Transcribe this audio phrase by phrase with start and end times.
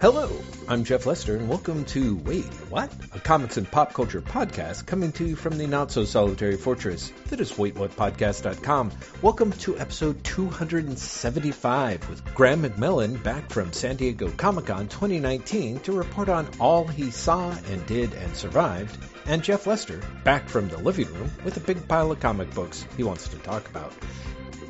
[0.00, 0.30] Hello,
[0.66, 2.90] I'm Jeff Lester, and welcome to Wait, What?
[3.12, 7.12] A comics and pop culture podcast coming to you from the not so solitary fortress
[7.26, 8.92] that is WaitWhatPodcast.com.
[9.20, 15.92] Welcome to episode 275 with Graham McMillan back from San Diego Comic Con 2019 to
[15.92, 20.78] report on all he saw and did and survived, and Jeff Lester back from the
[20.78, 23.92] living room with a big pile of comic books he wants to talk about.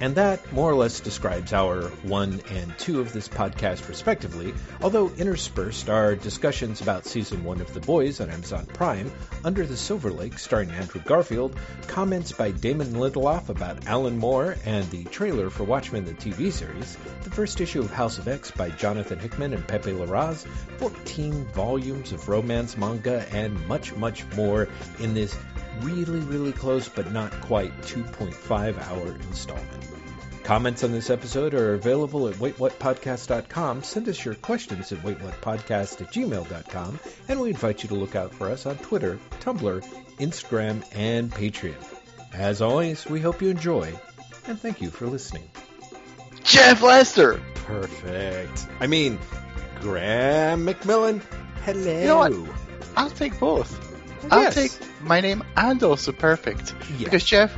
[0.00, 5.10] And that more or less describes our one and two of this podcast, respectively, although
[5.10, 9.12] interspersed are discussions about season one of The Boys on Amazon Prime,
[9.42, 14.88] Under the Silver Lake, starring Andrew Garfield, comments by Damon Lindelof about Alan Moore, and
[14.90, 18.68] the trailer for Watchmen the TV series, the first issue of House of X by
[18.68, 20.44] Jonathan Hickman and Pepe Larraz,
[20.76, 25.34] 14 volumes of romance manga, and much, much more in this
[25.80, 29.99] really, really close but not quite 2.5 hour installment.
[30.42, 33.82] Comments on this episode are available at waitwhatpodcast.com.
[33.82, 38.34] Send us your questions at waitwhatpodcast at gmail.com, and we invite you to look out
[38.34, 39.84] for us on Twitter, Tumblr,
[40.18, 41.76] Instagram, and Patreon.
[42.32, 43.92] As always, we hope you enjoy,
[44.46, 45.48] and thank you for listening.
[46.42, 47.40] Jeff Lester.
[47.54, 48.66] Perfect.
[48.80, 49.18] I mean,
[49.80, 51.22] Graham McMillan.
[51.64, 52.00] Hello.
[52.00, 52.32] You know what?
[52.96, 53.70] I'll take both.
[54.22, 54.32] Yes.
[54.32, 56.74] I'll take my name and also perfect.
[56.98, 57.04] Yeah.
[57.04, 57.52] Because Jeff,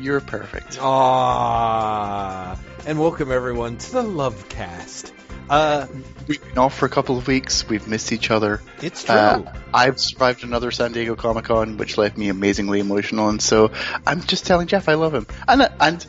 [0.00, 0.78] you're perfect.
[0.80, 5.12] Ah, and welcome everyone to the Lovecast.
[5.50, 5.86] Uh,
[6.26, 7.66] We've been off for a couple of weeks.
[7.68, 8.60] We've missed each other.
[8.82, 9.14] it's true.
[9.14, 13.72] Uh, I've survived another San Diego Comic Con, which left me amazingly emotional, and so
[14.06, 15.26] I'm just telling Jeff I love him.
[15.48, 16.06] And and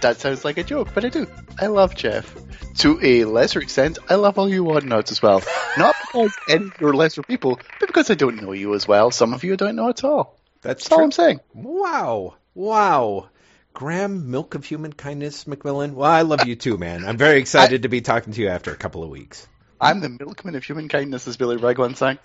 [0.00, 1.26] that sounds like a joke, but I do.
[1.58, 2.34] I love Jeff.
[2.78, 5.42] To a lesser extent, I love all you Whatnauts as well.
[5.76, 9.10] Not because any are lesser people, but because I don't know you as well.
[9.10, 10.38] Some of you I don't know at all.
[10.62, 11.04] That's That's all.
[11.04, 11.40] I'm saying.
[11.52, 12.34] Wow.
[12.54, 13.28] Wow.
[13.72, 15.94] Graham, milk of human kindness, McMillan.
[15.94, 17.04] Well, I love you too, man.
[17.04, 19.46] I'm very excited to be talking to you after a couple of weeks.
[19.80, 22.18] I'm the milkman of human kindness, as Billy Bragg once sang.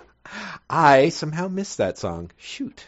[0.70, 2.30] I somehow missed that song.
[2.38, 2.84] Shoot.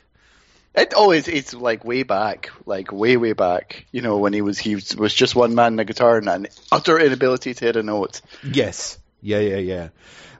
[0.74, 3.86] It always it's like way back, like way way back.
[3.90, 6.28] You know when he was he was, was just one man and a guitar and
[6.28, 8.20] an utter inability to hit a note.
[8.44, 8.98] Yes.
[9.20, 9.88] Yeah, yeah, yeah.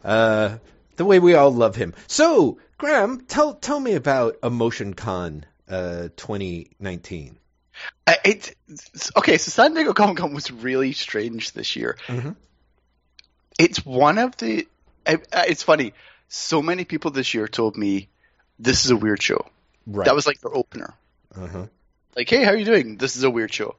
[0.04, 0.58] Uh,
[0.96, 1.94] the way we all love him.
[2.06, 7.38] So, Graham, tell tell me about Emotion Con uh, 2019.
[8.06, 8.54] Uh, It
[9.16, 9.38] okay.
[9.38, 11.96] So San Diego Comic Con was really strange this year.
[12.06, 12.34] Mhm.
[13.58, 14.66] It's one of the.
[15.06, 15.94] I- It's funny.
[16.28, 18.08] So many people this year told me
[18.58, 19.46] this is a weird show.
[19.86, 20.04] Right.
[20.04, 20.94] That was like their opener.
[21.34, 21.66] uh-huh.
[22.16, 22.96] Like, hey, how are you doing?
[22.96, 23.76] This is a weird show.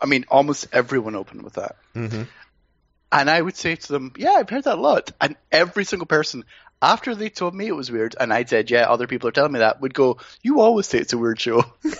[0.00, 1.76] I mean, almost everyone opened with that.
[1.92, 2.22] hmm
[3.12, 5.12] And I would say to them, yeah, I've heard that a lot.
[5.20, 6.44] And every single person,
[6.84, 9.52] after they told me it was weird, and I said, yeah, other people are telling
[9.52, 11.64] me that, would go, you always say it's a weird show.
[11.84, 11.94] and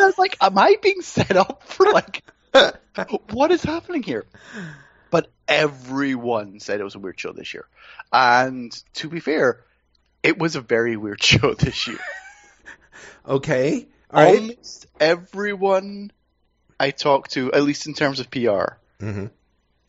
[0.00, 2.24] I was like, am I being set up for like,
[3.30, 4.24] what is happening here?
[5.10, 7.66] But everyone said it was a weird show this year.
[8.10, 9.62] And to be fair,
[10.22, 12.00] it was a very weird show this year.
[13.28, 13.86] Okay.
[14.10, 14.38] All right.
[14.40, 16.10] Almost everyone
[16.80, 19.26] I talked to, at least in terms of PR, hmm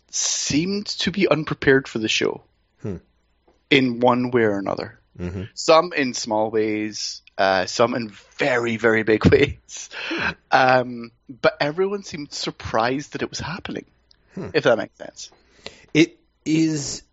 [0.10, 2.42] seemed to be unprepared for the show
[2.82, 2.96] Hmm.
[3.70, 5.00] In one way or another.
[5.18, 9.90] hmm Some in small ways, uh, some in very, very big ways.
[10.52, 13.86] Um, but everyone seemed surprised that it was happening,
[14.36, 14.50] Hmm.
[14.54, 15.32] if that makes sense.
[15.94, 17.04] It is.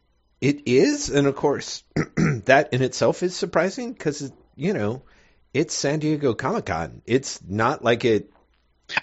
[0.40, 1.82] It is, and of course,
[2.44, 5.02] that in itself is surprising because you know
[5.54, 7.00] it's San Diego Comic Con.
[7.06, 8.30] It's not like it.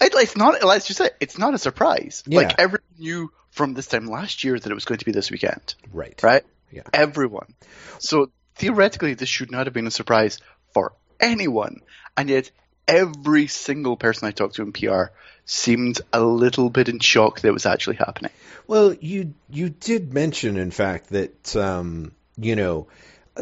[0.00, 2.22] It, it's not, let's just say, it's not a surprise.
[2.26, 2.38] Yeah.
[2.42, 5.30] Like everyone knew from this time last year that it was going to be this
[5.32, 6.22] weekend, Right.
[6.22, 6.44] right?
[6.72, 6.82] Yeah.
[6.92, 7.54] Everyone.
[7.98, 10.38] So theoretically, this should not have been a surprise
[10.72, 11.82] for anyone.
[12.16, 12.50] And yet,
[12.88, 15.04] every single person I talked to in PR
[15.44, 18.32] seemed a little bit in shock that it was actually happening.
[18.66, 22.88] Well, you you did mention, in fact, that um, you know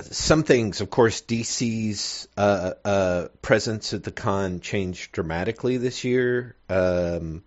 [0.01, 0.81] some things.
[0.81, 7.43] Of course, DC's uh, uh, presence at the con changed dramatically this year, um,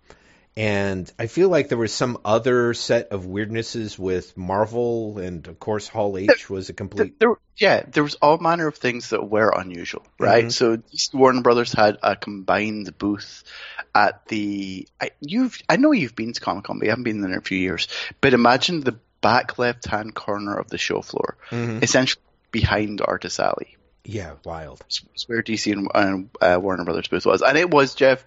[0.56, 5.58] and I feel like there was some other set of weirdnesses with Marvel, and of
[5.58, 7.18] course, Hall H was a complete.
[7.18, 10.46] there- yeah, there was all manner of things that were unusual, right?
[10.46, 10.52] Mhm.
[10.52, 13.44] So DC Warner Brothers had a combined booth
[13.94, 14.88] at the.
[15.00, 17.38] I, you've, I know you've been to Comic Con, but you haven't been there in
[17.38, 17.86] a few years.
[18.20, 21.82] But imagine the back left hand corner of the show floor, Mhm.
[21.82, 22.20] essentially
[22.50, 23.76] behind Artist Alley.
[24.04, 24.84] Yeah, wild.
[25.14, 28.24] It's where DC and, and uh, Warner Brothers booth was, and it was Jeff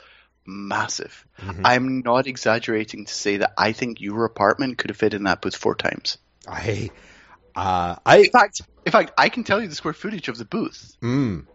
[0.47, 1.25] massive.
[1.39, 1.61] Mhm.
[1.65, 5.41] I'm not exaggerating to say that I think your apartment could have fit in that
[5.41, 6.17] booth four times.
[6.47, 6.89] I,
[7.55, 10.45] uh, I, In fact, in fact, I can tell you the square footage of the
[10.45, 10.95] booth.
[11.03, 11.45] mm,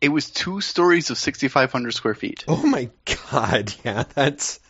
[0.00, 2.44] It was two stories of 6,500 square feet.
[2.46, 2.90] Oh my
[3.32, 4.60] god, yeah, that's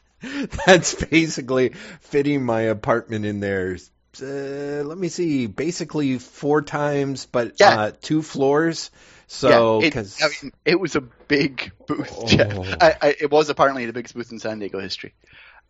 [0.67, 3.77] that's basically fitting my apartment in there
[4.23, 7.77] uh, let me see, basically four times, but Yeah.
[7.77, 8.91] uh, two floors.
[9.27, 12.13] So, yeah, it, I mean, it was a big booth.
[12.19, 12.27] Oh.
[12.27, 12.77] Jeff.
[12.81, 15.15] I, I, it was apparently the biggest booth in San Diego history.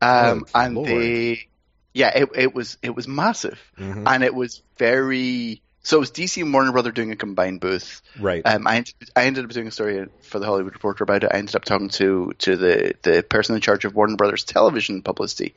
[0.02, 0.88] Um, Oh, and Lord.
[0.88, 1.46] they,
[1.92, 4.04] yeah, it, it was it was massive, Mhm.
[4.06, 5.60] and it was very.
[5.86, 8.00] So it was DC and Warner Brother doing a combined booth.
[8.18, 8.40] right.
[8.44, 11.30] Um, I, ended, I ended up doing a story for the Hollywood Reporter about it.
[11.32, 15.02] I ended up talking to to the the person in charge of Warner Brothers television
[15.02, 15.54] publicity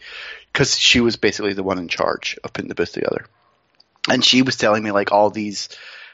[0.52, 3.26] because she was basically the one in charge of putting the booth together,
[4.10, 5.70] and she was telling me like all these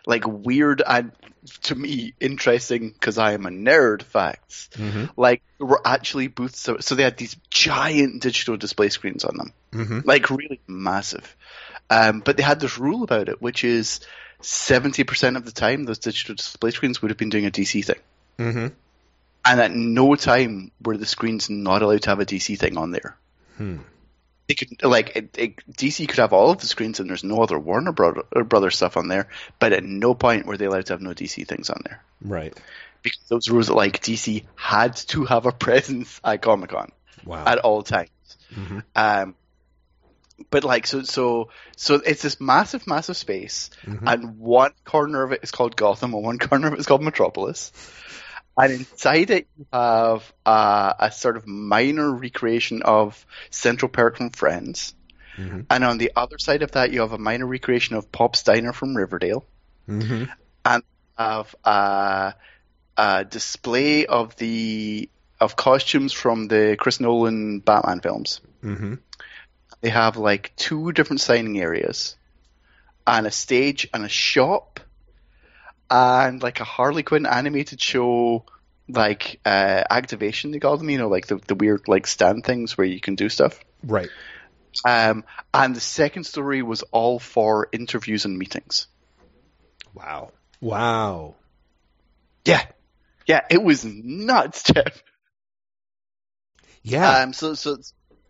[0.05, 1.11] like weird and
[1.63, 4.69] to me interesting because I am a nerd facts.
[4.73, 5.09] Mhm.
[5.17, 9.37] Like there were actually booths, so, so they had these giant digital display screens on
[9.37, 10.05] them Mhm.
[10.05, 11.35] like really massive.
[11.89, 13.99] Um, but they had this rule about it, which is
[14.41, 17.99] 70% of the time those digital display screens would have been doing a DC thing.
[18.39, 18.71] Mhm.
[19.45, 22.91] And at no time were the screens not allowed to have a DC thing on
[22.91, 23.17] there.
[23.57, 23.77] Hmm.
[24.47, 27.41] They could like it, it, DC could have all of the screens and there's no
[27.41, 29.29] other Warner Brother, Brother stuff on there,
[29.59, 32.53] but at no point were they allowed to have no DC things on there Right.
[33.03, 36.91] because those rules like DC had to have a presence at Comic Con
[37.23, 37.43] Wow.
[37.45, 38.09] at all times.
[38.53, 38.83] Mhm.
[38.95, 39.35] Um,
[40.49, 44.03] but like so so so it's this massive massive space, Mhm.
[44.05, 47.01] and one corner of it is called Gotham, and one corner of it is called
[47.03, 47.71] Metropolis.
[48.57, 54.29] And inside it, you have uh, a sort of minor recreation of Central Park from
[54.29, 54.93] Friends.
[55.37, 55.65] Mhm.
[55.69, 58.71] And on the other side of that, you have a minor recreation of Pop's Diner
[58.71, 59.43] from Riverdale.
[59.89, 60.29] Mhm.
[61.17, 62.33] Have a,
[62.97, 65.09] a display of the
[65.39, 68.41] of costumes from the Chris Nolan Batman films.
[68.63, 68.99] Mhm.
[69.81, 72.15] They have like two different signing areas,
[73.05, 74.72] and a stage and a shop,
[75.89, 78.45] and like a Harley Quinn animated show,
[78.87, 80.89] like uh, activation they call them.
[80.89, 83.59] You know, like the the weird like stand things where you can do stuff.
[83.83, 84.09] Right.
[84.85, 88.87] Um, and the second story was all for interviews and meetings.
[89.93, 90.31] Wow.
[90.59, 91.35] Wow.
[92.45, 92.65] Yeah,
[93.25, 95.03] yeah, it was nuts, Jeff.
[96.81, 97.19] Yeah.
[97.19, 97.77] Um, so so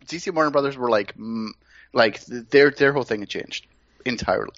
[0.06, 1.48] DC and Warner Brothers were like, mm,
[1.92, 3.66] like their their whole thing had changed
[4.04, 4.52] entirely.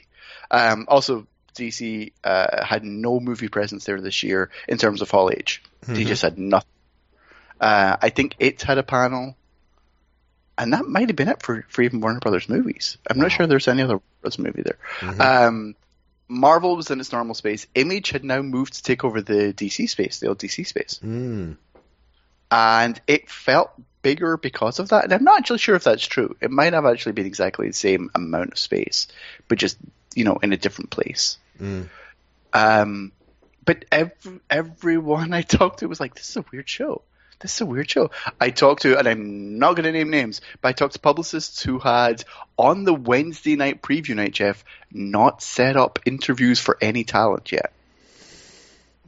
[0.50, 1.26] Um, also,
[1.56, 5.62] DC uh, had no movie presence there this year in terms of Hall H.
[5.86, 6.06] They Mhm.
[6.06, 6.68] just had nothing.
[7.60, 9.36] Uh, I think it had a panel,
[10.58, 12.98] and that might have been it for, for even Warner Brothers movies.
[13.08, 13.24] I'm Wow.
[13.24, 14.78] not sure there's any other Warner Brothers movie there.
[15.00, 15.20] Mhm.
[15.20, 15.74] Um,
[16.28, 17.66] Marvel was in its normal space.
[17.74, 21.56] Image had now moved to take over the DC space, the old DC space Mm.
[22.50, 23.70] and it felt
[24.02, 25.04] bigger because of that.
[25.04, 26.36] And I'm not actually sure if that's true.
[26.40, 29.08] It might have actually been exactly the same amount of space,
[29.48, 29.76] but just
[30.14, 31.38] you know in a different place.
[31.60, 31.88] Mm.
[32.52, 33.12] Um,
[33.64, 37.02] but every, everyone I talked to was like, "This is a weird show.
[37.40, 38.10] This is a weird show."
[38.40, 41.62] I talked to, and I'm not going to name names, but I talked to publicists
[41.62, 42.24] who had
[42.56, 47.72] on the Wednesday night preview night, Jeff, not set up interviews for any talent yet.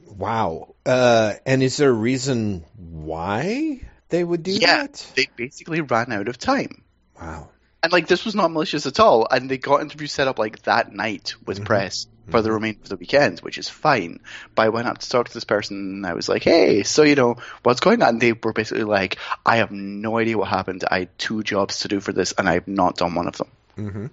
[0.07, 0.75] Wow.
[0.85, 4.77] Uh, and is there a reason why they would do Yeah.
[4.87, 5.05] that?
[5.15, 6.83] They basically ran out of time.
[7.19, 7.49] Wow.
[7.81, 10.63] And like this was not malicious at all, and they got interviews set up like
[10.63, 11.65] that night with Mhm.
[11.65, 14.19] press for the remainder of the weekend, which is fine.
[14.55, 17.03] But I went up to talk to this person, and I was like, "Hey, so
[17.03, 20.47] you know what's going on?" And they were basically like, "I have no idea what
[20.49, 20.83] happened.
[20.89, 23.37] I had two jobs to do for this, and I have not done one of
[23.37, 24.05] them." hmm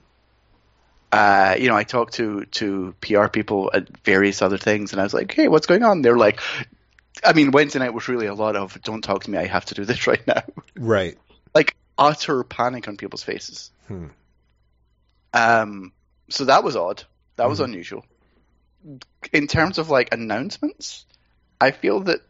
[1.12, 5.04] Uh, you know, I talked to to PR people at various other things, and I
[5.04, 6.40] was like, "Hey, what's going on?" They're like,
[7.24, 9.38] "I mean, Wednesday night was really a lot of don't talk to me.
[9.38, 10.42] I have to do this right now."
[10.76, 11.16] Right.
[11.54, 13.70] like utter panic on people's faces.
[13.88, 14.08] Hmm.
[15.32, 15.92] Um,
[16.28, 17.04] so that was odd.
[17.36, 17.64] That was Mhm.
[17.64, 18.04] unusual.
[19.32, 21.04] In terms of like announcements,
[21.60, 22.20] I feel that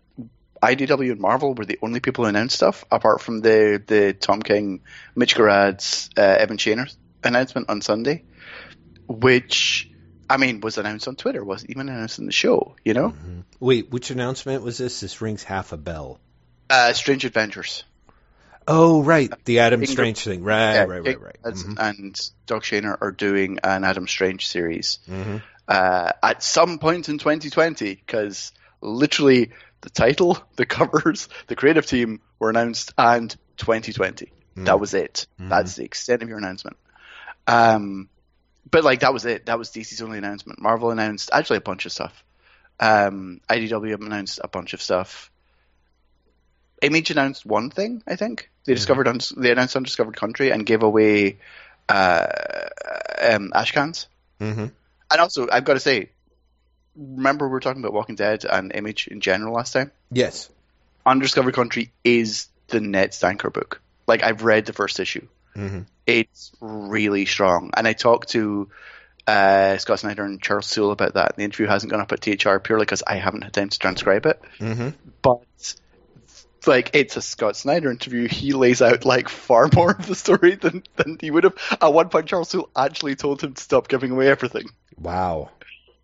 [0.63, 4.41] IDW and Marvel were the only people who announced stuff, apart from the the Tom
[4.43, 4.81] King,
[5.15, 8.25] Mitch Gerads, uh, Evan Shaner announcement on Sunday,
[9.07, 9.91] which
[10.29, 12.77] I mean was announced on Twitter, wasn't even announced in the show.
[12.85, 13.45] You know, Mhm.
[13.61, 15.01] Wait, which announcement was this?
[15.01, 16.21] This rings half a bell.
[16.69, 17.85] uh, Strange Adventures.
[18.67, 19.33] Oh, right.
[19.45, 20.43] The Adam King- Strange thing.
[20.43, 21.37] Right, Yeah, right, right, right.
[21.45, 21.77] Mhm.
[21.79, 24.99] And Doc Shaner are doing an Adam Strange series.
[25.09, 25.43] Mhm.
[25.69, 32.21] Uh, at some point in 2020 because literally the title, the covers, the creative team
[32.39, 34.33] were announced and 2020.
[34.57, 34.81] That Mm.
[34.81, 35.27] was it.
[35.41, 35.49] Mhm.
[35.51, 36.77] That's the extent of your announcement.
[37.47, 38.09] Um,
[38.71, 39.47] but like that was it.
[39.47, 40.61] That was DC's only announcement.
[40.61, 42.25] Marvel announced actually a bunch of stuff.
[42.81, 45.31] Um, IDW announced a bunch of stuff.
[46.83, 48.51] Image announced one thing, I think.
[48.65, 48.77] They Mhm.
[48.77, 51.39] discovered uns- they announced Undiscovered Country and gave away
[51.89, 52.27] uh,
[53.23, 54.07] um, Ashcans.
[54.41, 54.73] Mhm.
[55.11, 56.11] And also, I've got to say,
[56.97, 59.93] remember we were talking about Walking Dead and Image in general last time?
[60.11, 60.51] Yes.
[61.05, 63.81] Undiscovered Country is the Ned Stanker book.
[64.07, 65.27] Like, I've read the first issue.
[65.57, 65.81] Mm-hmm.
[66.07, 67.71] it's really strong.
[67.75, 68.69] And I talked to
[69.27, 71.37] uh, Scott Snyder and Charles Soule about that.
[71.37, 74.27] The interview hasn't gone up at THR purely because I haven't had time to transcribe
[74.27, 74.41] it.
[74.59, 74.91] Mm-hmm.
[75.23, 75.75] But
[76.67, 78.29] like, it's a Scott Snyder interview.
[78.29, 81.57] He lays out like far more of the story than than he would have.
[81.81, 84.69] At one point, Charles Soule actually told him to stop giving away everything.
[84.99, 85.51] Wow.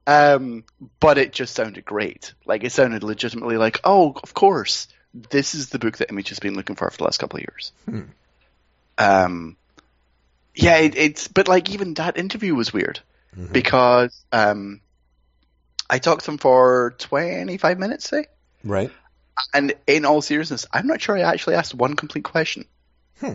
[0.06, 0.64] Um,
[0.98, 2.34] but it just sounded great.
[2.44, 4.88] Like it sounded legitimately like, oh, of course,
[5.30, 7.42] this is the book that Image has been looking for for the last couple of
[7.42, 7.72] years.
[7.84, 8.00] Hmm.
[8.98, 9.56] Um,
[10.54, 13.00] yeah, it, it's but like even that interview was weird
[13.36, 13.52] Mhm.
[13.52, 14.80] because um,
[15.88, 18.26] I talked to him for twenty five minutes, say,
[18.64, 18.90] Right.
[19.54, 22.64] And in all seriousness, I'm not sure I actually asked one complete question
[23.20, 23.34] Hmm.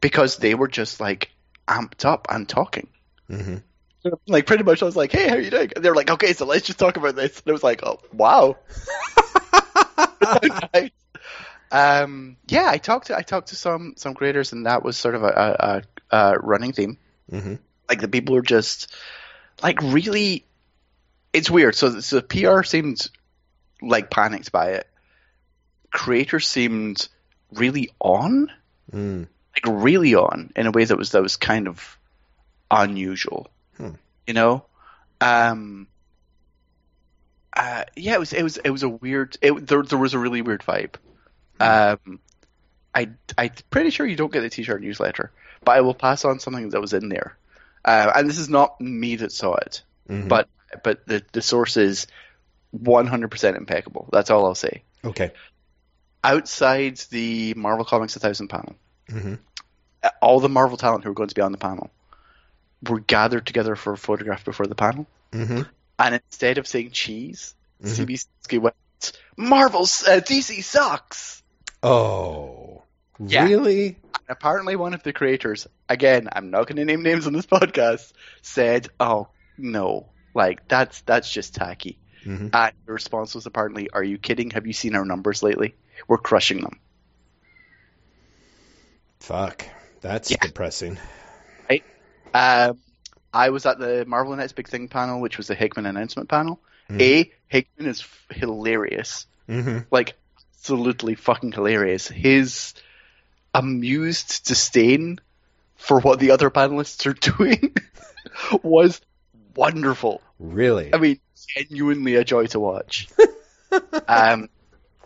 [0.00, 1.30] because they were just like
[1.68, 2.88] amped up and talking.
[3.30, 3.56] Mm-hmm.
[4.26, 6.10] Like pretty much, I was like, "Hey, how are you doing?" And they were like,
[6.10, 8.56] "Okay, so let's just talk about this." And I was like, "Oh, wow."
[10.20, 10.90] Nice.
[11.72, 15.14] Um, yeah, I talked to I talked to some some creators, and that was sort
[15.14, 15.26] of a,
[16.10, 16.98] a, a, a running theme.
[17.30, 17.54] Mm-hmm.
[17.88, 18.94] Like the people are just
[19.62, 20.44] like really.
[21.32, 21.74] It's weird.
[21.74, 23.08] So, so PR seemed
[23.82, 24.88] like panicked by it.
[25.90, 27.08] Creators seemed
[27.52, 28.50] really on,
[28.92, 29.26] Mm.
[29.54, 31.98] like really on, in a way that was that was kind of
[32.70, 33.48] unusual.
[33.76, 33.90] Hmm.
[34.26, 34.64] You know,
[35.20, 35.86] um,
[37.54, 39.36] uh, yeah, it was it was it was a weird.
[39.42, 40.94] It, there there was a really weird vibe.
[41.60, 42.18] Um,
[42.94, 45.30] I I'm pretty sure you don't get the t-shirt newsletter,
[45.64, 47.36] but I will pass on something that was in there.
[47.84, 50.28] Uh, and this is not me that saw it, Mhm.
[50.28, 50.48] but
[50.82, 52.06] but the the source is
[52.76, 54.08] 100% impeccable.
[54.12, 54.82] That's all I'll say.
[55.04, 55.32] Okay.
[56.24, 58.74] Outside the Marvel Comics 1000 panel,
[59.10, 59.34] Mm-hmm.
[60.22, 61.90] all the Marvel talent who are going to be on the panel
[62.88, 65.06] were gathered together for a photograph before the panel.
[65.32, 65.62] Mm-hmm.
[65.98, 68.06] And instead of saying cheese, Mhm.
[68.06, 68.74] CBC went,
[69.36, 71.42] Marvel's uh, DC sucks.
[71.82, 72.82] Oh.
[73.18, 73.44] Yeah.
[73.44, 73.98] Really?
[74.28, 78.12] Apparently, one of the creators, again, I'm not going to name names on this podcast,
[78.40, 82.48] said, "Oh no, like that's that's just tacky." Mm-hmm.
[82.52, 84.50] And the response was apparently, "Are you kidding?
[84.50, 85.74] Have you seen our numbers lately?
[86.08, 86.78] We're crushing them."
[89.20, 89.66] Fuck.
[90.00, 90.38] That's Yeah.
[90.40, 90.98] depressing.
[92.34, 92.78] Um,
[93.34, 96.58] I was at the Marvel Next Big Thing panel, which was the Hickman announcement panel.
[96.88, 97.00] Mhm.
[97.02, 99.26] A Hickman is f- hilarious.
[99.50, 99.80] Mm-hmm.
[99.90, 100.14] like
[100.54, 102.08] absolutely fucking hilarious.
[102.08, 102.72] His
[103.52, 105.20] amused disdain
[105.76, 107.74] for what the other panelists are doing
[108.62, 109.00] was
[109.54, 110.22] wonderful.
[110.38, 110.94] Really?
[110.94, 113.08] I mean, genuinely a joy to watch.
[114.08, 114.48] um,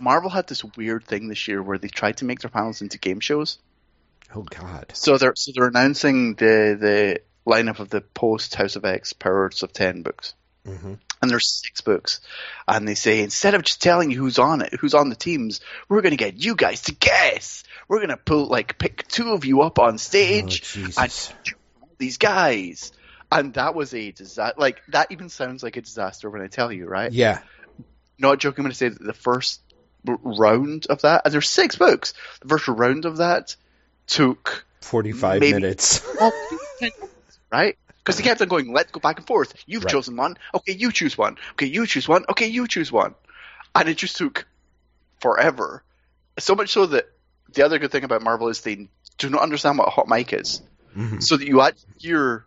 [0.01, 2.99] Marvel had this weird thing this year where they tried to make their panels into
[2.99, 3.59] game shows.
[4.35, 4.91] oh God.
[4.95, 9.63] So they're so they're announcing the the lineup of the post House of X Powers
[9.63, 10.35] of Ten books
[10.67, 10.95] Mm-hmm.
[11.23, 12.21] and there's six books,
[12.67, 15.61] and they say instead of just telling you who's on it, who's on the teams,
[15.89, 17.63] we're gonna get you guys to guess.
[17.87, 20.99] We're gonna pull like pick two of you up on Oh, stage, Jesus.
[20.99, 21.57] and
[21.99, 22.91] these guys,
[23.33, 24.55] and that was a disaster.
[24.59, 27.13] Like that even sounds like a disaster when I tell you, right?
[27.13, 27.41] Yeah.
[28.19, 29.61] Not joking when I say that the first
[30.05, 32.15] round of that, and there's six books.
[32.41, 33.57] The first round of that
[34.07, 36.07] took 45 Maybe- minutes.
[37.53, 37.77] right?
[37.99, 39.53] Because they kept on going, let's go back and forth.
[39.67, 39.91] You've Right.
[39.91, 40.37] chosen one.
[40.55, 41.37] Okay, you choose one.
[41.55, 42.25] Okay, you choose one.
[42.31, 43.15] Okay, you choose one.
[43.75, 44.47] And it just took
[45.21, 45.83] forever.
[46.39, 47.07] So much so that
[47.53, 50.33] the other good thing about Marvel is they do not understand what a hot mic
[50.33, 50.63] is.
[50.97, 51.21] Mhm.
[51.23, 52.47] So that you actually hear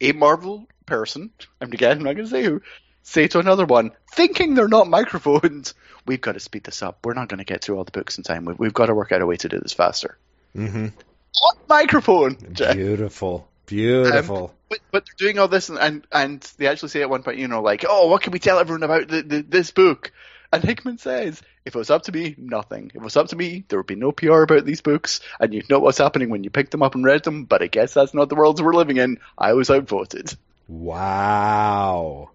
[0.00, 2.62] a Marvel person, and again, I'm not going to say who,
[3.02, 5.74] say to another one, thinking they're not microphones,
[6.06, 6.98] we've got to speed this up.
[7.04, 8.44] We're not going to get through all the books in time.
[8.44, 10.16] We've, we've got to work out a way to do this faster.
[10.54, 10.92] Mhm.
[11.40, 12.34] What microphone?
[12.34, 13.48] Beautiful.
[13.66, 14.54] Beautiful.
[14.68, 17.38] But, but they're doing all this, and, and and they actually say at one point,
[17.38, 20.12] you know, like, oh, what can we tell everyone about the, the, this book?
[20.52, 22.90] And Hickman says, if it was up to me, nothing.
[22.94, 25.52] If it was up to me, there would be no PR about these books, and
[25.52, 27.44] you'd know what's happening when you picked them up and read them.
[27.44, 29.18] But I guess that's not the world we're living in.
[29.36, 30.32] I was outvoted.
[30.68, 32.30] wow.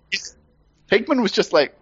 [0.90, 1.78] Hickman was just like,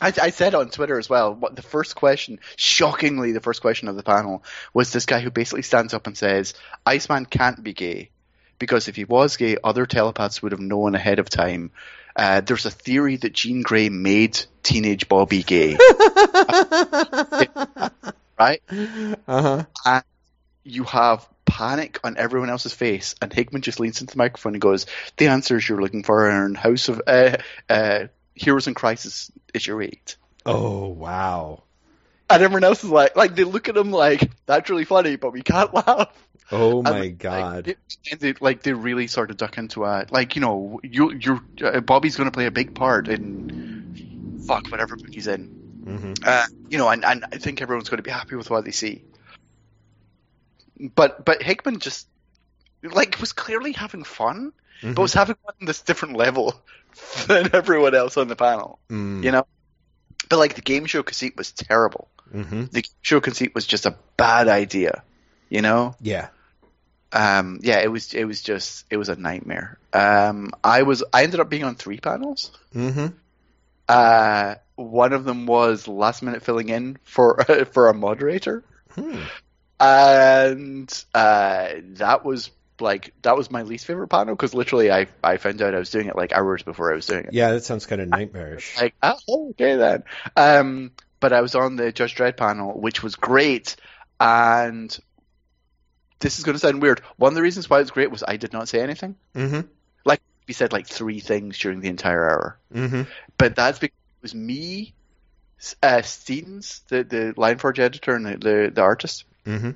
[0.00, 1.34] I, I said on Twitter as well.
[1.34, 4.42] What the first question, shockingly, the first question of the panel
[4.72, 6.54] was this guy who basically stands up and says,
[6.86, 8.10] "Iceman can't be gay
[8.58, 11.72] because if he was gay, other telepaths would have known ahead of time."
[12.18, 15.76] Uh, there's a theory that Jean Grey made teenage Bobby gay,
[18.38, 18.60] right?
[19.28, 19.64] Uh-huh.
[20.64, 24.60] You have panic on everyone else's face, and Hickman just leans into the microphone and
[24.60, 27.36] goes, "The answers you're looking for are in House of uh,
[27.70, 28.08] uh,
[28.38, 30.16] Heroes in Crisis issue eight.
[30.46, 31.62] Oh, wow.
[32.30, 35.32] And everyone else is like, like they look at him like that's really funny, but
[35.32, 36.08] we can't laugh.
[36.50, 37.68] Oh And, my like, god.
[37.68, 37.78] it-
[38.10, 41.40] and they like they really sort of duck into a like you know you you're
[41.62, 45.82] uh, Bobby's going to play a big part in fuck whatever book he's in.
[45.84, 46.26] Mhm.
[46.26, 48.70] Uh, you know, and and I think everyone's going to be happy with what they
[48.72, 49.02] see.
[50.94, 52.06] but but Hickman just
[52.82, 54.94] like was clearly having fun, Mhm.
[54.94, 56.54] but was having fun on this different level
[57.26, 58.78] than everyone else on the panel.
[58.90, 59.24] Mm.
[59.24, 59.46] You know,
[60.28, 62.08] but like the game show conceit was terrible.
[62.32, 65.02] Hmm The show conceit was just a bad idea.
[65.48, 66.28] You know, Yeah.
[67.12, 69.78] um, yeah, it was it was just it was a nightmare.
[69.92, 72.50] Um, I was I ended up being on three panels.
[72.72, 73.06] hmm
[73.88, 77.42] Uh, one of them was last minute filling in for
[77.72, 78.62] for a moderator,
[78.94, 79.22] Hmm.
[79.80, 85.36] and uh, that was like that was my least favorite panel because literally I I
[85.38, 87.32] found out I was doing it like hours before I was doing it.
[87.32, 88.76] Yeah, that sounds kind of nightmarish.
[88.76, 90.04] Like oh okay then.
[90.36, 93.76] Um, but I was on the Judge Dredd panel, which was great,
[94.20, 94.96] and
[96.20, 97.00] this is going to sound weird.
[97.16, 99.16] One of the reasons why it was great was I did not say anything.
[99.34, 99.60] hmm
[100.04, 102.58] Like We said like three things during the entire hour.
[102.72, 103.02] hmm
[103.36, 104.94] but that's because it was me,
[105.82, 109.70] uh, Steenz, the the Lion Forge editor and the the, the artist, hmm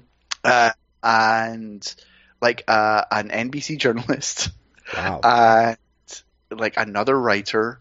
[0.45, 0.71] uh,
[1.03, 1.95] and
[2.41, 4.51] like uh, an NBC journalist,
[4.97, 5.21] Wow.
[5.23, 5.77] and
[6.51, 7.81] like another writer,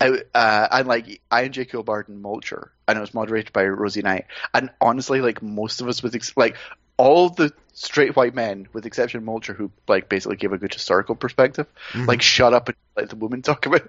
[0.00, 1.64] uh, uh, and like I and J.
[1.64, 4.26] Kilbard and Molcher, and it was moderated by Rosie Knight.
[4.52, 6.56] And honestly, like most of us, with ex- like
[6.96, 10.58] all the straight white men, with the exception of Molcher, who like basically gave a
[10.58, 12.08] good historical perspective, Mhm.
[12.08, 13.82] like shut up and let the woman talk about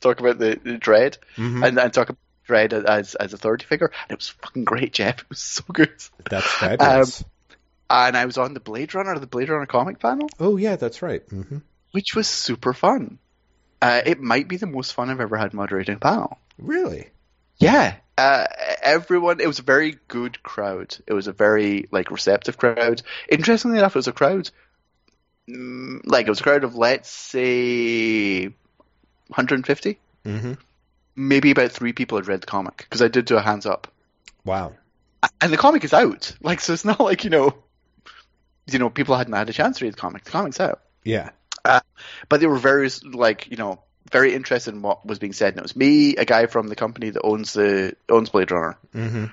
[0.00, 1.66] talk about the, the Dredd Mhm.
[1.66, 3.90] and, and talk about Dredd as as authority figure.
[4.08, 5.20] And it was fucking great, Jeff.
[5.22, 5.92] It was so good.
[6.28, 7.24] That's fabulous.
[7.88, 11.00] And I was on the Blade Runner, the Blade Runner comic panel, oh, yeah, that's
[11.02, 11.22] right.
[11.30, 11.58] hmm
[11.92, 13.18] which was super fun.
[13.82, 16.38] Uh, it might be the most fun I've ever had moderating a panel.
[16.56, 17.10] Really?
[17.58, 17.94] Yeah.
[18.18, 18.44] Uh,
[18.82, 20.96] everyone, it was a very good crowd.
[21.06, 23.02] It was a very like receptive crowd.
[23.28, 24.50] Interestingly enough, it was a crowd,
[25.48, 28.44] mm, like it was a crowd of let's say
[29.28, 29.98] 150.
[30.24, 30.52] hmm
[31.14, 33.88] Maybe about three people had read the comic because I did do a hands up,
[34.46, 34.72] Wow.
[35.42, 36.34] and the comic is out.
[36.42, 37.54] Like, so it's not like you know,
[38.70, 40.24] you know, people hadn't had a chance to read the comic.
[40.24, 40.80] The comic's out.
[41.04, 41.30] Yeah.
[41.64, 45.50] but they were very like you know very interested in what was being said.
[45.54, 48.78] And it was me, a guy from the company that owns the owns Blade Runner,
[48.92, 49.26] hmm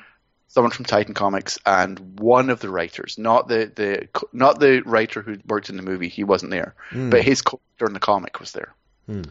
[0.51, 5.21] someone from Titan Comics, and one of the writers, not the the not the writer
[5.21, 6.09] who worked in the movie.
[6.09, 7.11] He wasn't there, Mm.
[7.11, 8.73] but his co-author in the comic was there.
[9.05, 9.21] Hmm.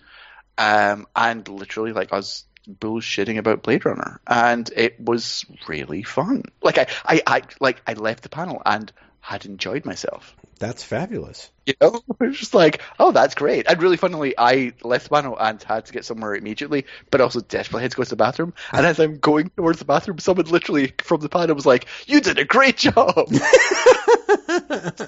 [0.56, 6.44] Um, and literally like us bullshitting about Blade Runner, and it was really fun.
[6.62, 10.36] Like I, I, I like I left the panel and had enjoyed myself.
[10.58, 11.50] That's fabulous.
[11.66, 13.66] You know, it was just like, oh, that's great.
[13.68, 17.40] And really funnily, I left the panel and had to get somewhere immediately, but also
[17.40, 18.54] desperately had to go to the bathroom.
[18.72, 22.20] And as I'm going towards the bathroom, someone literally from the panel was like, "You
[22.20, 23.28] did a great job."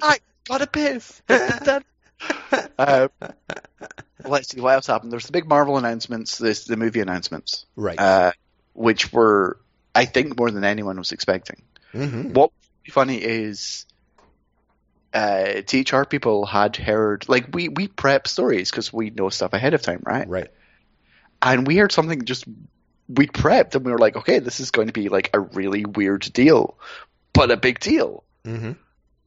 [0.03, 1.23] I got a piss.
[2.79, 3.09] uh,
[4.25, 5.13] let's see what else happened.
[5.13, 7.99] There's the big Marvel announcements, this the movie announcements, right.
[7.99, 8.33] uh,
[8.75, 9.59] which were,
[9.95, 11.63] I think, more than anyone was expecting.
[11.93, 12.53] hmm What
[12.89, 13.87] funny is
[15.13, 19.75] uh, THR people had heard like we we prep stories because we know stuff ahead
[19.75, 20.29] of time, right?
[20.29, 20.49] Right.
[21.43, 22.45] And we heard something just
[23.09, 25.85] we prepped and we were like, okay, this is going to be like a really
[25.85, 26.79] weird deal,
[27.33, 28.25] but a big deal.
[28.45, 28.73] hmm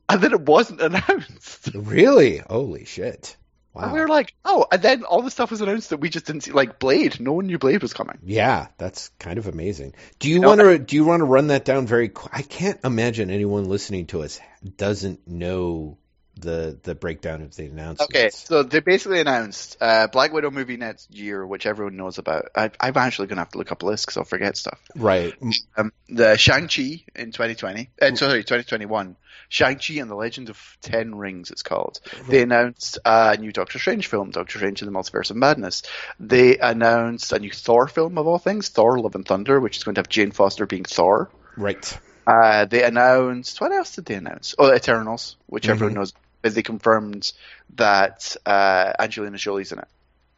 [0.09, 1.71] And then it wasn't announced.
[1.73, 2.37] Really?
[2.37, 3.35] Holy shit.
[3.73, 3.85] Wow.
[3.85, 6.25] And we were like, oh, and then all the stuff was announced that we just
[6.25, 6.51] didn't see.
[6.51, 8.19] Like Blade, no one knew Blade was coming.
[8.23, 9.95] Yeah, that's kind of amazing.
[10.19, 12.43] Do you know, want to do you want to run that down very qu- I
[12.43, 14.39] can't imagine anyone listening to us
[14.77, 15.97] doesn't know
[16.35, 18.03] the the breakdown of the announcements.
[18.03, 22.45] Okay, so they basically announced uh, Black Widow movie next year, which everyone knows about.
[22.55, 24.79] I, I'm actually going to have to look up a list because I'll forget stuff.
[24.95, 25.33] Right.
[25.77, 29.15] um, the Shang-Chi in 2020, uh, sorry, 2021.
[29.49, 31.99] Shang-Chi and the Legend of Ten Rings, it's called.
[32.27, 35.83] They announced a new Doctor Strange film, Doctor Strange in the Multiverse of Madness.
[36.19, 39.83] They announced a new Thor film, of all things, Thor Love and Thunder, which is
[39.83, 41.29] going to have Jane Foster being Thor.
[41.55, 41.99] Right.
[42.25, 44.55] Uh, they announced, what else did they announce?
[44.57, 45.97] Oh, Eternals, which everyone Mhm.
[45.97, 46.13] knows.
[46.43, 47.33] But they confirmed
[47.77, 49.87] that uh, Angelina Jolie's in it.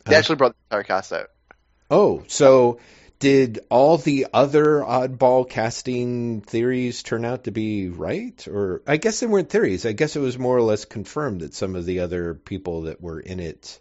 [0.05, 1.31] They actually brought the entire cast out.
[1.89, 2.79] Oh, so
[3.19, 8.47] did all the other oddball casting theories turn out to be right?
[8.47, 9.85] Or I guess they weren't theories.
[9.85, 13.01] I guess it was more or less confirmed that some of the other people that
[13.01, 13.79] were in it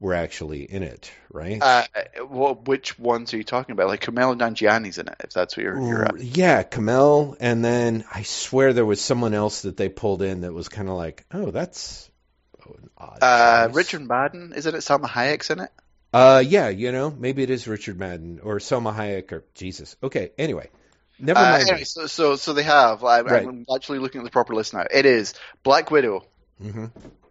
[0.00, 1.60] were actually in it, right?
[1.60, 1.84] Uh,
[2.28, 3.88] well, which ones are you talking about?
[3.88, 6.20] Like Kumail Nanjiani's in it, if that's what you're, you're at.
[6.20, 10.52] Yeah, Kumail, and then I swear there was someone else that they pulled in that
[10.52, 12.08] was kind of like, oh, that's
[12.66, 13.18] an odd.
[13.22, 13.68] Uh.
[13.72, 14.78] Richard Madden, isn't it?
[14.78, 15.70] Salma Hayek's in it.
[16.12, 19.94] Uh, yeah, you know, maybe it is Richard Madden or Salma Hayek or Jesus.
[20.02, 20.70] Okay, anyway,
[21.18, 21.62] never Uh, mind.
[21.68, 23.04] anyway, so, so so they have.
[23.04, 23.46] I'm, Right.
[23.46, 24.84] I'm actually looking at the proper list now.
[24.90, 26.24] It is Black Widow,
[26.62, 26.86] hmm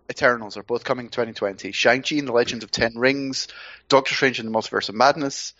[0.10, 1.72] Eternals are both coming 2020.
[1.72, 3.48] Shang-Chi and the Legend of Ten Rings,
[3.89, 5.54] Doctor Strange and the Multiverse of Madness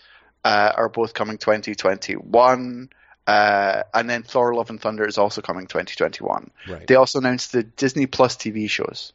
[0.44, 2.90] uh, are both coming 2021.
[3.26, 6.50] Uh, and then Thor: Love and Thunder is also coming 2021.
[6.70, 6.88] Right.
[6.88, 9.12] They also announced the Disney Plus TV shows,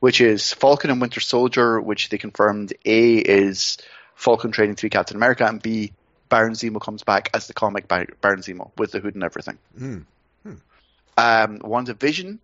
[0.00, 3.78] which is Falcon and Winter Soldier, which they confirmed A is
[4.16, 5.92] Falcon training to be Captain America, and B
[6.28, 9.58] Baron Zemo comes back as the comic Baron Zemo with the hood and everything.
[9.78, 10.04] Mm.
[11.16, 12.38] Um, WandaVision,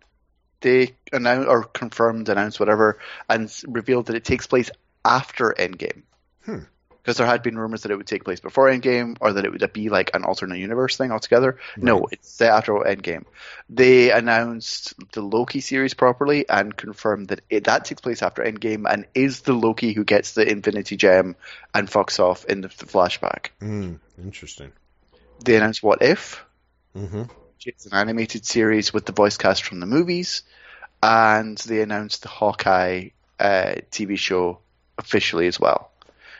[0.61, 4.71] they announced or confirmed, announced whatever, and revealed that it takes place
[5.03, 6.03] after Endgame.
[6.45, 6.59] Hmm.
[7.01, 9.51] Because there had been rumors that it would take place before Endgame, or that it
[9.51, 11.57] would be like an alternate universe thing altogether.
[11.75, 13.25] No, it's set after Endgame.
[13.69, 18.85] They announced the Loki series properly and confirmed that it, that takes place after Endgame
[18.87, 21.35] and is the Loki who gets the Infinity Gem
[21.73, 23.47] and fucks off in the, the flashback.
[23.59, 23.99] Mm.
[24.21, 24.71] Interesting.
[25.43, 26.45] They announced What If,
[26.95, 27.23] Mm-hmm.
[27.65, 30.43] Which is an animated series with the voice cast from the movies,
[31.03, 34.59] and they announced the Hawkeye uh, TV show
[34.97, 35.91] officially as well,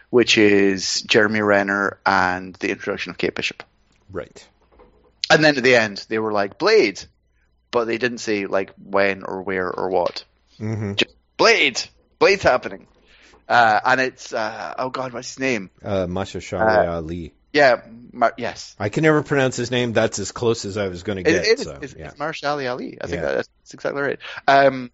[0.10, 3.64] which is Jeremy Renner and the introduction of Kate Bishop.
[4.12, 4.48] Right.
[5.30, 7.04] And then at the end, they were like Blade,
[7.70, 10.24] but they didn't say like when or where or what.
[10.60, 10.96] Mm-hmm.
[10.96, 11.82] Just Blade,
[12.20, 12.88] Blade's happening,
[13.48, 15.70] uh, and it's uh, oh god, what's his name?
[15.84, 16.42] Uh, Masha
[16.90, 17.34] Ali.
[17.54, 17.82] Yeah,
[18.14, 19.94] Mar- yes, I can never pronounce his name.
[19.94, 21.48] That's as close as I was going to It- get.
[21.48, 22.08] it is- so, it's, yeah.
[22.10, 22.98] it's Marshall Ali.
[23.02, 23.32] I think Yeah.
[23.34, 24.20] that's, that's exactly right.
[24.48, 24.92] Um,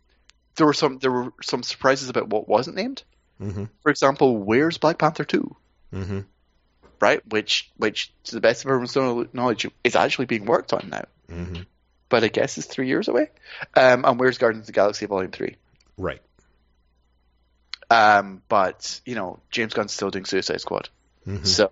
[0.55, 3.03] there were some there were some surprises about what wasn't named.
[3.41, 3.65] Mm-hmm.
[3.83, 5.55] For example, where's Black Panther two?
[5.93, 6.21] Mm-hmm.
[6.99, 8.95] Right, which which to the best of everyone's
[9.33, 11.61] knowledge is actually being worked on now, Mm-hmm.
[12.09, 13.29] but I guess it's three years away.
[13.75, 15.57] Um, and where's Guardians of the Galaxy Volume three?
[15.95, 16.21] Right.
[17.89, 20.89] Um, but you know James Gunn's still doing Suicide Squad,
[21.27, 21.45] Mm-hmm.
[21.45, 21.71] so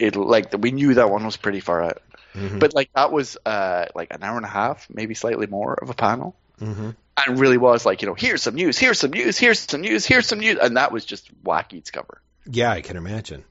[0.00, 2.02] it like we knew that one was pretty far out.
[2.34, 2.58] Mm-hmm.
[2.58, 5.90] But like that was uh like an hour and a half, maybe slightly more of
[5.90, 6.36] a panel.
[6.60, 6.90] mm-hmm.
[7.26, 10.06] and really was like, you know, here's some news, here's some news, here's some news,
[10.06, 12.20] here's some news, and that was just wacky to cover.
[12.46, 13.44] Yeah, I can imagine.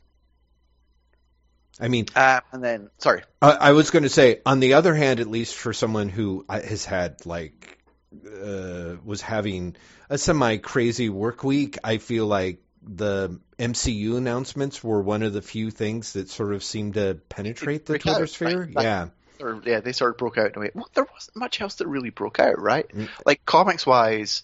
[1.79, 4.93] I mean, Uh, and then, sorry, I, I was going to say, on the other
[4.93, 7.79] hand, at least for someone who uh, has had like
[8.25, 9.75] uh, was having
[10.09, 15.41] a semi crazy work week, I feel like the MCU announcements were one of the
[15.41, 18.69] few things that sort of seemed to penetrate the break out, Twitter sphere.
[18.75, 18.83] right?
[18.83, 19.07] Yeah.
[19.41, 20.71] or, yeah, they sort of broke out in a way.
[20.73, 22.87] Well, there wasn't much else that really broke out, right?
[22.89, 23.09] Mm.
[23.25, 24.43] Like comics wise,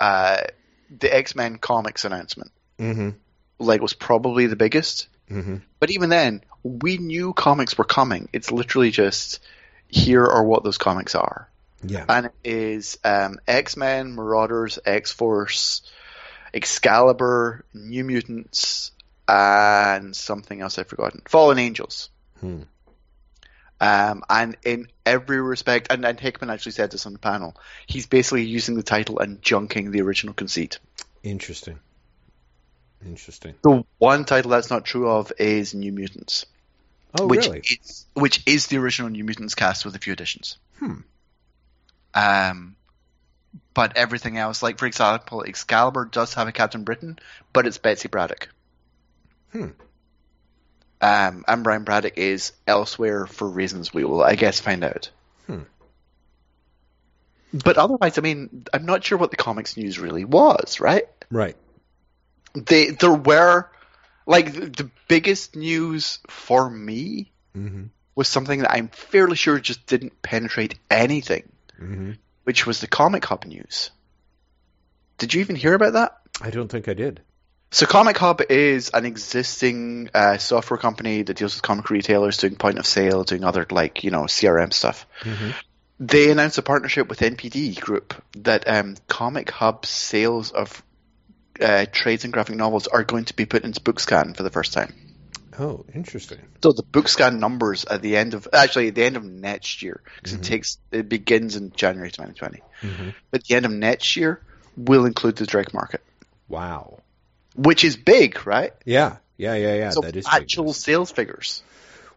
[0.00, 0.38] uh,
[0.98, 3.10] the X Men comics announcement Mm-hmm.
[3.58, 5.08] like was probably the biggest.
[5.30, 5.56] Mm-hmm.
[5.80, 8.28] But even then, we knew comics were coming.
[8.32, 9.40] It's literally just
[9.88, 11.48] here are what those comics are.
[11.82, 12.04] Yeah.
[12.08, 15.82] and it is um, X Men, Marauders, X Force,
[16.56, 18.92] Excalibur, New Mutants,
[19.28, 21.22] and something else I've forgotten.
[21.28, 22.08] Fallen Angels.
[22.40, 22.62] Hmm.
[23.78, 27.54] Um, and in every respect, and, and Hickman actually said this on the panel,
[27.86, 30.78] he's basically using the title and junking the original conceit.
[31.22, 31.78] Interesting.
[33.04, 33.54] Interesting.
[33.62, 36.46] The one title that's not true of is New Mutants,
[37.20, 37.58] Oh, which really?
[37.60, 40.56] is which is the original New Mutants cast with a few additions.
[40.78, 41.00] Hmm.
[42.14, 42.76] Um,
[43.76, 47.18] but everything else, like for example, Excalibur does have a Captain Britain,
[47.52, 48.48] but it's Betsy Braddock.
[49.52, 49.68] Hmm.
[51.02, 55.10] Um, and Brian Braddock is elsewhere for reasons we will, I guess, find out.
[55.46, 55.64] Hmm.
[57.52, 61.04] But otherwise, I mean, I'm not sure what the comics news really was, right?
[61.30, 61.56] Right.
[62.54, 63.70] They there were
[64.26, 67.84] like the, the biggest news for me Mm-hmm.
[68.14, 72.12] was something that I'm fairly sure just didn't penetrate anything, Mm-hmm.
[72.46, 73.90] Which was the Comic Hub news.
[75.18, 76.16] Did you even hear about that?
[76.40, 77.20] I don't think I did.
[77.72, 82.54] So Comic Hub is an existing uh, software company that deals with comic retailers doing
[82.54, 85.08] point of sale, doing other like you know CRM stuff.
[85.22, 85.50] Mm-hmm.
[85.98, 90.84] They announced a partnership with NPD Group that um, Comic Hub's sales of
[91.60, 94.72] uh, trades and graphic novels are going to be put into BookScan for the first
[94.72, 94.94] time.
[95.58, 96.38] Oh, interesting.
[96.62, 100.02] So the BookScan numbers at the end of actually at the end of next year
[100.16, 100.38] because Mhm.
[100.40, 102.62] it takes it begins in January 2020.
[102.82, 103.08] Mm-hmm.
[103.30, 104.40] But the end of next year
[104.76, 106.02] will include the direct market,
[106.48, 107.00] Wow.
[107.54, 108.74] which is big, right?
[108.84, 109.16] Yeah.
[109.38, 109.54] Yeah.
[109.54, 109.74] Yeah.
[109.74, 109.90] Yeah.
[109.90, 110.76] so that is actual news.
[110.76, 111.62] sales figures.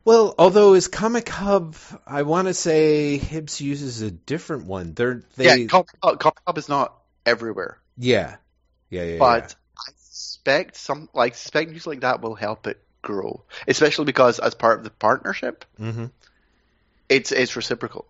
[0.06, 1.76] Well, although as Comic Hub,
[2.08, 4.94] I want to say Hibbs uses a different one.
[4.94, 8.38] They're they yeah, Comic Hub, Comic Hub is not everywhere, yeah
[8.90, 9.18] yeah yeah.
[9.20, 14.40] but I suspect some like suspect news like that will help it grow, especially because
[14.40, 15.66] as part of the partnership.
[15.80, 16.06] Mm-hmm.
[17.08, 18.06] it's it's reciprocal.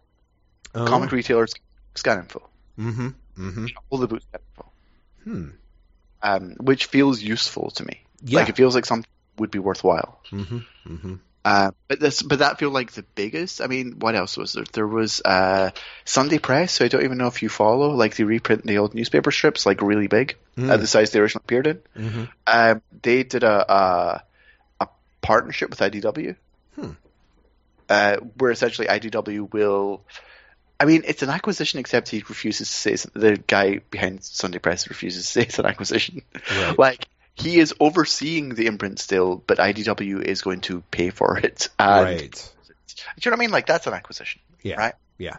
[0.75, 0.85] Oh.
[0.85, 1.53] Comic retailers
[1.95, 2.47] scan info,
[2.77, 3.07] Mm-hmm.
[3.37, 3.65] Mm-hmm.
[3.89, 4.71] all the scan info,
[5.23, 5.49] Hmm.
[6.21, 8.01] um, which feels useful to me.
[8.23, 8.39] Yeah.
[8.39, 10.19] Like it feels like something would be worthwhile.
[10.31, 10.59] mm-hmm.
[10.87, 11.15] Mm-hmm.
[11.45, 13.61] Uh, but this, but that feel like the biggest.
[13.61, 14.65] I mean, what else was there?
[14.73, 15.71] There was uh,
[16.03, 16.73] Sunday Press.
[16.73, 17.91] So I don't even know if you follow.
[17.91, 20.69] Like they reprint the old newspaper strips, like really big, Mm.
[20.69, 21.79] at the size they originally appeared in.
[21.97, 22.23] Mm-hmm.
[22.45, 24.23] Um, they did a, a a
[25.21, 26.35] partnership with IDW.
[26.75, 26.91] Hmm.
[27.89, 30.01] uh, where essentially IDW will.
[30.79, 34.87] I mean, it's an acquisition, except he refuses to say the guy behind Sunday Press
[34.87, 36.21] refuses to say it's an acquisition.
[36.51, 36.75] Right.
[36.77, 41.69] Like he is overseeing the imprint still, but IDW is going to pay for it.
[41.79, 42.31] Right.
[42.67, 42.73] Do
[43.23, 43.51] you know what I mean?
[43.51, 44.75] Like that's an acquisition, Yeah.
[44.75, 44.93] right?
[45.17, 45.37] Yeah.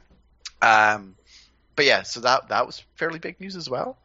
[0.63, 1.15] Um,
[1.77, 3.97] but yeah, so that that was fairly big news as well.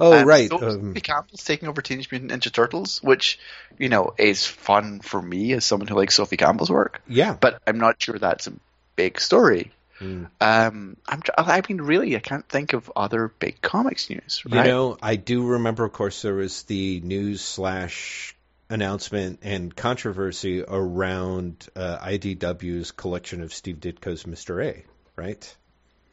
[0.00, 0.48] Oh, Um, right.
[0.48, 3.38] So Um, Sophie Campbell's taking over Teenage Mutant Ninja Turtles, which
[3.78, 7.02] you know is fun for me as someone who likes Sophie Campbell's work.
[7.08, 7.36] yeah.
[7.40, 8.52] But I'm not sure that's a
[8.96, 9.72] big story.
[10.00, 10.28] Mm.
[10.40, 11.22] Um, I'm.
[11.38, 14.42] I mean, really, I can't think of other big comics news.
[14.44, 14.66] You Right?
[14.66, 18.34] know, I do remember, of course, there was the news slash
[18.68, 24.64] announcement and controversy around uh, IDW's collection of Steve Ditko's Mr.
[24.64, 24.82] A,
[25.14, 25.56] right?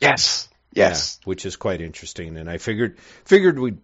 [0.01, 1.19] yes, yes.
[1.21, 2.37] Yeah, which is quite interesting.
[2.37, 3.75] And I figured figured we,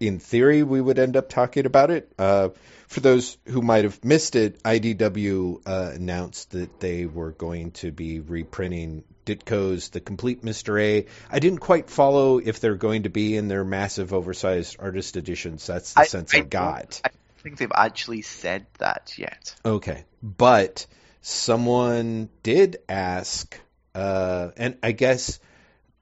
[0.00, 2.12] in theory, we would end up talking about it.
[2.18, 2.50] Uh,
[2.86, 7.90] for those who might have missed it, IDW uh, announced that they were going to
[7.92, 10.80] be reprinting Ditko's The Complete Mr.
[10.80, 11.06] A.
[11.30, 15.66] I didn't quite follow if they're going to be in their massive, oversized artist editions.
[15.66, 17.00] That's the sense I, don't- got.
[17.04, 19.54] I don't think they've actually said that yet.
[19.66, 20.86] Okay, but
[21.20, 23.58] someone did ask,
[23.94, 25.40] uh, and I guess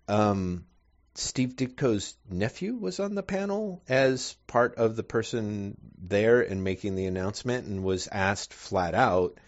[0.08, 0.64] um,
[1.14, 6.94] Steve Ditko's nephew was on the panel as part of the person there and making
[6.94, 9.38] the announcement, and was asked flat out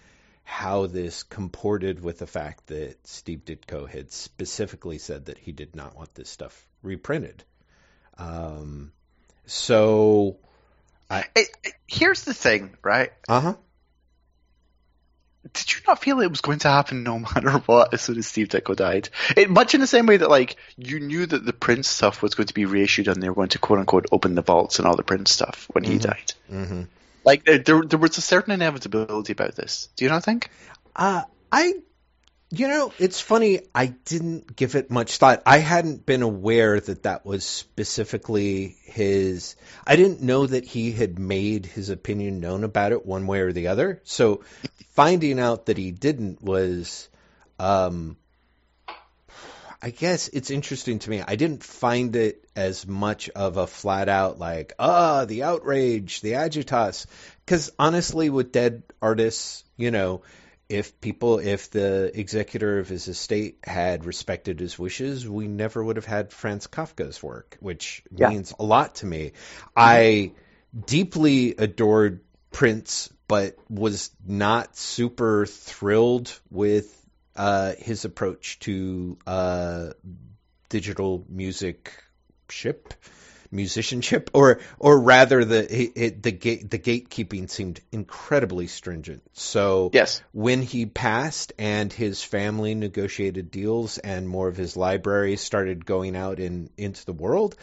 [0.44, 5.76] how this comported with the fact that Steve Ditko had specifically said that he did
[5.76, 7.44] not want this stuff reprinted.
[8.16, 8.92] Um,
[9.44, 10.38] so,
[11.10, 13.12] It, it- here's the thing, right?
[13.28, 13.54] uh huh.
[15.52, 18.26] Did you not feel it was going to happen no matter what as soon as
[18.26, 19.08] Steve Ditko died?
[19.36, 22.34] It, much in the same way that, like, you knew that the Prince stuff was
[22.34, 24.86] going to be reissued and they were going to quote unquote open the vaults and
[24.88, 26.02] all the Prince stuff when he Mhm.
[26.02, 26.32] died.
[26.52, 26.82] Mm-hmm.
[27.24, 29.88] Like, there, there, there was a certain inevitability about this.
[29.96, 30.50] Do you not think?
[30.96, 31.74] Uh, I,
[32.50, 33.60] you know, it's funny.
[33.74, 35.42] I didn't give it much thought.
[35.44, 39.54] I hadn't been aware that that was specifically his.
[39.86, 43.52] I didn't know that he had made his opinion known about it one way or
[43.52, 44.00] the other.
[44.04, 44.44] So
[44.92, 47.10] finding out that he didn't was,
[47.58, 48.16] um,
[49.82, 51.20] I guess it's interesting to me.
[51.20, 56.32] I didn't find it as much of a flat out like, ah, the outrage, the
[56.32, 57.04] agitas.
[57.44, 60.22] Because honestly, with dead artists, you know,
[60.68, 65.96] if people, if the executor of his estate had respected his wishes, we never would
[65.96, 68.28] have had Franz Kafka's work, which Yeah.
[68.28, 69.32] means a lot to me.
[69.76, 70.32] I
[70.86, 76.94] deeply adored Prince, but was not super thrilled with
[77.36, 79.90] uh, his approach to uh,
[80.68, 81.92] digital music
[82.50, 82.94] ship
[83.50, 90.20] musicianship or or rather the it, the gate the gatekeeping seemed incredibly stringent so Yes.
[90.32, 96.14] when he passed and his family negotiated deals and more of his library started going
[96.16, 97.56] out in into the world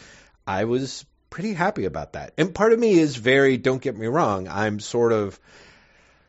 [0.46, 4.06] i was pretty happy about that and part of me is very don't get me
[4.06, 5.38] wrong i'm sort of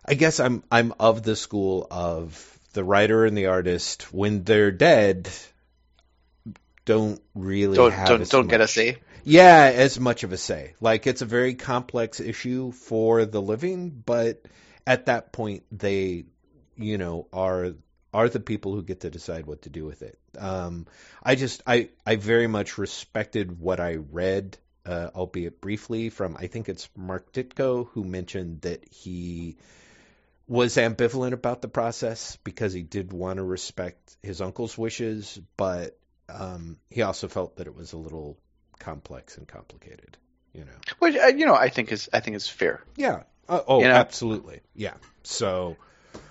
[0.05, 4.71] i guess i'm i'm of the school of the writer and the artist when they're
[4.71, 5.29] dead
[6.85, 8.97] don't really Don't have don't don't get a say.
[9.27, 10.73] Yeah, as much of a say.
[10.79, 14.45] Like it's a very complex issue for the living, but
[14.85, 16.23] at that point they,
[16.77, 17.73] you know, are
[18.13, 20.17] are the people who get to decide what to do with it.
[20.37, 20.87] Um,
[21.21, 26.47] I just I I very much respected what I read, uh, albeit briefly, from I
[26.47, 29.57] think it's Mark Ditko who mentioned that he
[30.47, 35.99] was ambivalent about the process because he did want to respect his uncle's wishes, but
[36.29, 38.37] um, he also felt that it was a little
[38.79, 40.17] complex and complicated.
[40.53, 40.71] You know.
[40.99, 42.83] Which uh, you know, I think is I think is fair.
[42.95, 43.23] Yeah.
[43.47, 43.93] Uh, oh, You know?
[43.93, 44.61] absolutely.
[44.75, 44.93] Yeah.
[45.23, 45.77] So.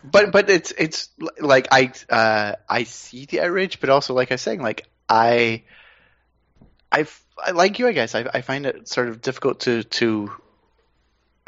[0.03, 4.35] But but it's it's like I uh, I see the outrage, but also like I
[4.35, 5.63] was saying, like I
[6.91, 7.07] I
[7.53, 10.33] like you, I guess I I find it sort of difficult to to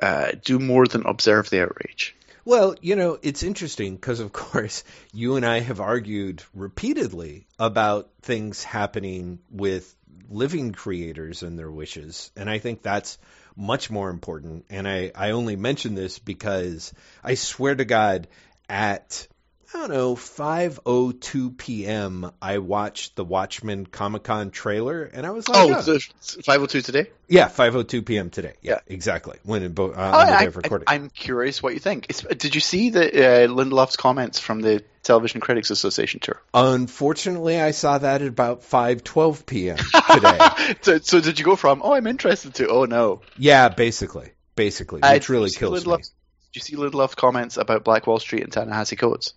[0.00, 2.14] uh, do more than observe the outrage.
[2.44, 8.08] Well, you know, it's interesting because, of course, you and I have argued repeatedly about
[8.22, 9.94] things happening with
[10.28, 12.30] living creators and their wishes.
[12.36, 13.18] And I think that's
[13.56, 14.66] much more important.
[14.70, 16.92] And I, I only mention this because
[17.24, 18.28] I swear to God,
[18.68, 19.26] at,
[19.74, 25.46] I don't know, 5.02 p.m., I watched the Watchmen Comic Con trailer and I was
[25.46, 26.00] like, Oh, yeah, the
[26.42, 27.10] 502 today.
[27.28, 28.30] yeah 5.02 p.m.
[28.30, 28.54] today.
[28.62, 28.78] Yeah, Yeah.
[28.86, 29.38] exactly.
[29.44, 30.84] When it, bo- uh, Oh, on the I, recording.
[30.86, 32.06] I, am curious what you think.
[32.08, 36.40] It's, did you see the uh, Lindelof's comments from the Television Critics Association tour?
[36.54, 39.76] Unfortunately, I saw that at about 5:12 p.m.
[40.12, 40.38] today.
[40.80, 43.20] so, so did you go from oh I'm interested to oh no?
[43.36, 45.96] yeah, basically, basically, which really kills me.
[45.96, 46.06] Did
[46.54, 49.34] you see Lindelof's comments about Black Wall Street and Ta-Nehisi Coates?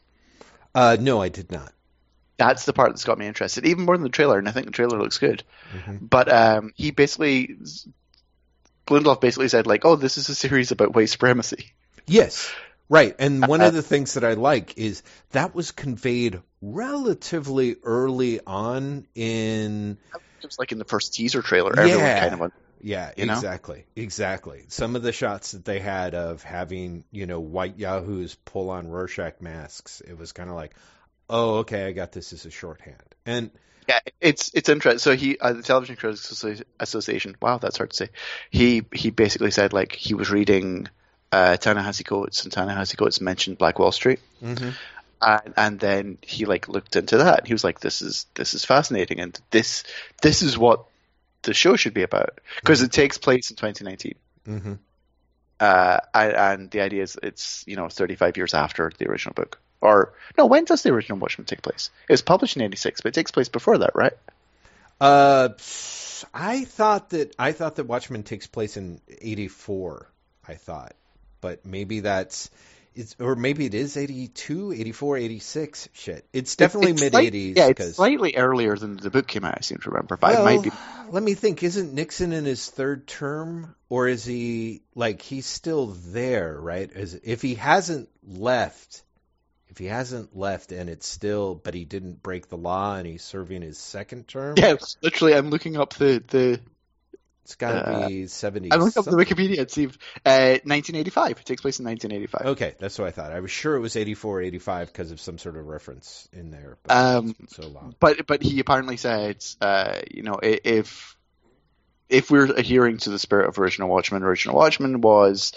[0.73, 1.73] Uh, no, I did not.
[2.37, 4.39] That's the part that's got me interested, even more than the trailer.
[4.39, 5.43] And I think the trailer looks good.
[5.73, 6.09] Mhm.
[6.09, 7.57] But um, he basically,
[8.87, 11.71] Lindelof basically said like, "Oh, this is a series about white supremacy."
[12.07, 12.51] Yes,
[12.89, 13.15] right.
[13.19, 19.05] And one of the things that I like is that was conveyed relatively early on
[19.13, 19.97] in.
[20.41, 21.77] It was like in the first teaser trailer.
[21.77, 23.33] Everyone kind of went, Yeah, You know?
[23.33, 24.65] exactly, exactly.
[24.67, 28.87] Some of the shots that they had of having you know white yahoos pull on
[28.87, 30.73] Rorschach masks, it was kind of like,
[31.29, 32.97] oh, okay, I got this as a shorthand.
[33.25, 33.51] And
[33.87, 34.99] Yeah, it's it's interesting.
[34.99, 36.43] So he, uh, the Television Critics
[36.79, 37.35] Association.
[37.41, 38.09] Wow, that's hard to say.
[38.49, 40.87] He he basically said like he was reading
[41.31, 44.73] uh, Ta-Nehisi Coates, and Ta-Nehisi Coates mentioned Black Wall Street, Mhm.
[45.21, 47.47] and, and then he like looked into that.
[47.47, 49.83] He was like, "This is this is fascinating, and this
[50.21, 50.85] this is what
[51.43, 54.15] the show should be about because it takes place in 2019."
[54.47, 54.79] Mhm.
[55.59, 59.59] Uh, and, and the idea is it's you know 35 years after the original book.
[59.79, 61.89] Or no, when does the original Watchmen take place?
[62.07, 64.13] It was published in '86, but it takes place before that, right?
[64.99, 65.49] Uh,
[66.33, 70.07] I thought that I thought that Watchmen takes place in '84.
[70.47, 70.93] I thought,
[71.41, 72.51] but maybe that's
[72.95, 75.89] it's or maybe it is 82, 84, 86.
[75.93, 77.57] Shit, it's definitely mid '80s.
[77.57, 79.55] Yeah, it's slightly earlier than the book came out.
[79.57, 80.71] I seem to remember, but it might be.
[81.09, 81.63] Let me think.
[81.63, 86.59] Isn't Nixon in his third term, or is he like he's still there?
[86.59, 86.91] Right?
[86.91, 89.03] Is if he hasn't left,
[89.69, 93.23] if he hasn't left, and it's still, but he didn't break the law, and he's
[93.23, 94.55] serving his second term.
[94.57, 96.59] Yeah, literally, I'm looking up the the.
[97.43, 98.71] It's got to Uh, be 70.
[98.71, 99.11] I looked up the.
[99.11, 99.85] Wikipedia see.
[99.85, 101.31] Uh, 1985.
[101.31, 102.45] It takes place in 1985.
[102.53, 103.31] Okay, that's what I thought.
[103.31, 106.77] I was sure it was 84, 85 because of some sort of reference in there.
[106.83, 107.95] But Um, it's so long.
[107.99, 111.17] But but he apparently said, uh, you know, if
[112.09, 115.53] if we're adhering to the spirit of original Watchmen, original Watchmen was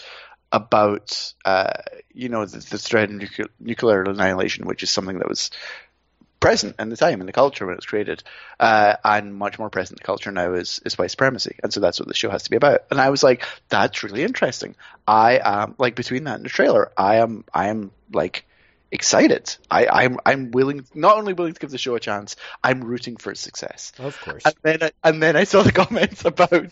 [0.53, 1.73] about uh,
[2.13, 5.51] you know the, the threat of nuclear, nuclear annihilation, which is something that was
[6.45, 8.23] present in the time in the culture when it was created,
[8.61, 11.81] uh, and much more present in the culture now is is white supremacy, and so
[11.81, 12.85] that's what the show has to be about.
[12.91, 14.75] And I was like, that's really interesting.
[15.07, 18.45] I am like between that and the trailer, I am I am like
[18.93, 19.57] excited.
[19.71, 23.17] I, I'm I'm willing not only willing to give the show a chance, I'm rooting
[23.17, 23.93] for its success.
[23.99, 24.43] Of course.
[24.45, 26.71] And then I, and then I saw the comments about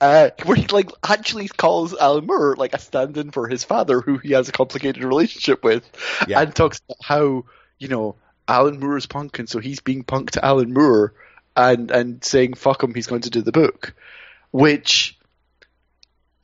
[0.00, 4.18] uh, where he like actually calls Alan Moore like a stand-in for his father, who
[4.18, 5.88] he has a complicated relationship with,
[6.26, 6.40] Yeah.
[6.40, 7.44] and talks about how
[7.78, 8.16] you know
[8.50, 11.14] Alan Moore is punk, and so he's being punk to Alan Moore,
[11.56, 13.94] and and saying fuck him, he's going to do the book,
[14.50, 15.18] which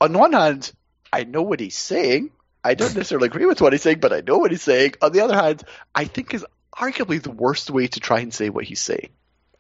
[0.00, 0.72] on one hand
[1.12, 2.30] I know what he's saying.
[2.62, 4.94] I don't necessarily agree with what he's saying, but I know what he's saying.
[5.00, 5.62] On the other hand,
[5.94, 9.10] I think is arguably the worst way to try and say what he's saying.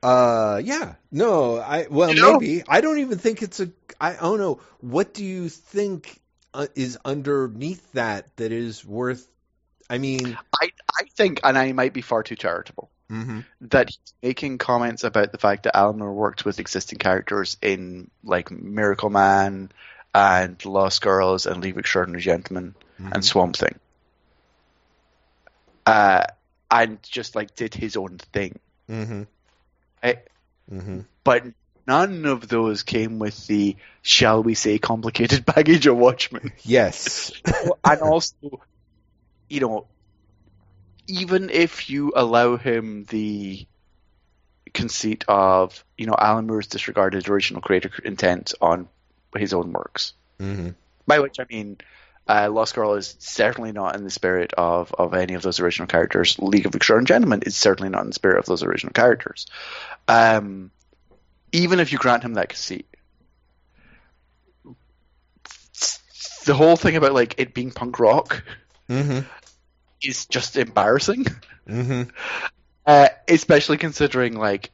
[0.02, 0.94] Uh, yeah.
[1.10, 2.38] No, I well You know?
[2.38, 3.70] maybe I don't even think it's a.
[4.00, 4.60] I, I don't know.
[4.80, 6.20] What do you think
[6.54, 9.26] uh, is underneath that that is worth?
[9.88, 10.70] I mean, I
[11.00, 13.44] I think, and I might be far too charitable, mhm.
[13.62, 18.10] that he's making comments about the fact that Alan Moore worked with existing characters in
[18.24, 19.70] like Miracle Man
[20.14, 23.12] and Lost Girls and Leave Extraordinary Gentlemen Mhm.
[23.12, 23.78] and Swamp Thing,
[25.84, 26.24] uh,
[26.70, 28.58] and just like did his own thing.
[28.88, 29.26] Mhm.
[30.02, 30.18] I,
[30.72, 31.04] Mhm.
[31.22, 31.44] but
[31.86, 36.52] none of those came with the, shall we say, complicated baggage of Watchmen.
[36.62, 37.30] Yes.
[37.84, 38.60] and also,
[39.48, 39.86] you know,
[41.06, 43.66] even if you allow him the
[44.74, 48.88] conceit of, you know, Alan Moore's disregarded original creator intent on
[49.36, 50.74] his own works, Mhm.
[51.06, 51.78] by which I mean,
[52.28, 55.86] uh, Lost Girl is certainly not in the spirit of, of any of those original
[55.86, 56.36] characters.
[56.40, 59.46] League of Extraordinary Gentlemen is certainly not in the spirit of those original characters.
[60.08, 60.72] Um,
[61.52, 62.86] even if you grant him that conceit,
[66.44, 68.42] the whole thing about like it being punk rock
[68.88, 69.24] Mhm.
[70.02, 71.26] is just embarrassing.
[71.68, 72.10] Mhm.
[72.86, 74.70] Uh, especially considering, like,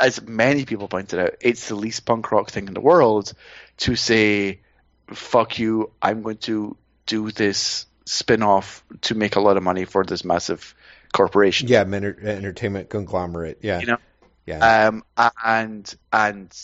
[0.00, 3.32] as many people pointed out, it's the least punk rock thing in the world
[3.78, 4.60] to say,
[5.08, 5.90] "Fuck you!
[6.00, 10.72] I'm going to do this spin-off to make a lot of money for this massive
[11.12, 13.58] corporation." Yeah, men- entertainment conglomerate.
[13.62, 13.80] Yeah.
[13.80, 13.98] You know?
[14.46, 14.86] Yeah.
[14.86, 15.02] Um,
[15.44, 16.56] and and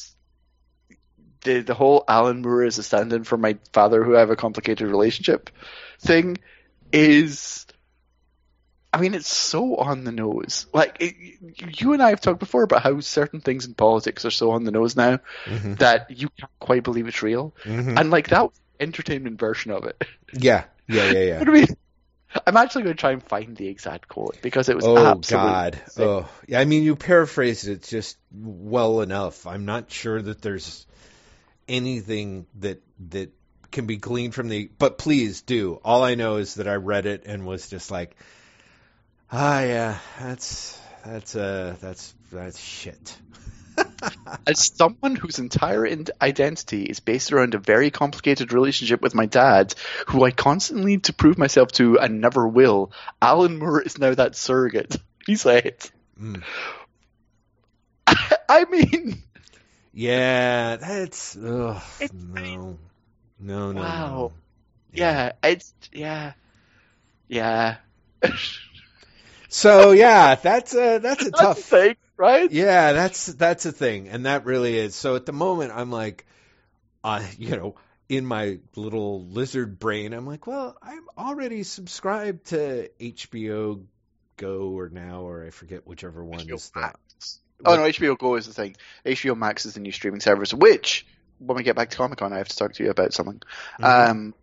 [1.43, 4.37] the the whole Alan Moore is a stand-in for my father who I have a
[4.37, 5.51] complicated relationship
[6.01, 6.39] thing
[6.93, 7.67] is,
[8.93, 10.67] I mean, it's so on the nose.
[10.73, 11.15] Like it,
[11.81, 14.65] you and I have talked before about how certain things in politics are so on
[14.65, 15.79] the nose now Mhm.
[15.79, 17.99] that you can't quite believe it's real, Mhm.
[18.01, 20.03] and like that was the entertainment version of it.
[20.33, 20.65] Yeah.
[20.89, 21.05] Yeah.
[21.11, 21.21] Yeah.
[21.21, 21.41] Yeah.
[21.47, 21.67] I mean?
[22.47, 25.51] I'm actually going to try and find the exact quote because it was Oh absolutely
[25.51, 25.81] God!
[25.97, 26.61] Oh, yeah.
[26.61, 29.47] I mean, you paraphrased it just well enough.
[29.47, 30.87] I'm not sure that there's
[31.69, 33.31] anything that that
[33.71, 34.71] can be gleaned from the.
[34.79, 35.81] But please do.
[35.85, 38.17] All I know is that I read it and was just like,
[39.31, 43.17] Ah, yeah, that's that's uh that's that's shit.
[44.47, 45.87] As someone whose entire
[46.23, 49.75] identity is based around a very complicated relationship with my dad,
[50.07, 54.15] who I constantly need to prove myself to and never will, Alan Moore is now
[54.15, 54.97] that surrogate.
[55.27, 55.77] He's said.
[56.19, 56.43] Mm.
[58.49, 59.23] I mean,
[59.93, 62.79] Yeah, that's ugh, It's- no,
[63.39, 63.81] no, no.
[63.81, 64.11] Wow.
[64.11, 64.33] no.
[64.93, 66.33] yeah, it's yeah,
[67.29, 67.77] yeah.
[69.49, 72.51] So yeah, that's a that's a That's tough the thing, right?
[72.51, 74.95] Yeah, that's that's a thing, and that really is.
[74.95, 76.27] So at the moment, I'm like,
[77.05, 77.77] uh, you know,
[78.09, 83.85] in my little lizard brain, I'm like, well, I'm already subscribed to HBO
[84.37, 86.83] Go or Now, or I forget whichever one HBO is that.
[86.83, 87.41] Max.
[87.65, 88.77] Oh no, HBO Go is the thing.
[89.05, 91.07] HBO Max is the new streaming service, which
[91.39, 93.41] when we get back to Comic Con, I have to talk to you about something.
[93.81, 94.11] Mhm.
[94.11, 94.35] Um,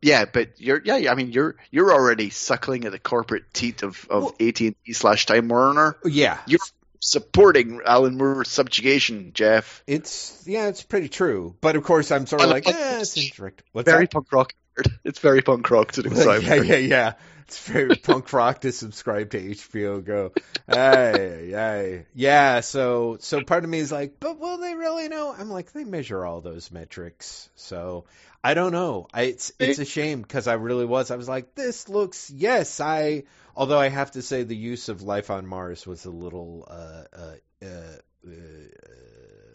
[0.00, 4.06] yeah, but you're yeah, I mean you're you're already suckling at the corporate teat of
[4.10, 5.96] of Well- AT and T slash Time Warner.
[6.04, 6.58] yeah, You're
[6.98, 9.82] supporting Alan Moore's subjugation, Jeff.
[9.86, 11.54] it's yeah, it's pretty true.
[11.60, 13.62] But of course, I'm sort of like, but eh, it's indirect.
[13.72, 14.10] What's very that?
[14.12, 14.54] punk rock.
[15.04, 16.42] It's very punk rock to describe.
[16.44, 17.12] yeah, yeah, yeah.
[17.42, 20.32] It's very punk rock to subscribe to HBO Go.
[20.68, 22.06] Ay, ay.
[22.14, 25.34] Yeah, so so part of me is like, but will they really know?
[25.36, 28.04] I'm like, they measure all those metrics, so
[28.42, 29.08] I don't know.
[29.12, 31.10] I, it's it's a shame because I really was.
[31.10, 32.80] I was like, this looks yes.
[32.80, 33.24] I
[33.56, 37.04] although I have to say the use of life on Mars was a little uh
[37.12, 37.34] uh.
[37.62, 38.30] uh, uh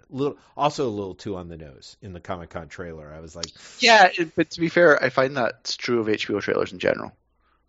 [0.10, 3.12] Little, also a little too on the nose in the Comic Con trailer.
[3.14, 3.48] I was like,
[3.80, 7.12] Yeah, but to be fair, I find that's true of HBO trailers in general.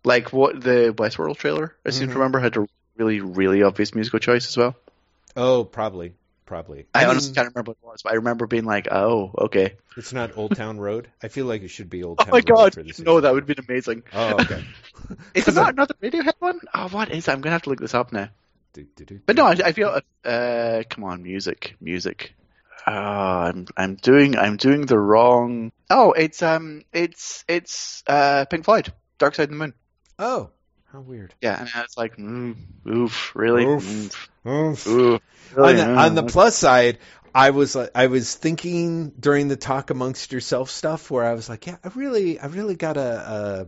[0.05, 2.13] Like what the Westworld trailer, I seem Mhm.
[2.13, 2.67] to remember, had a
[2.97, 4.75] really, really obvious musical choice as well.
[5.35, 6.13] oh, probably,
[6.45, 6.85] probably.
[6.93, 9.73] I, mean, honestly can't remember what it was, but I remember being like, "Oh, okay."
[9.97, 11.09] It's not Old Town Road.
[11.21, 12.27] I feel like it should be Old Town.
[12.29, 12.99] Oh Town my Road god, for this.
[12.99, 14.03] no, that would have been amazing.
[14.13, 14.63] Oh, okay.
[15.35, 16.59] Is it not another Radiohead one?
[16.73, 17.27] Oh, what is?
[17.27, 17.31] It?
[17.31, 18.29] I'm gonna have to look this up now.
[18.73, 19.99] Do, do, do, But no, I, I feel.
[20.23, 22.35] Uh, come on, music, music.
[22.85, 25.71] Uh, I'm I'm doing I'm doing the wrong.
[25.89, 29.73] Oh, it's um, it's it's uh, Pink Floyd, Dark Side of the Moon.
[30.17, 30.51] Oh,
[30.91, 31.33] how weird.
[31.41, 32.55] Yeah, and it's like, mm,
[32.87, 34.29] oof, really, Oof.
[34.45, 34.87] Mm, Oof.
[34.87, 35.21] oof,
[35.57, 35.97] on the mm.
[35.97, 36.99] on the plus side,
[37.33, 41.67] I was I was thinking during the talk amongst yourself stuff where I was like,
[41.67, 43.65] yeah, I really, I really gotta uh,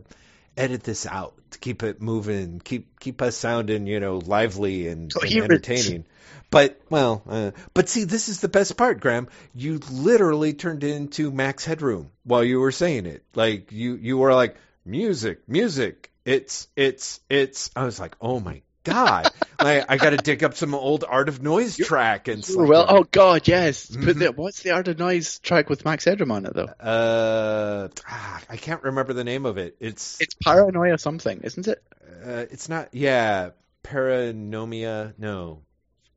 [0.56, 5.12] edit this out to keep it moving, keep keep us sounding, you know, lively and,
[5.20, 6.04] and entertaining.
[6.50, 9.28] But well, uh, but see, this is the best part, Graham.
[9.54, 13.24] You literally turned into Max Headroom while you were saying it.
[13.34, 16.10] Like you, you were like music, music.
[16.24, 17.70] It's, it's, it's.
[17.74, 19.30] I was like, oh my god!
[19.60, 22.66] like, I got to dig up some old Art of Noise track and stuff.
[22.68, 23.86] well, oh god, yes.
[23.86, 26.64] But the, what's the Art of Noise track with Max Headroom on it though?
[26.64, 29.76] Uh, ah, I can't remember the name of it.
[29.80, 31.82] It's, It's Paranoia something, isn't it?
[32.24, 32.88] uh, it's not.
[32.92, 33.50] Yeah,
[33.84, 35.14] Paranomia.
[35.18, 35.62] No,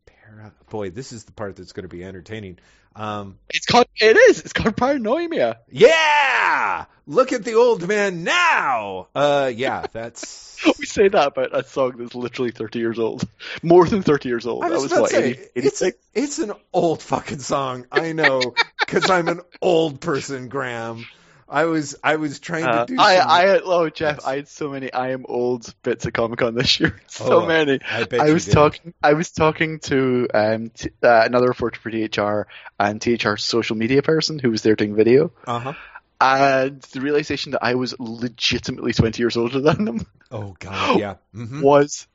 [0.05, 0.53] para.
[0.69, 2.59] Boy, this is the part that's going to be entertaining.
[2.95, 3.87] Um, It's called.
[3.99, 4.39] It is.
[4.41, 5.57] It's called Paranoia.
[5.69, 9.07] yeah, look at the old man now.
[9.13, 10.43] Uh, yeah, that's.
[10.79, 13.27] We say that about a song that's literally 30 years old.
[13.61, 14.63] More than 30 years old.
[14.63, 15.97] I was, that was about what, to say, 80, it's, 86?
[16.15, 17.85] it's an old fucking song.
[17.91, 21.05] I know, because I'm an old person, Graham.
[21.47, 22.95] I was I was trying to Uh, do.
[22.97, 24.25] I, some- I had, oh, Jeff, Yes.
[24.25, 26.99] I had so many I am old bits at Comic Con this year.
[27.07, 27.79] So Oh, many.
[27.87, 28.53] I bet I was did.
[28.53, 28.93] talking.
[29.03, 32.47] I was talking to um, t- uh, another reporter for THR
[32.79, 35.73] and THR's social media person who was there doing video, Uh huh.
[36.19, 41.15] and the realization that I was legitimately twenty years older than them Oh god, yeah.
[41.33, 42.07] hmm was,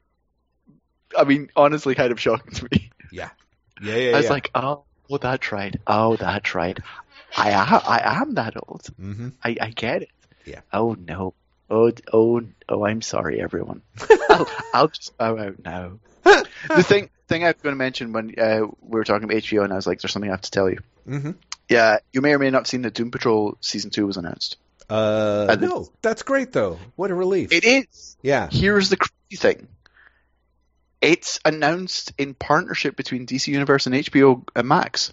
[1.16, 2.90] I mean, honestly, kind of shocking to me.
[3.12, 3.30] Yeah.
[3.80, 4.30] Yeah, yeah, I was yeah.
[4.32, 5.74] like, oh, oh, that's right.
[5.86, 6.78] Oh, that's right.
[7.36, 8.86] I am, I am that old.
[8.96, 10.10] hmm I, I get it.
[10.44, 10.60] Yeah.
[10.72, 11.34] Oh no.
[11.72, 12.84] Oh, oh, oh!
[12.84, 13.82] I'm sorry, everyone.
[14.30, 16.00] I'll, I'll just bow out now.
[16.24, 19.62] the thing, thing I was going to mention when uh, we were talking about HBO,
[19.62, 21.30] and I was like, "There's something I have to tell you." hmm
[21.68, 24.56] Yeah, you may or may not have seen that Doom Patrol season two was announced.
[24.88, 26.80] Uh, And no, that's great though.
[26.96, 27.52] What a relief.
[27.52, 28.16] It is.
[28.20, 28.48] yeah.
[28.50, 29.68] Here's the crazy thing.
[31.00, 35.12] It's announced in partnership between DC Universe and HBO Max.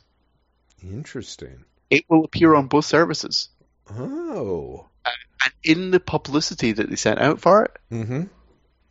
[0.81, 1.63] Interesting.
[1.89, 3.49] It will appear on both services.
[3.89, 4.87] Oh.
[5.05, 8.23] And in the publicity that they sent out for it, hmm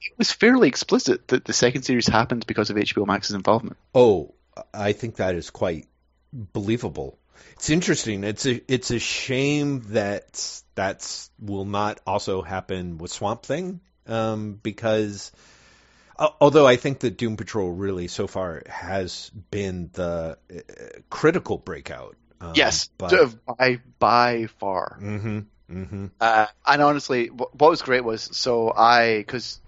[0.00, 3.76] it was fairly explicit that the second series happened because of HBO Max's involvement.
[3.94, 4.34] Oh,
[4.72, 5.88] I think that is quite
[6.32, 7.18] believable.
[7.52, 8.24] It's interesting.
[8.24, 14.58] It's a it's a shame that that's will not also happen with Swamp Thing, um,
[14.62, 15.32] because
[16.18, 20.60] although I think that Doom Patrol really so far has been the uh,
[21.10, 22.16] critical breakout.
[22.40, 24.96] Um, yes, but by by far.
[24.98, 29.60] hmm hmm Uh, and honestly, what was great was so I because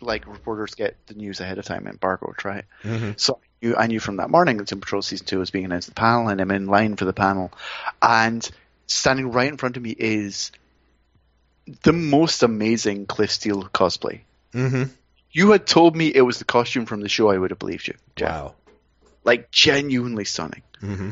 [0.00, 2.64] like reporters get the news ahead of time, embargoed, right?
[2.82, 3.12] Mm-hmm.
[3.16, 5.88] So you, I knew from that morning that Doom Patrol season two was being announced
[5.88, 7.52] at the panel, and I'm in line for the panel,
[8.00, 8.48] and
[8.86, 10.52] standing right in front of me is
[11.82, 14.20] the most amazing Cliff Steele cosplay.
[14.52, 14.84] Mm-hmm.
[15.32, 17.86] You had told me it was the costume from the show, I would have believed
[17.86, 17.94] you.
[18.16, 18.30] Jeff.
[18.30, 18.54] Wow.
[19.22, 20.62] Like genuinely stunning.
[20.82, 21.10] Mm-hmm.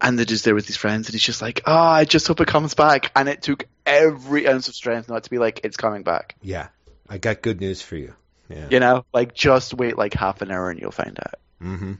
[0.00, 2.40] And they're just there with his friends, and he's just like, "Oh, I just hope
[2.40, 5.76] it comes back." And it took every ounce of strength not to be like, "It's
[5.76, 6.68] coming back." Yeah.
[7.08, 8.14] I got good news for you.
[8.48, 8.68] Yeah.
[8.70, 11.40] You know, like just wait like half an hour and you'll find out.
[11.62, 11.92] Mm-hmm.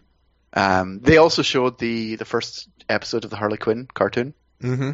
[0.53, 4.35] Um, they also showed the the first episode of the Harley Quinn cartoon.
[4.63, 4.93] Mm-hmm.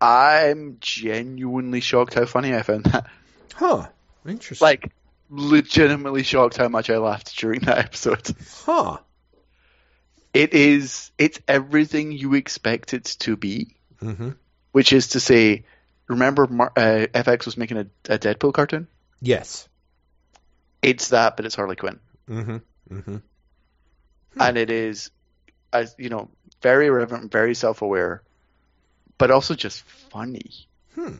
[0.00, 3.06] I'm genuinely shocked how funny I found that.
[3.54, 3.86] Huh.
[4.26, 4.64] Interesting.
[4.64, 4.92] Like,
[5.30, 8.28] legitimately shocked how much I laughed during that episode.
[8.66, 8.98] huh.
[10.36, 14.30] It is, it's everything you expect it to be, Mm-hmm.
[14.72, 15.64] which is to say,
[16.06, 18.88] remember Mar- uh, FX was making a, a Deadpool cartoon?
[19.22, 19.66] Yes.
[20.82, 21.98] It's that, but it's Harley Quinn.
[22.28, 22.56] Mm-hmm.
[22.94, 23.16] Mm-hmm.
[24.38, 25.10] And it is,
[25.72, 26.28] as you know,
[26.60, 28.22] very irreverent, very self aware,
[29.16, 30.50] but also just funny.
[30.94, 31.14] Hmm.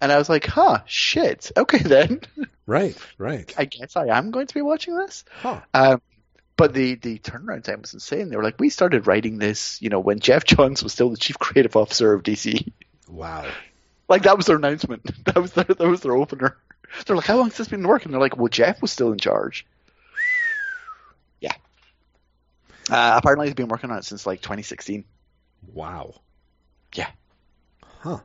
[0.00, 1.52] And I was like, huh, shit.
[1.56, 2.20] Okay then.
[2.66, 2.98] Right.
[3.16, 3.50] Right.
[3.56, 5.24] I guess I am going to be watching this.
[5.40, 5.60] Huh.
[5.72, 6.02] Um,
[6.58, 8.28] but the, the turnaround time was insane.
[8.28, 11.16] They were like, we started writing this, you know, when Geoff Johns was still the
[11.16, 12.72] chief creative officer of DC.
[13.08, 13.48] Wow.
[14.08, 15.08] Like that was their announcement.
[15.24, 16.56] That was their that was their opener.
[17.06, 18.10] They're like, how long has this been working?
[18.10, 19.66] They're like, well, Geoff was still in charge.
[21.40, 21.52] Yeah.
[22.90, 25.04] Uh, apparently, he's been working on it since like 2016.
[25.72, 26.14] Wow.
[26.94, 27.10] Yeah.
[28.00, 28.18] Huh.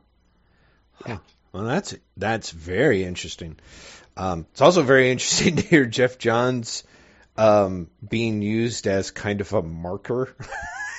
[0.94, 1.18] Huh.
[1.52, 3.56] Well, that's that's very interesting.
[4.16, 6.82] Um, it's also very interesting to hear Geoff Johns
[7.36, 10.34] um, being used as kind of a marker.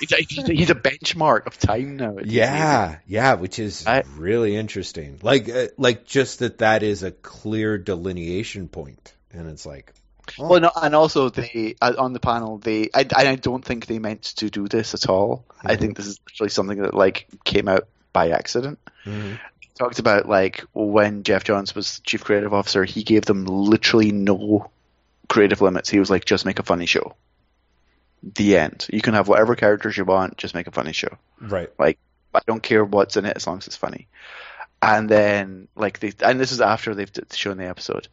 [0.00, 0.16] He's a,
[0.52, 2.18] he's a, benchmark of time now.
[2.18, 5.18] It's yeah, yeah, which is I- really interesting.
[5.22, 9.94] Like, uh, like just that that is a clear delineation point, and it's like,
[10.38, 13.86] oh, Well, no, and also they uh, on the panel they I, I don't think
[13.86, 15.46] they meant to do this at all.
[15.64, 15.80] I Mhm.
[15.80, 18.78] think this is literally something that like came out by accident.
[19.06, 19.38] mhm.
[19.78, 24.70] Talked about like when Geoff Johns was chief creative officer, he gave them literally no
[25.28, 25.88] creative limits.
[25.88, 27.14] He was like, just make a funny show.
[28.22, 28.86] The end.
[28.92, 31.16] You can have whatever characters you want, just make a funny show.
[31.40, 31.98] right, Like,
[32.34, 34.08] I don't care what's in it as long as it's funny.
[34.82, 38.08] And then, like, they, and this is after they've shown the episode.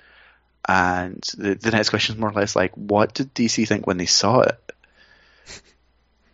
[0.68, 3.98] And the, the next question is more or less like, what did DC think when
[3.98, 4.72] they saw it?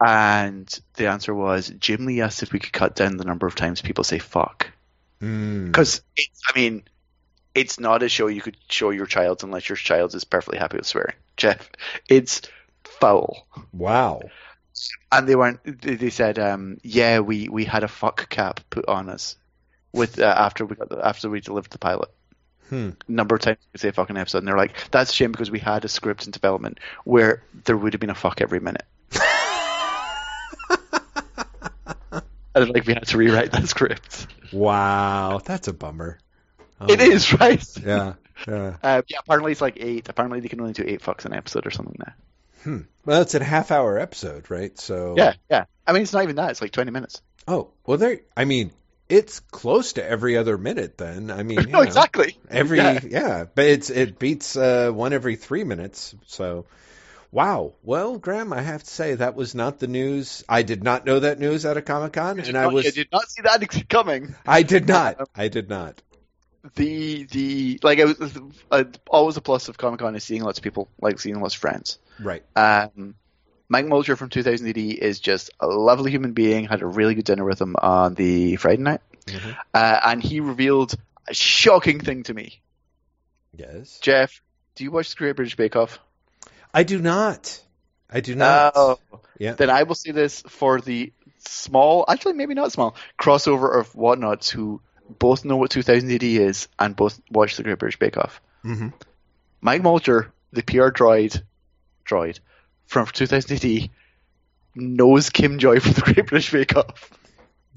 [0.02, 3.56] And the answer was Jim Lee asked if we could cut down the number of
[3.56, 4.72] times people say fuck.
[5.22, 5.66] mm.
[5.66, 6.84] Because, I mean,
[7.60, 10.78] it's not a show you could show your child unless your child is perfectly happy
[10.78, 11.16] with swearing.
[11.36, 11.70] Jeff,
[12.08, 12.42] it's
[12.84, 14.22] foul wow,
[15.12, 15.60] and they weren't.
[15.82, 19.36] They said, um, "Yeah, we, we had a fuck cap put on us
[19.92, 22.10] with uh, after we got the, after we delivered the pilot.
[22.70, 22.92] hmm.
[23.10, 25.60] Number of times we say fucking episode, and they're like, that's a shame because we
[25.60, 28.86] had a script in development where there would have been a fuck every minute.
[32.56, 34.28] and like we had to rewrite that script.
[34.54, 36.20] wow, that's a bummer.
[36.80, 37.66] Oh, It is right.
[37.86, 38.14] yeah,
[38.48, 38.78] yeah.
[38.82, 40.10] Uh, yeah, apparently it's like eight.
[40.10, 42.14] Apparently they can only do eight fucks an episode or something now.
[42.64, 42.80] Hmm.
[43.06, 44.78] Well, it's a half hour episode, right?
[44.78, 45.66] So Yeah, yeah.
[45.88, 46.52] I mean, it's not even that.
[46.52, 47.22] It's like twenty minutes.
[47.48, 48.20] Oh, well, there.
[48.38, 48.72] I mean,
[49.10, 50.98] it's close to every other minute.
[50.98, 52.38] Then I mean, no, know, exactly.
[52.50, 53.00] every Yeah.
[53.04, 53.46] yeah.
[53.54, 56.16] but it's it beats uh, one every three minutes.
[56.28, 56.66] So,
[57.32, 57.74] wow.
[57.84, 60.44] Well, Graham, I have to say that was not the news.
[60.48, 63.12] I did not know that news at a Comic Con, and I was I did
[63.12, 64.36] not see that coming.
[64.46, 65.28] I did not.
[65.36, 66.02] I did not.
[66.76, 68.38] The the like it was
[68.72, 71.56] uh, always a plus of Comic Con is seeing lots of people, like seeing lots
[71.56, 72.00] of friends.
[72.20, 72.44] Right.
[72.56, 73.16] Um,
[73.68, 76.66] Mike Molcher from 2000 AD is just a lovely human being.
[76.66, 79.58] Had a really good dinner with him on the Friday night, Mhm.
[79.74, 80.96] uh, and he revealed
[81.28, 82.62] a shocking thing to me.
[83.56, 84.00] Yes.
[84.00, 84.42] Jeff,
[84.76, 86.00] do you watch the Great British Bake Off?
[86.74, 87.62] I do not.
[88.12, 88.74] I do not.
[88.76, 89.00] Oh,
[89.38, 89.54] Yeah.
[89.54, 94.50] then I will say this for the small, actually maybe not small, crossover of whatnots
[94.50, 94.82] who
[95.18, 98.42] both know what 2000 AD is and both watch the Great British Bake Off.
[98.62, 98.90] hmm
[99.62, 101.42] Mike Molcher, the PR droid,
[102.06, 102.40] droid
[102.86, 103.90] from 2000 AD,
[104.76, 107.12] knows Kim Joy from the Great British Bake Off.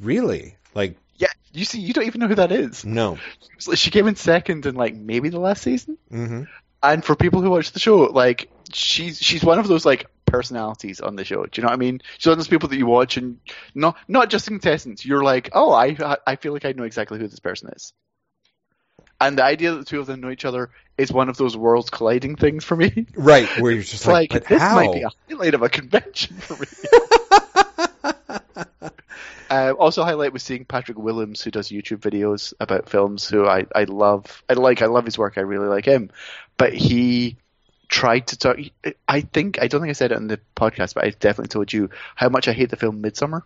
[0.02, 0.56] Really?
[0.74, 2.84] Like Yeah, you see, you don't even know who that is.
[2.84, 3.18] no.
[3.74, 5.96] She came in second in like maybe the last season.
[6.10, 6.42] hmm
[6.82, 11.00] And for people who watch the show, like she's she's one of those like personalities
[11.00, 11.44] on the show.
[11.44, 12.00] Do you know what I mean?
[12.18, 13.38] She's one of those people that you watch and
[13.74, 15.04] not not just contestants.
[15.04, 17.92] You're like, oh, I I feel like I know exactly who this person is.
[19.20, 21.56] And the idea that the two of them know each other is one of those
[21.56, 23.06] worlds colliding things for me.
[23.14, 23.48] Right.
[23.60, 24.74] Where you're just like, like, this how?
[24.74, 26.66] might be a highlight of a convention for me.
[29.52, 33.28] uh, also, highlight was seeing Patrick Willems, who does YouTube videos about films.
[33.28, 34.42] Who I, I love.
[34.48, 34.80] I like.
[34.80, 35.36] I love his work.
[35.36, 36.10] I really like him.
[36.56, 37.36] but he
[37.86, 38.56] tried to talk.
[39.06, 41.70] I think I don't think I said it on the podcast, but I definitely told
[41.70, 43.42] you how much I hate the film Midsommar.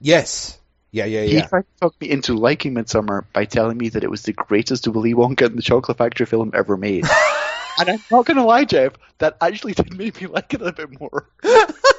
[0.00, 0.56] Yes.
[0.92, 1.42] Yeah, yeah, yeah.
[1.42, 4.32] He tried to talk me into liking Midsommar by telling me that it was the
[4.32, 7.04] greatest Willy Wonka and the Chocolate Factory film ever made.
[7.78, 10.72] and I'm not going to lie, Jeff, that actually did make me like it a
[10.72, 11.28] bit more.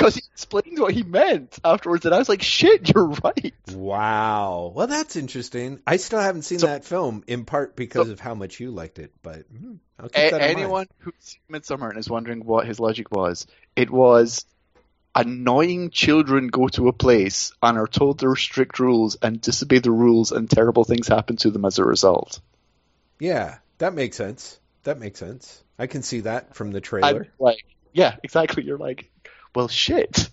[0.00, 3.52] Because he explained what he meant afterwards, and I was like, shit, you're right.
[3.72, 4.72] Wow.
[4.74, 5.80] Well, that's interesting.
[5.86, 8.70] I still haven't seen So- that film, in part because So- of how much you
[8.70, 9.12] liked it.
[9.22, 10.58] But hmm, I'll keep A- that in mind.
[10.58, 13.46] anyone who's seen Midsommar and is wondering what his logic was,
[13.76, 14.46] it was
[15.14, 19.80] annoying children go to a place and are told there are strict rules and disobey
[19.80, 22.40] the rules and terrible things happen to them as a result.
[23.18, 24.58] Yeah, that makes sense.
[24.84, 25.62] That makes sense.
[25.78, 27.28] I can see that from the And trailer.
[27.38, 28.62] like, yeah, exactly.
[28.62, 29.10] You're like,
[29.54, 30.28] well, shit.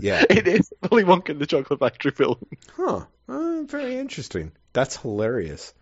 [0.00, 0.24] Yeah.
[0.30, 2.36] it is Willy Wonka and the Chocolate Factory film.
[2.76, 3.04] Huh.
[3.28, 4.52] Uh, very interesting.
[4.72, 5.74] That's hilarious.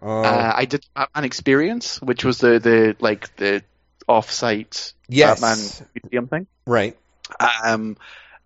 [0.00, 3.62] Uh, Uh, I did Batman Experience, which was the, the like the
[4.06, 5.40] off-site yes.
[5.40, 6.46] Batman museum thing.
[6.66, 6.96] Right.
[7.64, 7.96] Um,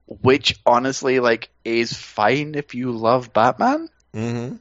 [0.07, 3.89] which honestly, like, is fine if you love Batman.
[4.15, 4.57] Mm-hmm.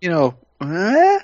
[0.00, 1.18] You know, eh?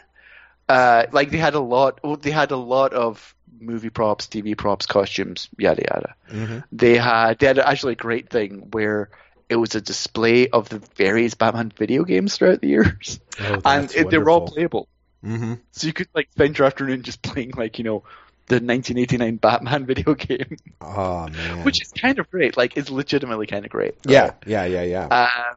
[0.68, 2.00] uh, like they had a lot.
[2.22, 6.14] They had a lot of movie props, TV props, costumes, yada yada.
[6.30, 6.58] Mm-hmm.
[6.72, 9.10] They had they had actually a great thing where
[9.48, 13.92] it was a display of the various Batman video games throughout the years, Oh, and
[13.94, 14.88] it, they were all playable.
[15.24, 15.54] Mm-hmm.
[15.72, 18.02] So you could like spend your afternoon just playing like you know
[18.48, 21.64] the 1989 Batman video game, Oh man.
[21.64, 22.56] which is kind of great.
[22.56, 23.94] Like it's legitimately kind of great.
[24.04, 25.06] yeah, yeah, yeah, yeah.
[25.10, 25.54] Uh,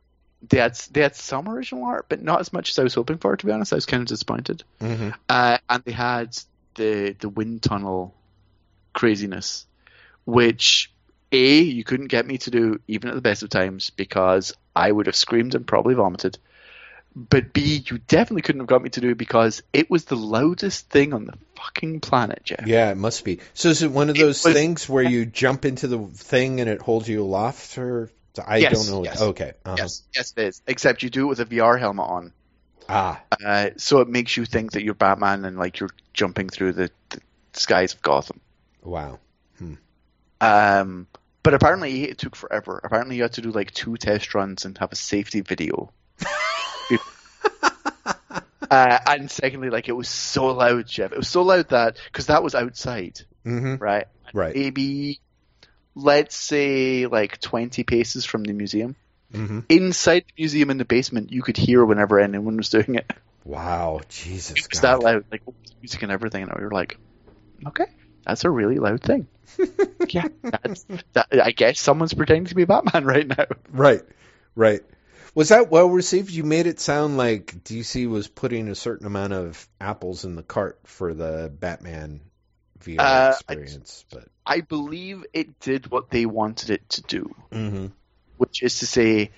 [0.48, 3.18] they had they had some original art, but not as much as I was hoping
[3.18, 3.36] for.
[3.36, 4.64] To be honest, I was kind of disappointed.
[4.80, 5.10] mm-hmm.
[5.28, 6.38] Uh, and they had
[6.76, 8.14] the the wind tunnel
[8.94, 9.66] craziness,
[10.26, 10.92] which
[11.32, 14.92] a you couldn't get me to do even at the best of times because I
[14.92, 16.38] would have screamed and probably vomited.
[17.18, 20.90] But B, you definitely couldn't have got me to do because it was the loudest
[20.90, 22.68] thing on the fucking planet, Jeff.
[22.68, 23.40] Yeah, it must be.
[23.54, 26.70] So is it one of those was- things where you jump into the thing and
[26.70, 28.12] it holds you aloft, or
[28.46, 29.04] I Yes, don't know.
[29.06, 29.22] yes.
[29.22, 29.54] Okay.
[29.64, 29.78] Uh-huh.
[29.80, 30.62] Yes, yes, it is.
[30.68, 32.34] Except you do it with a VR helmet on,
[32.88, 33.22] Ah.
[33.44, 36.92] uh, so it makes you think that you're Batman and like you're jumping through the,
[37.10, 37.20] the
[37.54, 38.40] skies of Gotham.
[38.84, 39.20] Wow.
[40.42, 41.08] Um,
[41.44, 42.80] but apparently it took forever.
[42.84, 45.92] Apparently you had to do like two test runs and have a safety video.
[48.70, 51.12] uh, and secondly, like it was so loud, Jeff.
[51.12, 53.76] It was so loud that because that was outside, Mm-hmm.
[53.76, 54.08] right?
[54.34, 54.56] Right.
[54.56, 55.20] Maybe
[55.96, 58.96] let's say like twenty paces from the museum.
[59.34, 59.62] Mm-hmm.
[59.70, 63.12] Inside the museum in the basement, you could hear whenever anyone was doing it.
[63.44, 64.02] Wow.
[64.10, 64.52] Jesus.
[64.58, 65.02] It was God.
[65.02, 65.42] that loud, like
[65.82, 66.44] music and everything.
[66.44, 66.98] And we were like,
[67.68, 67.86] okay,
[68.26, 69.28] that's a really loud thing.
[70.10, 73.46] yeah, that's, that, I guess someone's pretending to be Batman right now.
[73.72, 74.02] Right.
[74.56, 74.82] Right.
[75.36, 76.32] Was that well received?
[76.32, 80.44] You made it sound like DC was putting a certain amount of apples in the
[80.44, 82.22] cart for the Batman
[82.82, 87.36] VR Uh, I- experience, but I believe it did what they wanted it to do,
[87.52, 87.88] mm-hmm.
[88.38, 89.32] Which is to say,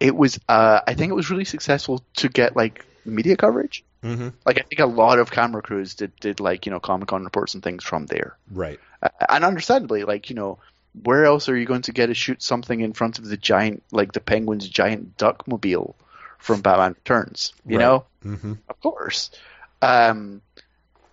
[0.00, 0.38] it was.
[0.48, 3.84] Uh, I think it was really successful to get like media coverage.
[4.02, 4.28] Mm-hmm.
[4.44, 7.24] Like I think a lot of camera crews did did like you know Comic Con
[7.24, 8.80] reports and things from there, right.
[9.02, 10.58] uh, and understandably, like you know.
[11.04, 13.82] Where else are you going to get to shoot something in front of the giant,
[13.92, 15.96] like the Penguin's giant duck mobile
[16.38, 17.54] from Batman Returns?
[17.64, 17.84] You Right.
[17.84, 18.52] know, Mm-hmm.
[18.68, 19.30] of course.
[19.80, 20.42] Um,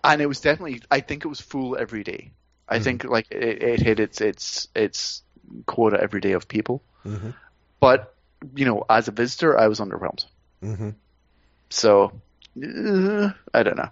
[0.04, 2.32] and it was definitely, I think it was full every day.
[2.68, 2.84] I Mhm.
[2.84, 5.22] think like it, it hit its its its
[5.64, 6.82] quota every day of people.
[7.06, 7.30] Mm-hmm.
[7.80, 8.14] But
[8.54, 10.24] you know, as a visitor, I was underwhelmed.
[10.62, 10.90] Mm-hmm.
[11.68, 12.12] So
[12.56, 13.90] uh, I don't know.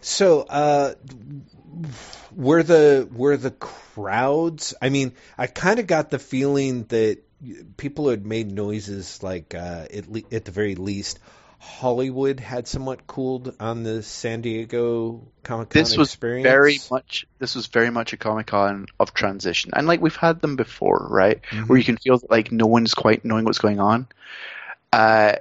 [0.00, 0.94] So, uh,
[2.34, 4.74] were the were the crowds?
[4.80, 7.18] I mean, I kind of got the feeling that
[7.76, 11.18] people had made noises like, uh, at, le- at the very least,
[11.66, 16.44] Hollywood had somewhat cooled on the San Diego Comic Con This was experience.
[16.44, 17.26] very much.
[17.38, 21.06] This was very much a Comic Con of transition, and like we've had them before,
[21.10, 21.40] right?
[21.50, 21.68] Mhm.
[21.68, 24.06] Where you can feel like no one's quite knowing what's going on.
[24.92, 25.34] Uh,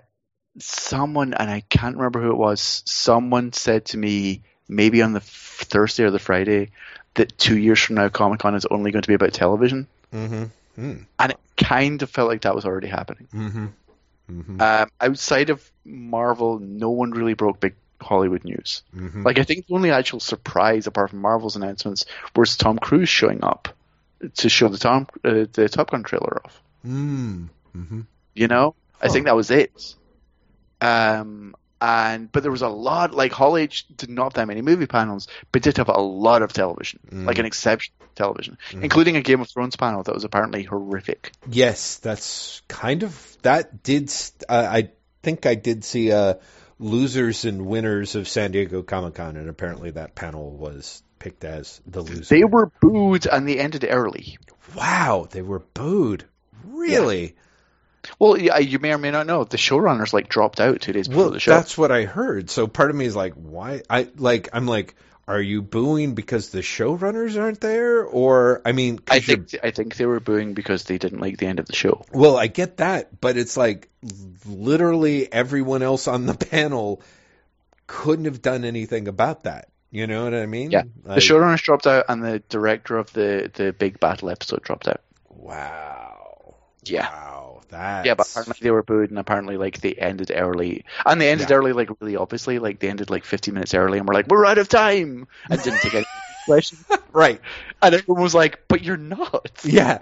[0.59, 2.82] someone, and I can't remember who it was.
[2.86, 6.71] Someone said to me, maybe on the f- Thursday or the Friday,
[7.13, 10.43] that two years from now, Comic Con is only going to be about television, Mm-hmm.
[10.80, 11.05] Mm.
[11.19, 13.28] and it kind of felt like that was already happening.
[13.34, 13.65] Mm-hmm.
[14.32, 14.61] Mm-hmm.
[14.61, 18.84] Um, outside of Marvel, no one really broke big Hollywood news.
[18.95, 19.23] mm-hmm.
[19.23, 22.05] Like I think the only actual surprise, apart from Marvel's announcements,
[22.36, 23.69] was Tom Cruise showing up
[24.36, 26.61] to show the Tom uh, the Top Gun trailer off.
[26.86, 27.49] mm.
[27.76, 28.01] Mm-hmm.
[28.34, 29.95] You know, I think that was it.
[30.82, 31.55] Um,
[31.86, 33.13] and but there was a lot.
[33.13, 36.41] Like Hall H did not have that many movie panels, but did have a lot
[36.41, 37.25] of television, Mm.
[37.25, 38.83] like an exceptional television, Mhm.
[38.83, 41.31] including a Game of Thrones panel that was apparently horrific.
[41.49, 44.11] Yes, that's kind of that did.
[44.49, 44.89] Uh, I
[45.23, 46.36] think I did see uh,
[46.79, 51.81] losers and winners of San Diego Comic Con, and apparently that panel was picked as
[51.88, 52.36] the loser.
[52.36, 54.38] They were booed and they ended early.
[54.75, 56.25] wow, they were booed.
[56.65, 57.36] Really?
[58.19, 61.07] Well, yeah, you may or may not know the showrunners like dropped out two days
[61.07, 61.51] before Well, the show.
[61.51, 62.49] that's what I heard.
[62.49, 63.81] So part of me is like, why?
[63.89, 64.95] I like, I'm like,
[65.27, 69.95] are you booing because the showrunners aren't there, or I mean, I think I think
[69.95, 72.05] they were booing because they didn't like the end of the show.
[72.11, 73.89] Well, I get that, but it's like
[74.45, 77.01] literally everyone else on the panel
[77.87, 79.69] couldn't have done anything about that.
[79.91, 80.71] You know what I mean?
[80.71, 84.61] Yeah, Like, the showrunners dropped out, and the director of the the big battle episode
[84.61, 85.01] dropped out.
[85.29, 86.24] Wow.
[86.89, 87.09] Yeah.
[87.09, 87.61] Wow.
[87.69, 88.05] That.
[88.05, 91.49] Yeah, but apparently they were booed, and apparently like they ended early, and they ended
[91.49, 91.55] Yeah.
[91.57, 94.45] early like really obviously, like they ended like 50 minutes early, and we're like, we're
[94.45, 96.05] out of time, and didn't take any
[96.45, 97.41] questions, right.
[97.81, 99.99] and everyone was like, but you're not, Yeah.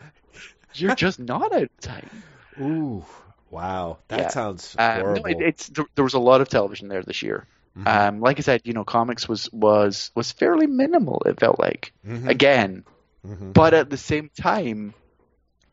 [0.74, 2.24] you're just not out of time.
[2.60, 3.06] Ooh.
[3.50, 4.00] Wow.
[4.08, 4.28] That Yeah.
[4.30, 5.22] sounds Um, horrible.
[5.22, 7.46] no, it, it's there, there was a lot of television there this year.
[7.78, 7.88] Mhm.
[7.88, 11.22] Um, like I said, you know, comics was was was fairly minimal.
[11.26, 12.28] It felt like Mhm.
[12.30, 12.84] again,
[13.26, 13.54] Mhm.
[13.54, 14.94] but at the same time,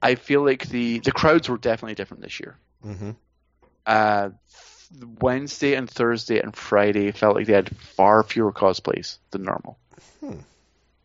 [0.02, 2.56] I feel like the the crowds were definitely different this year.
[2.84, 3.16] Mhm.
[3.86, 4.30] Uh,
[5.20, 9.78] Wednesday and Thursday and Friday felt like they had far fewer cosplays than normal,
[10.20, 10.40] Hmm.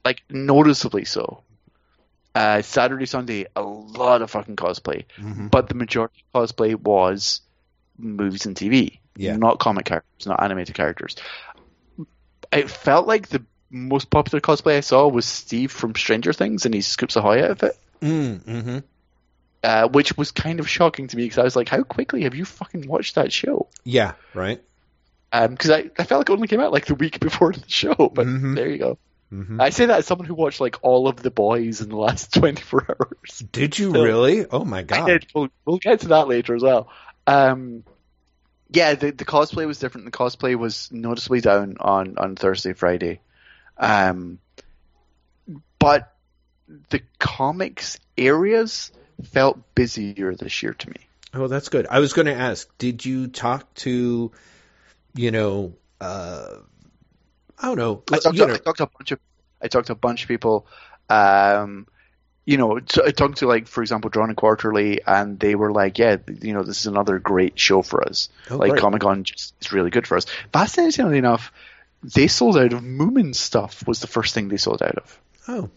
[0.04, 1.44] like noticeably so.
[2.34, 5.50] Uh, Saturday, Sunday, a lot of fucking cosplay, Mhm.
[5.52, 7.42] but the majority of cosplay was
[7.98, 9.38] movies and TV, Yeah.
[9.38, 11.16] not comic characters, not animated characters.
[12.52, 16.74] It felt like the most popular cosplay I saw was Steve from Stranger Things in
[16.74, 17.78] his Scoops Ahoy outfit.
[18.06, 18.84] Mm, mhm.
[19.64, 22.36] uh, which was kind of shocking to me because I was like, how quickly have
[22.36, 23.68] you fucking watched that show?
[23.84, 24.14] Yeah.
[24.34, 24.62] Right.
[25.32, 27.96] Because I, I felt like it only came out like the week before the show,
[27.96, 28.56] but Mhm.
[28.56, 28.98] there you go.
[29.34, 29.60] Mhm.
[29.60, 32.32] I say that as someone who watched like all of the boys in the last
[32.36, 33.40] 24 hours.
[33.52, 34.46] Did you So- really?
[34.46, 35.26] Oh my god.
[35.34, 36.90] We'll, we'll get to that later as well.
[37.28, 37.84] Um,
[38.70, 40.06] yeah, the, the cosplay was different.
[40.06, 43.20] The cosplay was noticeably down on, on Thursday, Friday.
[43.78, 44.40] Um,
[45.80, 46.15] but
[46.90, 48.92] the comics areas
[49.24, 50.98] felt busier this year to me.
[51.34, 51.88] Oh, that's good.
[51.90, 54.32] I was going to ask, did you talk to,
[55.14, 56.56] you know, uh,
[57.60, 59.20] I don't know, I talked, to, know, I talked to a bunch of
[59.62, 60.68] I talked to a bunch of people.
[61.10, 61.88] Um,
[62.46, 65.98] you know, I talked to like, for example, Drawn and Quarterly, and they were like,
[65.98, 68.30] "Yeah, you know, this is another great show for us.
[68.52, 68.78] Oh, like.
[68.78, 71.52] Comic Con just is really good for us." Fascinatingly enough,
[72.04, 73.88] they sold out of Moomin stuff.
[73.88, 75.70] Was the first thing they sold out of, oh,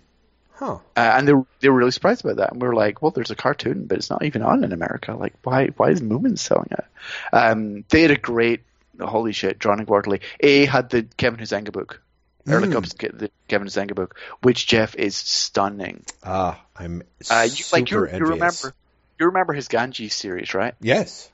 [0.59, 0.75] huh.
[0.75, 2.53] uh, and they were, they were really surprised about that.
[2.53, 5.15] And we were like, "Well, there's a cartoon, but it's not even on in America.
[5.15, 6.85] Like, why why is Moomin selling it?"
[7.33, 8.63] Um, they had a great
[9.01, 10.21] holy shit Drawn and Quarterly.
[10.41, 12.03] A had the Kevin Huizenga book.
[12.47, 12.73] Early Mm.
[12.73, 16.03] Cubs, the Kevin Huizenga book, which Jeff is stunning.
[16.25, 18.29] Ah, I'm Uh, you, super like you, you envious.
[18.31, 18.75] remember,
[19.21, 20.75] you remember his Ganges series, right?
[20.81, 21.31] Yes.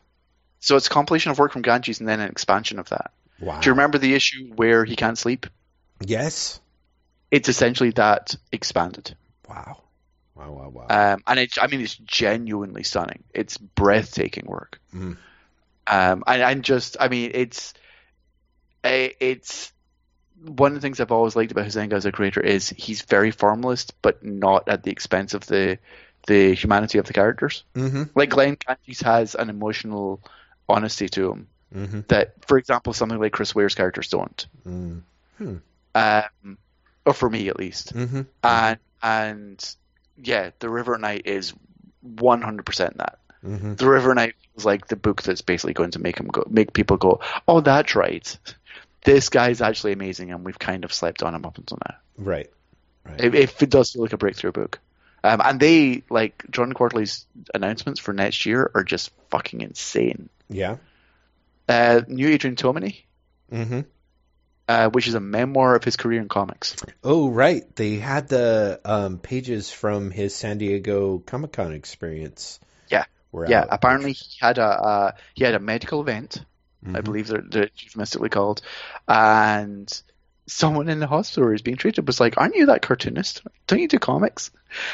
[0.58, 3.12] So it's a compilation of work from Ganges and then an expansion of that.
[3.38, 3.60] Wow.
[3.60, 5.46] Do you remember the issue where he can't sleep?
[6.00, 6.60] Yes.
[7.34, 9.16] It's essentially that expanded,
[9.48, 9.82] Wow.
[10.36, 10.50] Wow.
[10.52, 10.68] Wow.
[10.68, 10.86] Wow.
[11.14, 13.22] um, and it's I mean it's genuinely stunning.
[13.32, 14.80] It's breathtaking work.
[14.94, 15.16] Mm.
[15.86, 17.74] Um, and, and just I mean it's
[18.82, 19.72] eh, it's
[20.44, 23.30] one of the things I've always liked about Huizenga as a creator is he's very
[23.30, 25.78] formalist, but not at the expense of the
[26.26, 27.64] the humanity of the characters.
[27.74, 28.04] Mm-hmm.
[28.14, 30.20] Like Glenn Ganges has an emotional
[30.68, 32.00] honesty to him Mm-hmm.
[32.06, 34.46] that, for example, something like Chris Ware's characters don't.
[34.64, 35.02] Mm.
[35.96, 36.58] Um,
[37.06, 37.94] or for me at least.
[37.94, 38.22] Mm-hmm.
[38.42, 39.74] And and
[40.22, 41.52] yeah, The River at Night is
[42.02, 43.18] one hundred percent that.
[43.44, 43.74] Mm-hmm.
[43.74, 46.44] The River at Night is like the book that's basically going to make him go
[46.48, 48.38] make people go, Oh, that's right.
[49.04, 51.96] This guy's actually amazing and we've kind of slept on him up until now.
[52.16, 52.50] Right.
[53.04, 53.20] Right.
[53.20, 54.80] If, if it does feel like a breakthrough book.
[55.22, 60.28] Um, and they like John Quarterly's announcements for next year are just fucking insane.
[60.48, 60.76] yeah.
[61.66, 62.94] Uh, new Adrian Tomine,
[63.50, 63.80] Mm-hmm.
[64.68, 66.76] Uh, which is a memoir of his career in comics.
[67.02, 67.64] Oh, right.
[67.76, 72.60] They had the um, pages from his San Diego Comic Con experience.
[72.88, 73.04] Yeah.
[73.48, 73.68] Yeah, out.
[73.70, 76.44] apparently he had a uh, he had a medical event,
[76.86, 77.04] I Mhm.
[77.04, 78.62] believe they're, they're euphemistically called,
[79.08, 79.90] and
[80.46, 83.42] someone in the hospital who's being treated was like, "Aren't you that cartoonist?
[83.66, 84.50] Don't you do comics?"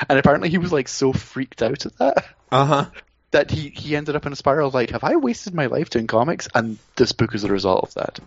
[0.08, 2.86] And apparently he was like so freaked out at that Uh-huh.
[3.32, 5.90] that he he ended up in a spiral of like, "Have I wasted my life
[5.90, 8.20] doing comics?" And this book is the result of that.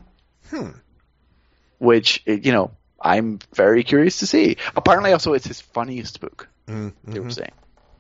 [0.51, 0.69] Hmm.
[1.84, 4.55] Which you know, I'm very curious to see.
[4.75, 6.47] Apparently, also it's his funniest book.
[6.67, 7.11] Mm-hmm.
[7.11, 7.51] they were saying.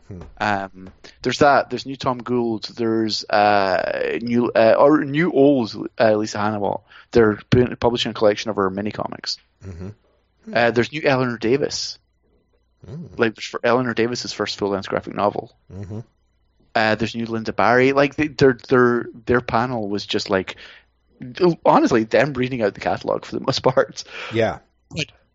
[0.07, 0.21] Hmm.
[0.37, 1.69] Um, there's that.
[1.69, 2.63] There's new Tom Gauld.
[2.63, 6.83] There's uh, new uh, or new old uh, Lisa Hanawalt.
[7.11, 9.37] They're pu- publishing a collection of her mini comics.
[9.65, 9.89] Mm-hmm.
[10.53, 11.99] Uh, there's new Eleanor Davis.
[12.87, 13.17] Mm.
[13.17, 15.55] Like for Eleanor Davis's first full length graphic novel.
[15.71, 15.99] Mm-hmm.
[16.75, 17.91] Uh, there's new Lynda Barry.
[17.93, 20.55] Like they, their their their panel was just like
[21.65, 24.03] honestly, them reading out the catalog for the most part.
[24.33, 24.59] Yeah.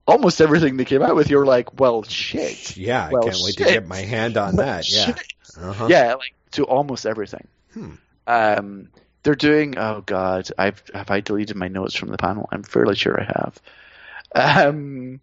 [0.06, 2.76] Almost everything they came out with, you're like, well, shit.
[2.76, 4.90] Yeah, Well, I can't wait to get my hand on that.
[4.90, 5.14] Yeah.
[5.60, 5.86] Uh-huh.
[5.88, 7.46] Yeah, like to almost everything.
[7.74, 7.94] Hmm.
[8.26, 8.88] Um,
[9.22, 9.76] they're doing.
[9.76, 12.48] Oh God, I've have I deleted my notes from the panel?
[12.52, 14.66] I'm fairly sure I have.
[14.66, 15.20] Um,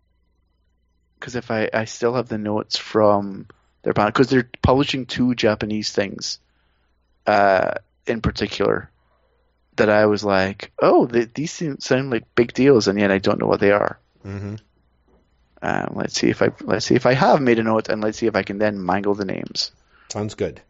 [1.20, 3.48] because if I I still have the notes from
[3.84, 6.40] their panel because they're publishing two Japanese things,
[7.26, 8.90] uh, in particular,
[9.78, 13.18] that I was like, oh, they, these seem, sound like big deals, and yet I
[13.18, 14.00] don't know what they are.
[14.24, 14.56] hmm
[15.62, 18.18] Um, let's see if I let's see if I have made a note, and let's
[18.18, 19.72] see if I can then mangle the names.
[20.10, 20.62] Sounds good.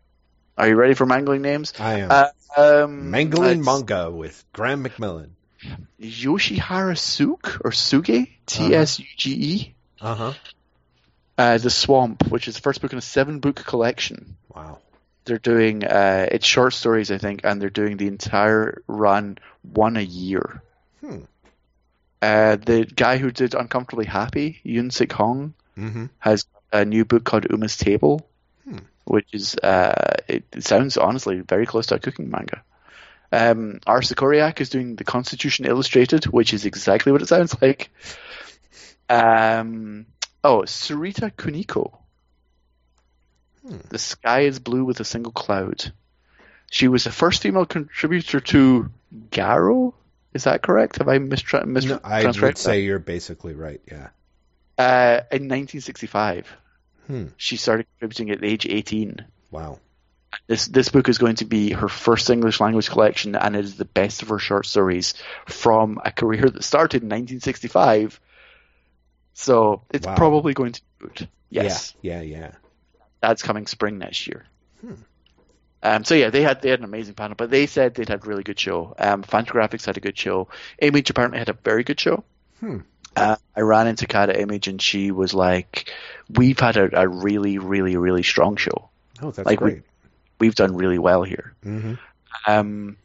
[0.57, 1.73] Are you ready for mangling names?
[1.79, 2.11] I am.
[2.11, 2.27] Uh,
[2.57, 5.31] um, Mangling manga with Graeme McMillan.
[5.99, 9.73] Yoshiharu Suke or Suge T S U G E.
[9.99, 10.33] Uh huh.
[11.37, 14.37] Uh, the Swamp, which is the first book in a seven book collection.
[14.53, 14.79] Wow.
[15.25, 19.97] They're doing uh, it's short stories, I think, and they're doing the entire run one
[19.97, 20.61] a year.
[21.01, 21.19] Hmm.
[22.21, 26.05] Uh, the guy who did Uncomfortably Happy, Yun Sik Hong, Mm-hmm.
[26.19, 28.25] has a new book called Umma's Table,
[28.63, 28.77] Hmm.
[29.03, 32.63] which is uh, it, it sounds honestly very close to a cooking manga.
[33.31, 33.79] Um,
[34.61, 37.89] is doing the Constitution Illustrated, which is exactly what it sounds like.
[39.09, 40.05] Um,
[40.43, 41.97] oh, Tsurita Kuniko.
[43.67, 43.77] Hmm.
[43.89, 45.91] The sky is blue with a single cloud.
[46.71, 48.91] She was the first female contributor to
[49.31, 49.93] Garo.
[50.33, 50.97] Is that correct?
[50.97, 52.57] Have I mistra- mis- No, I would that?
[52.57, 53.81] say you're basically right.
[53.89, 54.09] Yeah.
[54.77, 56.47] Uh, in 1965.
[57.07, 57.25] Hmm.
[57.37, 59.25] She started contributing at age 18.
[59.51, 59.79] Wow.
[60.47, 63.77] This this book is going to be her first English language collection, and it is
[63.77, 65.13] the best of her short stories
[65.45, 68.19] from a career that started in 1965.
[69.33, 70.15] So it's Wow.
[70.15, 71.29] probably going to be good.
[71.49, 72.21] Yes, Yeah.
[72.21, 72.37] Yeah.
[72.39, 72.51] Yeah.
[73.29, 74.45] That's coming spring next year.
[74.81, 74.93] Hmm.
[75.83, 78.23] Um, so yeah, they had they had an amazing panel, but they said they'd had
[78.23, 78.95] a really good show.
[78.97, 80.47] Um, Fantagraphics had a good show.
[80.79, 82.23] Image apparently had a very good show.
[82.59, 82.79] Hmm.
[83.15, 85.93] Uh, I ran into Kata Image, and she was like,
[86.29, 88.89] "We've had a, a really, really, really strong show.
[89.21, 89.83] Oh, that's Like we- great.
[90.39, 91.93] We've done really well here." Mm-hmm.
[92.47, 92.97] Um,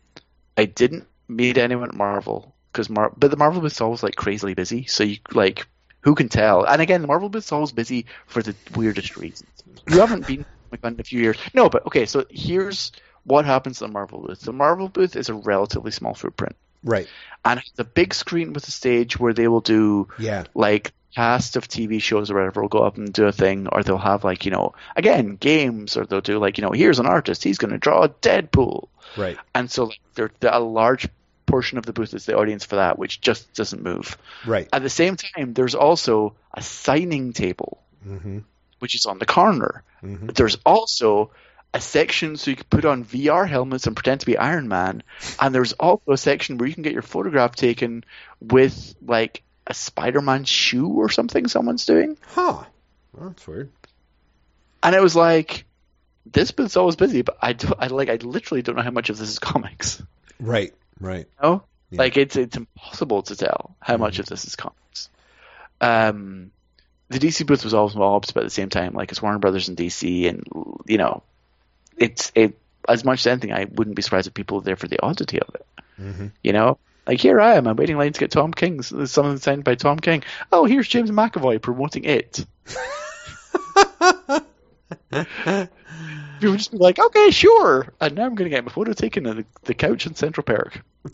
[0.56, 4.54] I didn't meet anyone at Marvel because Mar- but the Marvel booth's always like crazily
[4.54, 4.86] busy.
[4.86, 5.66] So you like,
[6.02, 6.64] who can tell?
[6.64, 9.50] And again, the Marvel booth's always busy for the weirdest reasons.
[9.90, 10.44] You haven't been
[10.82, 11.36] to in a few years.
[11.54, 12.06] No, but okay.
[12.06, 12.92] So here's
[13.24, 14.40] what happens at the Marvel booth.
[14.40, 17.08] The Marvel booth is a relatively small footprint, Right.
[17.44, 20.44] and it's a big screen with a stage where they will do Yeah.
[20.54, 23.82] like cast of TV shows or whatever will go up and do a thing, or
[23.82, 27.06] they'll have like you know again games, or they'll do like you know here's an
[27.06, 29.36] artist, he's going to draw Deadpool, Right.
[29.54, 31.08] and so like there, there a large
[31.50, 34.16] portion of the booth is the audience for that, which just doesn't move.
[34.46, 34.68] Right.
[34.72, 38.38] At the same time, there's also a signing table, Mm-hmm.
[38.78, 39.82] which is on the corner.
[40.02, 40.28] Mm-hmm.
[40.28, 41.32] There's also
[41.74, 45.02] a section so you can put on VR helmets and pretend to be Iron Man,
[45.38, 48.04] and there's also a section where you can get your photograph taken
[48.40, 52.16] with like a Spider-Man shoe or something someone's doing.
[52.28, 52.64] Huh.
[53.12, 53.70] Well, that's weird.
[54.82, 55.66] And it was like,
[56.24, 59.10] this booth's always busy, but I, do, I like I literally don't know how much
[59.10, 60.02] of this is comics.
[60.40, 60.72] Right.
[61.00, 61.26] Right.
[61.42, 61.62] know?
[61.90, 61.98] Yeah.
[61.98, 65.08] Like it's it's impossible to tell how much of this is comics.
[65.80, 66.52] Um,
[67.08, 69.68] the DC booth was always mobs, but at the same time, like it's Warner Brothers
[69.68, 70.44] and DC, and
[70.86, 71.22] you know,
[71.96, 73.52] it's it as much as anything.
[73.52, 75.66] I wouldn't be surprised if people were there for the oddity of it.
[76.00, 76.26] Mm-hmm.
[76.44, 79.38] You know, like here I am, I'm waiting in line to get Tom King's something
[79.38, 80.22] signed by Tom King.
[80.52, 82.46] Oh, here's James McAvoy promoting it.
[85.10, 87.92] People just be like, okay, sure.
[88.00, 90.44] And now I'm going to get my photo taken at the, the couch in Central
[90.44, 90.80] Park.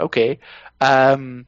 [0.00, 0.38] Okay.
[0.82, 1.46] Um,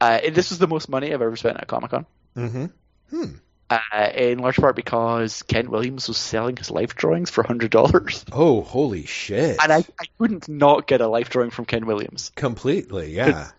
[0.00, 2.06] uh, this was the most money I've ever spent at Comic Con.
[2.36, 2.66] mm-hmm.
[3.10, 3.24] Hmm.
[3.68, 8.24] Uh, in large part because Kent Williams was selling his life drawings for hundred dollars,
[8.32, 9.58] Oh, holy shit.
[9.62, 12.32] and I, I couldn't not get a life drawing from Kent Williams.
[12.34, 13.12] Completely.
[13.14, 13.50] Yeah.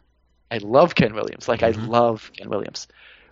[0.50, 1.48] I love Kent Williams.
[1.48, 1.88] Like I Mhm.
[1.90, 2.88] love Kent Williams.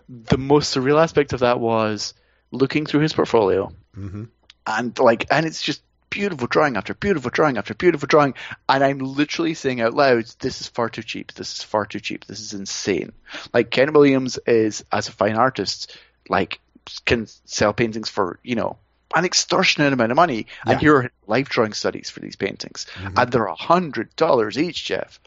[0.09, 2.13] The most surreal aspect of that was
[2.51, 4.23] looking through his portfolio Mm-hmm.
[4.67, 8.33] and like and it's just beautiful drawing after beautiful drawing after beautiful drawing
[8.67, 11.33] and i'm literally saying out loud this is far too cheap.
[11.33, 12.25] This is far too cheap.
[12.25, 13.11] This is insane.
[13.53, 15.95] Like kent williams is as a fine artist
[16.27, 16.59] like
[17.05, 18.77] can sell paintings for you know
[19.15, 20.71] an extortionate amount of money Yeah.
[20.73, 22.85] and here are life drawing studies for these paintings.
[22.95, 23.13] Mhm.
[23.21, 25.19] and they're a hundred dollars each jeff.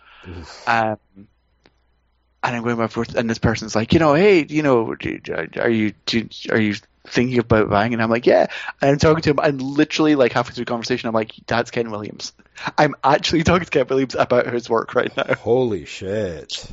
[0.67, 0.99] Um,
[2.45, 5.69] and I'm going back forth, and this person's like, you know, hey, you know, are
[5.71, 5.93] you
[6.51, 6.75] are you
[7.07, 7.93] thinking about buying?
[7.93, 8.47] And I'm like, yeah.
[8.81, 11.71] And I'm talking to him, and literally, like halfway through the conversation, I'm like, that's
[11.71, 12.33] Kent Williams.
[12.79, 15.35] I'm actually talking to Kent Williams about his work right now.
[15.35, 16.65] Holy shit.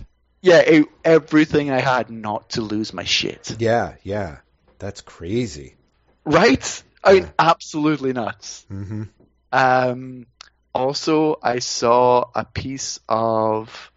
[0.41, 3.55] Yeah, it, everything I had not to lose my shit.
[3.59, 3.95] Yeah.
[4.03, 4.37] Yeah.
[4.77, 5.75] That's crazy.
[6.23, 6.83] Right?
[7.03, 7.29] I mean, Yeah.
[7.39, 8.65] absolutely nuts.
[8.71, 9.03] Mm-hmm.
[9.51, 10.25] Um,
[10.73, 13.91] Also, I saw a piece of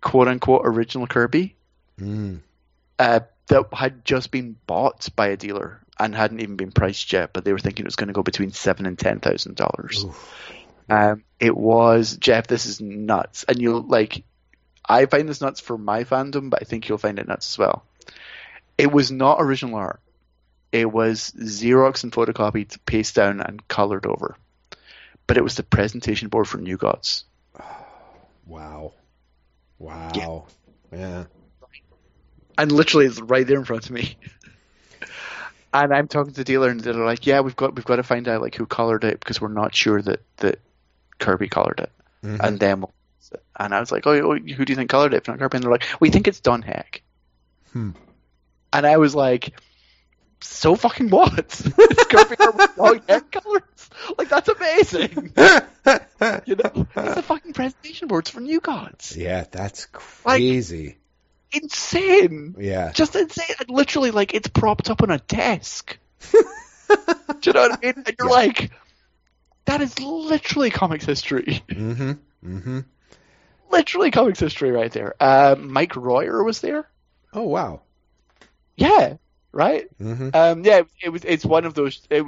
[0.00, 1.54] quote unquote original Kirby
[2.00, 2.40] Mm.
[2.98, 3.20] uh,
[3.52, 7.44] that had just been bought by a dealer and hadn't even been priced yet, but
[7.44, 10.04] they were thinking it was going to go between seven and ten thousand dollars.
[10.88, 12.46] Um, it was Jeff.
[12.46, 14.24] This is nuts, and you'll like.
[14.88, 17.58] I find this nuts for my fandom, but I think you'll find it nuts as
[17.58, 17.84] well.
[18.76, 20.00] It was not original art.
[20.72, 24.36] It was Xerox and photocopied, paste down, and colored over.
[25.26, 27.24] But it was the presentation board for New Gods.
[28.44, 28.92] Wow.
[29.78, 30.46] Wow.
[30.92, 31.24] Yeah.
[32.58, 34.16] And literally it's right there in front of me.
[35.74, 38.02] and I'm talking to the dealer, and they're like, "Yeah, we've got we've got to
[38.02, 40.58] find out like who colored it because we're not sure that that
[41.18, 41.92] Kirby colored it."
[42.24, 42.40] Mhm.
[42.46, 42.92] And then, we'll-
[43.58, 45.18] and I was like, "Oh, oh, who do you think colored it?
[45.18, 47.02] If not Kirby?" And they're like, "We think it's Don Heck."
[47.72, 47.90] Hmm.
[48.72, 49.58] And I was like,
[50.40, 51.38] "So fucking what?
[51.78, 53.62] it's Kirby with Don Heck colors?
[54.18, 55.32] Like that's amazing."
[56.46, 59.16] You know, it's a fucking presentation boards for New Gods.
[59.16, 60.96] yeah, that's crazy.
[61.52, 62.54] Insane.
[62.58, 62.92] yeah.
[62.92, 63.56] just insane.
[63.68, 65.98] Literally, like it's propped up on a desk.
[66.32, 66.38] Do
[67.44, 67.94] you know what I mean?
[68.06, 68.34] And you're Yeah.
[68.34, 68.70] like,
[69.64, 71.62] that is literally comics history.
[71.68, 72.12] Mm-hmm.
[72.56, 72.80] Mm-hmm.
[73.70, 75.14] literally comics history right there.
[75.20, 76.88] Uh, Mike Royer was there.
[77.32, 77.82] Oh wow.
[78.76, 79.16] Yeah,
[79.52, 79.86] right.
[79.98, 80.30] Mm-hmm.
[80.34, 81.24] Um, yeah, it was.
[81.24, 82.00] It's one of those.
[82.10, 82.24] It,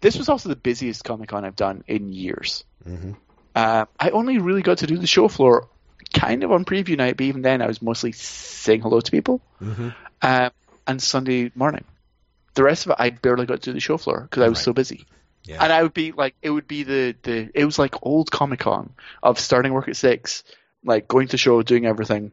[0.00, 2.64] this was also the busiest Comic Con I've done in years.
[2.88, 3.12] Mm-hmm.
[3.54, 5.68] Uh, I only really got to do the show floor
[6.12, 9.40] kind of on preview night, but even then I was mostly saying hello to people.
[9.62, 9.88] Mm-hmm.
[10.22, 10.50] um,
[10.86, 11.84] and Sunday morning.
[12.54, 14.64] The rest of it, I barely got to the show floor because I was Right.
[14.64, 15.06] so busy.
[15.44, 15.62] Yeah.
[15.62, 18.60] And I would be like, it would be the, the it was like old Comic
[18.60, 18.90] Con
[19.22, 20.44] of starting work at six,
[20.84, 22.32] like going to show, doing everything,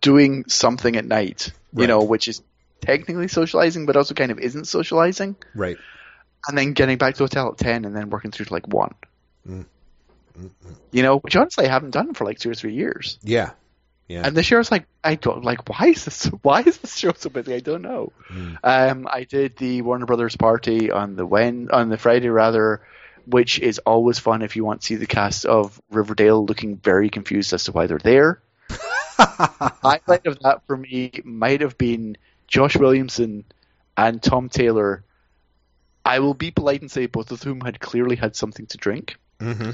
[0.00, 2.42] doing something at night, you know, which is
[2.80, 5.76] technically socializing, but also kind of isn't socializing, Right.
[6.48, 8.66] and then getting back to the hotel at ten, and then working through to like
[8.68, 8.94] one.
[9.48, 9.66] Mm.
[10.90, 13.18] You know, which honestly I haven't done for like two or three years.
[13.22, 13.50] Yeah.
[14.08, 14.22] Yeah.
[14.24, 16.96] And this year I was like, I don't like why is this why is this
[16.96, 17.54] show so busy?
[17.54, 18.12] I don't know.
[18.30, 18.58] Mm.
[18.62, 22.82] Um, I did the Warner Brothers party on the when on the Friday rather,
[23.26, 27.10] which is always fun if you want to see the cast of Riverdale looking very
[27.10, 28.40] confused as to why they're there.
[29.18, 32.16] Highlight of that for me might have been
[32.46, 33.44] Josh Williamson
[33.96, 35.04] and Tom Taylor.
[36.04, 39.16] I will be polite and say both of whom had clearly had something to drink.
[39.40, 39.70] mm-hmm.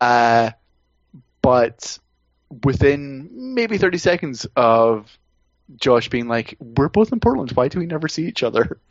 [0.00, 0.50] Uh,
[1.42, 1.98] but
[2.64, 5.16] within maybe 30 seconds of
[5.76, 7.52] Josh being like, We're both in Portland.
[7.52, 8.78] Why do we never see each other?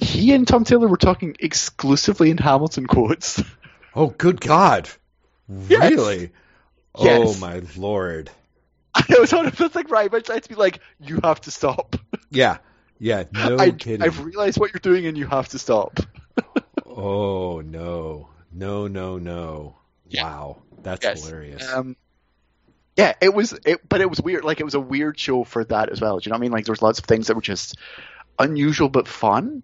[0.00, 3.42] he and Tom Taylor were talking exclusively in Hamilton quotes.
[3.94, 4.88] Oh, good God!
[5.68, 5.90] Yes.
[5.90, 6.30] Really?
[6.94, 7.40] Oh Yes.
[7.40, 8.30] my lord!
[8.94, 11.50] I was on it's like, right, but I had to be like, You have to
[11.50, 11.96] stop.
[12.30, 12.58] Yeah.
[12.98, 13.24] Yeah.
[13.32, 14.02] No I, kidding.
[14.02, 16.00] I've realized what you're doing and you have to stop.
[16.86, 18.28] Oh no!
[18.52, 18.86] No!
[18.88, 19.18] No!
[19.18, 19.76] No!
[20.08, 20.24] Yeah.
[20.24, 21.24] Wow, that's Yes.
[21.24, 21.66] hilarious.
[21.72, 21.96] Um,
[22.96, 24.44] yeah, it was, it, but it was weird.
[24.44, 26.18] Like it was a weird show for that as well.
[26.18, 26.52] Do you know what I mean?
[26.52, 27.76] Like there was lots of things that were just
[28.38, 29.62] unusual but fun,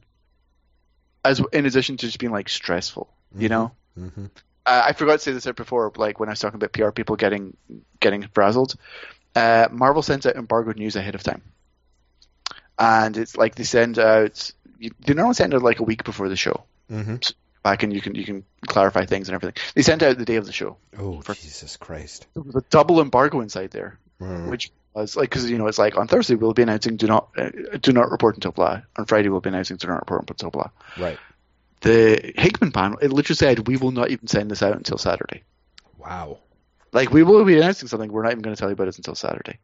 [1.25, 3.13] as in addition to just being like stressful.
[3.37, 3.51] You Mhm.
[3.51, 4.27] know, mm-hmm.
[4.67, 5.91] uh, I forgot to say this before.
[5.97, 7.57] Like when I was talking about PR people getting
[7.99, 8.77] getting frazzled,
[9.35, 11.43] uh, Marvel sends out embargoed news ahead of time,
[12.79, 14.53] and it's like they send out.
[14.79, 16.65] They normally send out like a week before the show.
[16.91, 17.17] Mm-hmm.
[17.65, 19.61] Back and you can you can clarify things and everything.
[19.75, 20.77] They sent out the day of the show.
[20.99, 22.27] Oh For- Jesus Christ!
[22.35, 23.99] There was a double embargo inside there.
[24.21, 24.49] Mm.
[24.49, 27.31] which was like because you know it's like on Thursday we'll be announcing do not
[27.37, 27.51] uh,
[27.81, 28.83] do not report until blah.
[28.97, 30.71] On Friday we'll be announcing do not report until blah.
[30.97, 31.19] Right.
[31.81, 35.43] The Hickman panel it literally said we will not even send this out until Saturday.
[35.99, 36.39] Wow.
[36.93, 38.99] Like we will be announcing something we're not even going to tell you about it
[38.99, 39.59] until Saturday.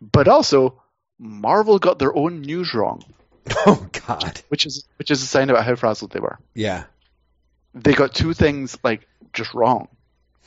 [0.00, 0.80] But also
[1.18, 3.04] Marvel got their own news wrong,
[3.66, 4.40] Oh God.
[4.48, 6.38] which is which is a sign about how frazzled they were.
[6.54, 6.84] Yeah.
[7.74, 9.88] They got two things like just wrong.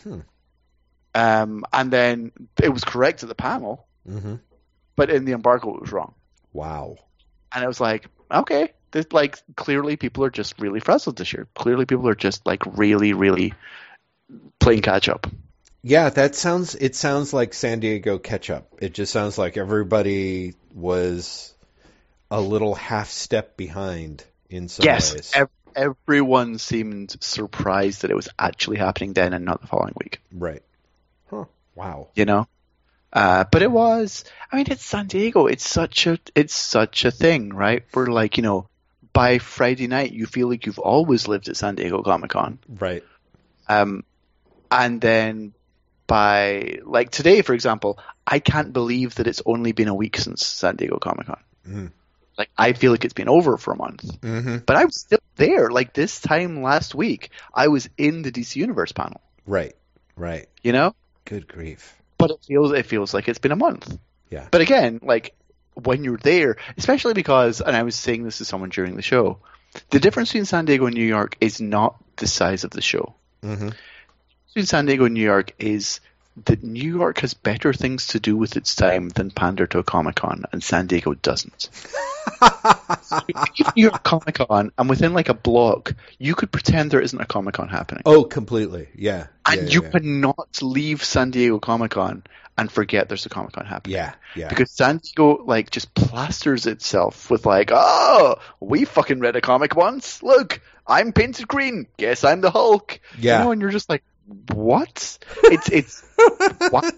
[0.03, 0.19] Hmm.
[1.13, 4.35] Um, and then it was correct at the panel, Mm-hmm.
[4.95, 6.13] but in the embargo it was wrong.
[6.53, 6.95] Wow.
[7.53, 11.47] and I was like, okay, this like clearly people are just really frazzled this year.
[11.55, 13.53] Clearly people are just like really, really
[14.59, 15.27] playing catch up.
[15.83, 16.75] Yeah, that sounds.
[16.75, 18.67] It sounds like San Diego catch up.
[18.81, 21.53] It just sounds like everybody was
[22.31, 25.31] a little half step behind in some yes, ways.
[25.35, 30.19] ev- everyone seemed surprised that it was actually happening then and not the following week.
[30.31, 30.63] right.
[31.29, 31.45] Huh.
[31.75, 32.07] Wow.
[32.15, 32.47] You know,
[33.13, 34.25] uh, but it was.
[34.51, 35.47] I mean, it's San Diego.
[35.47, 36.19] It's such a.
[36.35, 37.83] It's such a thing, right?
[37.93, 38.67] Where like you know,
[39.13, 42.59] by Friday night you feel like you've always lived at San Diego Comic Con.
[42.67, 43.03] Right.
[43.67, 44.03] Um,
[44.71, 45.53] and then
[46.07, 50.45] by like today, for example, I can't believe that it's only been a week since
[50.45, 51.43] San Diego Comic Con.
[51.67, 51.91] Mm.
[52.37, 54.57] Like I feel like it's been over for a month, Mm-hmm.
[54.65, 55.69] but I was still there.
[55.71, 59.21] Like this time last week, I was in the DC Universe panel.
[59.45, 59.73] Right.
[60.15, 60.47] Right.
[60.63, 61.95] You know, Good grief.
[62.17, 63.97] but it feels it feels like it's been a month.
[64.29, 64.47] Yeah.
[64.51, 65.33] But again, like
[65.73, 69.39] when you're there, especially because, and I was saying this to someone during the show,
[69.91, 73.15] the difference between San Diego and New York is not the size of the show.
[73.43, 73.69] Mm-hmm.
[74.47, 75.99] Between San Diego and New York is
[76.45, 79.83] that New York has better things to do with its time than pander to a
[79.83, 81.69] Comic Con, and San Diego doesn't.
[83.27, 87.19] if New York Comic Con, and within like a block, you could pretend there isn't
[87.19, 88.03] a Comic Con happening.
[88.05, 88.87] oh, completely.
[88.95, 89.27] Yeah.
[89.45, 89.89] and yeah, you yeah.
[89.89, 92.23] cannot leave San Diego Comic Con
[92.57, 93.95] and forget there's a Comic Con happening.
[93.95, 94.13] Yeah.
[94.35, 94.49] Yeah.
[94.49, 99.75] Because San Diego like just plasters itself with like, oh, we fucking read a comic
[99.75, 100.23] once.
[100.23, 101.87] Look, I'm painted green.
[101.97, 102.99] Guess I'm the Hulk.
[103.17, 103.39] Yeah.
[103.39, 104.03] You know, and you're just like,
[104.53, 105.17] what?
[105.43, 106.03] It's it's
[106.69, 106.95] what?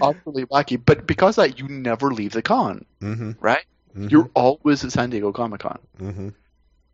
[0.00, 0.80] utterly wacky.
[0.84, 3.32] But because of that, you never leave the con, mm-hmm.
[3.40, 3.64] right?
[3.94, 5.78] You're always at San Diego Comic Con.
[6.00, 6.28] Mm-hmm.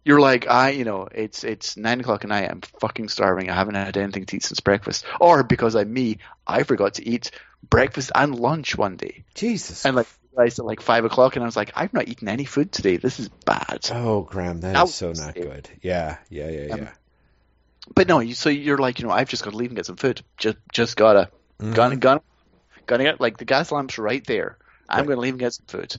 [0.04, 2.50] You're like, I, you know, it's it's nine o'clock at night.
[2.50, 3.50] I'm fucking starving.
[3.50, 5.04] I haven't had anything to eat since breakfast.
[5.20, 7.30] Or because I'm me, I forgot to eat
[7.68, 9.84] breakfast and lunch one day, Jesus.
[9.84, 10.06] and like
[10.38, 12.96] at like five o'clock, and I was like, I've not eaten any food today.
[12.96, 13.88] This is bad.
[13.92, 15.42] oh, Graeme, that That is so not it.
[15.42, 15.68] good.
[15.82, 16.18] Yeah.
[16.28, 16.48] Yeah.
[16.50, 16.74] Yeah.
[16.74, 16.90] Um, Yeah.
[17.94, 19.86] But no, you, so you're like, you know, I've just got to leave and get
[19.86, 20.22] some food.
[20.38, 21.28] Just just gotta,
[21.60, 21.74] Mhm.
[21.74, 22.22] gonna gonna
[22.86, 24.56] gonna get like the gas lamp's right there.
[24.88, 25.08] I'm Right.
[25.08, 25.96] gonna leave and get some food.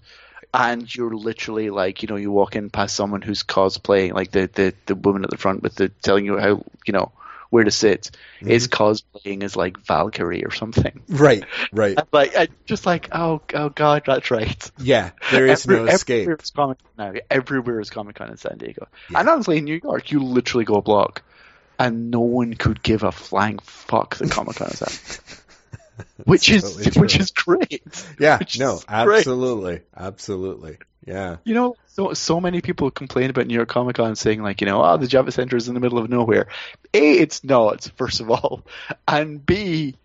[0.54, 4.50] And you're literally like, you know, you walk in past someone who's cosplaying, like the,
[4.54, 7.12] the, the woman at the front with the telling you how, you know,
[7.50, 8.50] where to sit, mm-hmm.
[8.50, 11.02] is cosplaying as like Valkyrie or something.
[11.08, 11.46] Right.
[11.72, 11.98] Right.
[11.98, 14.72] I'm like, I just like, oh, oh God, that's right.
[14.78, 15.12] Yeah.
[15.32, 16.22] There is Every- no escape.
[16.22, 17.14] Everywhere is Comic now.
[17.30, 18.88] Everywhere is Comic Con in San Diego.
[19.10, 19.20] Yeah.
[19.20, 21.24] And honestly, in New York, you literally go a block,
[21.78, 25.42] and no one could give a flying fuck that Comic Con is at.
[26.26, 27.84] which is totally which is great.
[28.20, 28.38] Yeah.
[28.38, 28.76] which No.
[28.78, 29.18] is great.
[29.20, 29.82] Absolutely.
[29.96, 30.78] Absolutely.
[31.06, 31.38] Yeah.
[31.44, 34.68] You know, so so many people complain about New York Comic Con saying like, you
[34.68, 36.48] know, oh, the Javits Center is in the middle of nowhere.
[36.94, 38.64] A, it's not, first of all,
[39.08, 39.96] and B,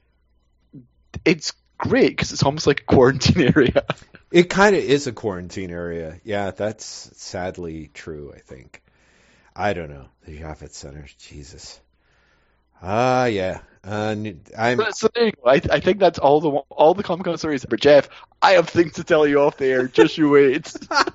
[1.24, 3.84] it's great because it's almost like a quarantine area.
[4.30, 6.20] It kind of is a quarantine area.
[6.22, 6.84] Yeah, that's
[7.16, 8.82] sadly true, I think.
[9.56, 10.06] I don't know.
[10.26, 11.06] The Javits Center.
[11.18, 11.80] Jesus.
[12.80, 13.60] Ah, yeah.
[13.86, 14.78] Uh, n- I'm.
[14.78, 15.50] So, so there you go.
[15.50, 17.64] I, I think that's all the all the Comic Con stories.
[17.64, 18.08] But Jeff,
[18.42, 19.88] I have things to tell you off the air.
[19.88, 20.72] Just you wait.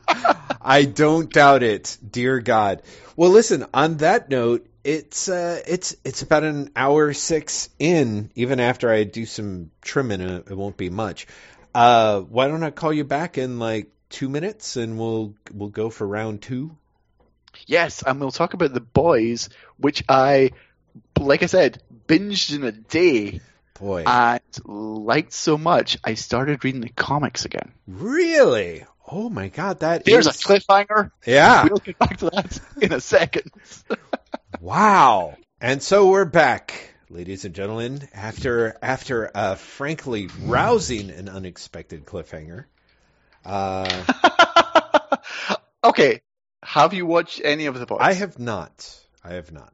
[0.61, 2.82] I don't doubt it, dear God.
[3.16, 3.66] Well, listen.
[3.74, 8.32] On that note, it's uh, it's it's about an hour six in.
[8.36, 11.28] Even after I do some trimming, uh, it won't be much.
[11.74, 15.89] Uh, why don't I call you back in like two minutes, and we'll we'll go
[15.91, 16.76] for round two.
[17.68, 20.51] yes, and we'll talk about the boys, which I,
[21.20, 23.41] like I said, binged in a day
[23.80, 25.97] Boy, I liked so much.
[26.01, 27.74] I started reading the comics again.
[27.88, 28.86] really?
[29.08, 31.12] Oh my God, that There's a cliffhanger.
[31.26, 31.66] Yeah.
[31.66, 33.51] We'll get back to that in a second.
[34.62, 35.38] Wow.
[35.60, 42.66] And so we're back, ladies and gentlemen, after after a frankly rousing and unexpected cliffhanger.
[43.43, 44.06] Uh,
[45.84, 46.22] okay,
[46.64, 47.99] have you watched any of the boys?
[48.01, 48.97] I have not.
[49.24, 49.74] I have not.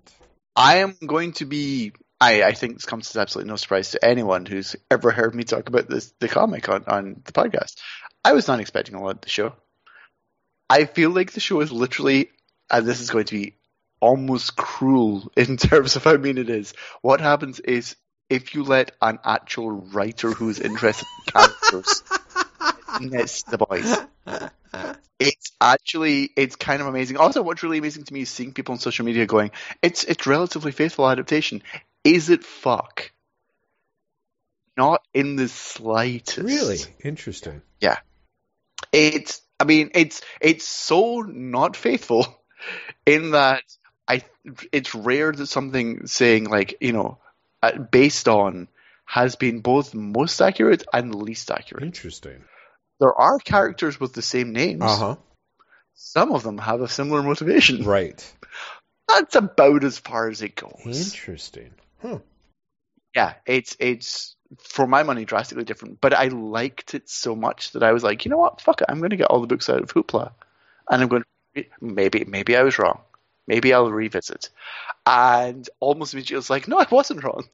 [0.55, 1.93] I am going to be.
[2.21, 5.43] I, I think this comes as absolutely no surprise to anyone who's ever heard me
[5.43, 7.77] talk about this the comic on, on the podcast.
[8.23, 9.53] I was not expecting a lot of the show.
[10.69, 12.29] I feel like the show is literally,
[12.69, 13.55] and this is going to be
[13.99, 16.75] almost cruel in terms of how mean it is.
[17.01, 17.95] What happens is
[18.29, 22.03] if you let an actual writer who is interested in characters
[23.01, 23.97] miss the boys,
[25.19, 27.17] it's actually it's kind of amazing.
[27.17, 29.49] Also, what's really amazing to me is seeing people on social media going,
[29.81, 31.63] "It's it's relatively faithful adaptation."
[32.03, 33.11] Is it fuck?
[34.77, 36.39] Not in the slightest.
[36.39, 37.61] Really interesting.
[37.79, 37.97] Yeah,
[38.91, 39.41] it's.
[39.59, 42.25] I mean, it's it's so not faithful
[43.05, 43.63] in that
[44.07, 44.23] I.
[44.71, 47.19] It's rare that something saying like you know,
[47.61, 48.67] uh, based on
[49.05, 51.83] has been both most accurate and least accurate.
[51.83, 52.43] Interesting.
[52.99, 54.83] There are characters with the same names.
[54.83, 55.15] Uh huh.
[55.95, 57.83] Some of them have a similar motivation.
[57.83, 58.33] Right.
[59.07, 61.13] That's about as far as it goes.
[61.13, 61.73] Interesting.
[62.01, 62.19] Huh.
[63.15, 67.83] Yeah, it's it's for my money drastically different, but I liked it so much that
[67.83, 69.69] I was like, you know what, fuck it, I'm going to get all the books
[69.69, 70.31] out of Hoopla,
[70.89, 71.23] and I'm going
[71.55, 72.99] to maybe maybe I was wrong,
[73.47, 74.49] maybe I'll revisit,
[75.05, 77.47] and almost immediately I was like, no, I wasn't wrong.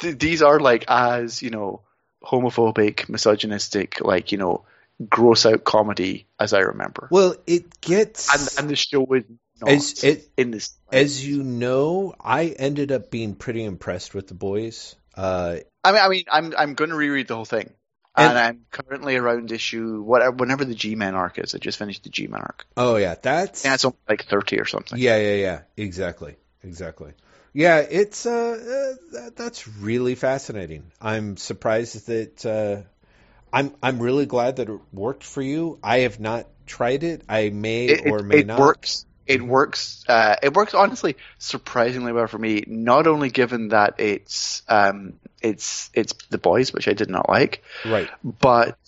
[0.00, 1.82] Th- these are like as you know
[2.22, 4.64] homophobic, misogynistic, like you know
[5.08, 9.24] gross out comedy as I remember, Well, it gets and and the show is
[9.66, 10.76] as it in this.
[10.92, 14.94] as you know, I ended up being pretty impressed with the boys.
[15.14, 17.72] Uh, I mean, I mean, I'm I'm going to reread the whole thing,
[18.16, 21.54] And, And- I'm currently around issue whatever whenever the G-Men arc is.
[21.54, 22.66] I just finished the G-Men arc.
[22.76, 24.98] Oh yeah, that's only like thirty or something.
[24.98, 25.60] yeah, yeah, yeah.
[25.76, 27.12] Exactly, exactly.
[27.52, 30.92] Yeah, it's uh, uh that, that's really fascinating.
[31.00, 32.82] I'm surprised that uh,
[33.52, 35.78] I'm I'm really glad that it worked for you.
[35.82, 37.22] I have not tried it.
[37.28, 38.60] I may It, or may it not.
[38.60, 39.06] works.
[39.28, 40.04] It works.
[40.08, 42.64] Uh, it works honestly surprisingly well for me.
[42.66, 47.62] Not only given that it's um, it's it's the boys, which I did not like,
[47.84, 48.08] Right.
[48.24, 48.78] but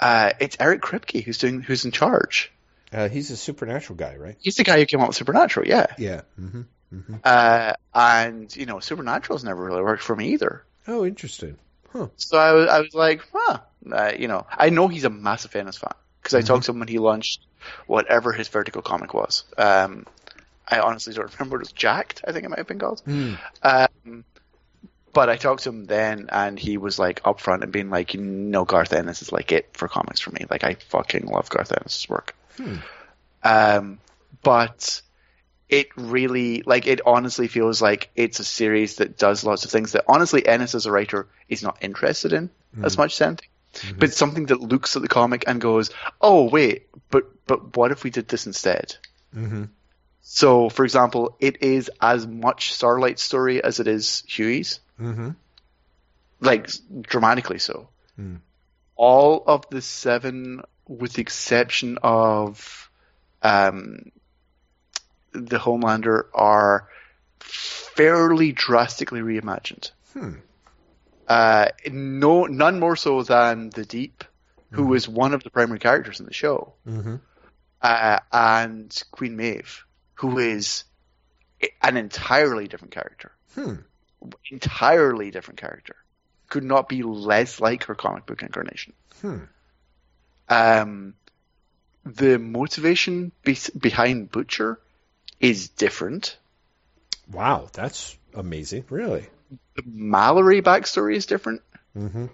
[0.00, 2.50] uh, it's Eric Kripke who's doing who's in charge.
[2.92, 4.36] Uh, he's a supernatural guy, right?
[4.40, 5.86] He's the guy who came up with Supernatural, yeah.
[5.96, 6.22] Yeah.
[6.36, 10.64] hmm hmm Uh, and you know, Supernatural's never really worked for me either.
[10.86, 11.56] Oh, interesting.
[11.92, 12.08] Huh.
[12.16, 13.60] So I was, I was like, huh,
[13.90, 16.72] uh, you know, I know he's a massive fan Ennis fan because I talked to
[16.72, 17.46] him when he launched
[17.86, 19.44] whatever his vertical comic was.
[19.56, 20.06] Um,
[20.66, 21.56] I honestly don't remember.
[21.56, 23.00] It was Jacked, I think it might have been called.
[23.00, 23.34] Hmm.
[23.62, 24.24] Um,
[25.12, 28.64] but I talked to him then, and he was like upfront and being like, "No,
[28.64, 30.46] Garth Ennis is like it for comics for me.
[30.48, 32.34] Like I fucking love Garth Ennis's work.
[32.56, 32.76] Hmm.
[33.42, 33.98] Um,
[34.42, 35.02] but
[35.68, 39.92] it really, like, it honestly feels like it's a series that does lots of things
[39.92, 42.50] that honestly Ennis as a writer is not interested in
[42.82, 43.48] as much as anything.
[43.98, 45.90] But something that looks at the comic and goes,
[46.20, 48.96] "Oh wait, but but what if we did this instead?"
[49.32, 49.64] hmm
[50.20, 55.30] So, for example, it is as much Starlight's story as it is Huey's, hmm
[56.40, 56.68] like
[57.02, 57.88] dramatically so.
[58.16, 58.36] Hmm.
[58.96, 62.90] All of the seven, with the exception of
[63.42, 64.10] um,
[65.32, 66.88] the Homelander, are
[67.40, 69.90] fairly drastically reimagined.
[70.12, 70.34] Hmm.
[71.32, 74.24] Uh, no, none more so than the Deep,
[74.70, 76.74] who is one of the primary characters in the show.
[76.84, 77.16] hmm
[77.82, 79.84] uh, and Queen Maeve,
[80.14, 80.84] who is
[81.82, 83.32] an entirely different character.
[83.54, 83.74] Hmm.
[84.50, 85.96] Entirely different character.
[86.48, 88.92] Could not be less like her comic book incarnation.
[89.20, 89.38] Hmm.
[90.48, 91.14] Um,
[92.04, 94.78] the motivation be- behind Butcher
[95.40, 96.36] is different.
[97.30, 98.84] Wow, that's amazing.
[98.90, 99.26] Really.
[99.76, 101.62] The Mallory backstory is different.
[101.94, 102.26] hmm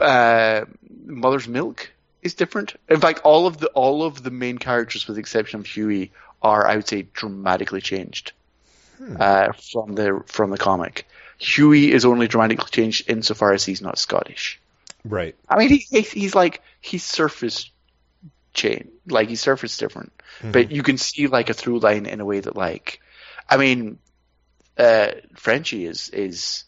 [0.00, 0.64] Uh,
[1.06, 1.90] Mother's Milk
[2.22, 2.74] is different.
[2.88, 6.12] In fact, all of the all of the main characters, with the exception of Huey,
[6.42, 8.32] are I would say dramatically changed
[9.18, 11.06] uh, from the from the comic.
[11.38, 14.60] Huey is only dramatically changed insofar as he's not Scottish.
[15.04, 15.36] Right.
[15.48, 17.70] I mean, he, he's, he's like he's surface
[18.52, 20.12] chain, like he's surface different,
[20.52, 23.00] but you can see like a through line in a way that like,
[23.48, 23.98] I mean,
[24.78, 26.64] uh, Frenchie is is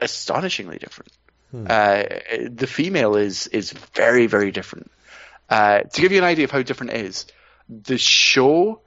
[0.00, 1.12] astonishingly different.
[1.52, 2.04] Uh,
[2.48, 4.90] the female is is very very different.
[5.48, 7.26] Uh, to give you an idea of how different it is,
[7.68, 8.80] the show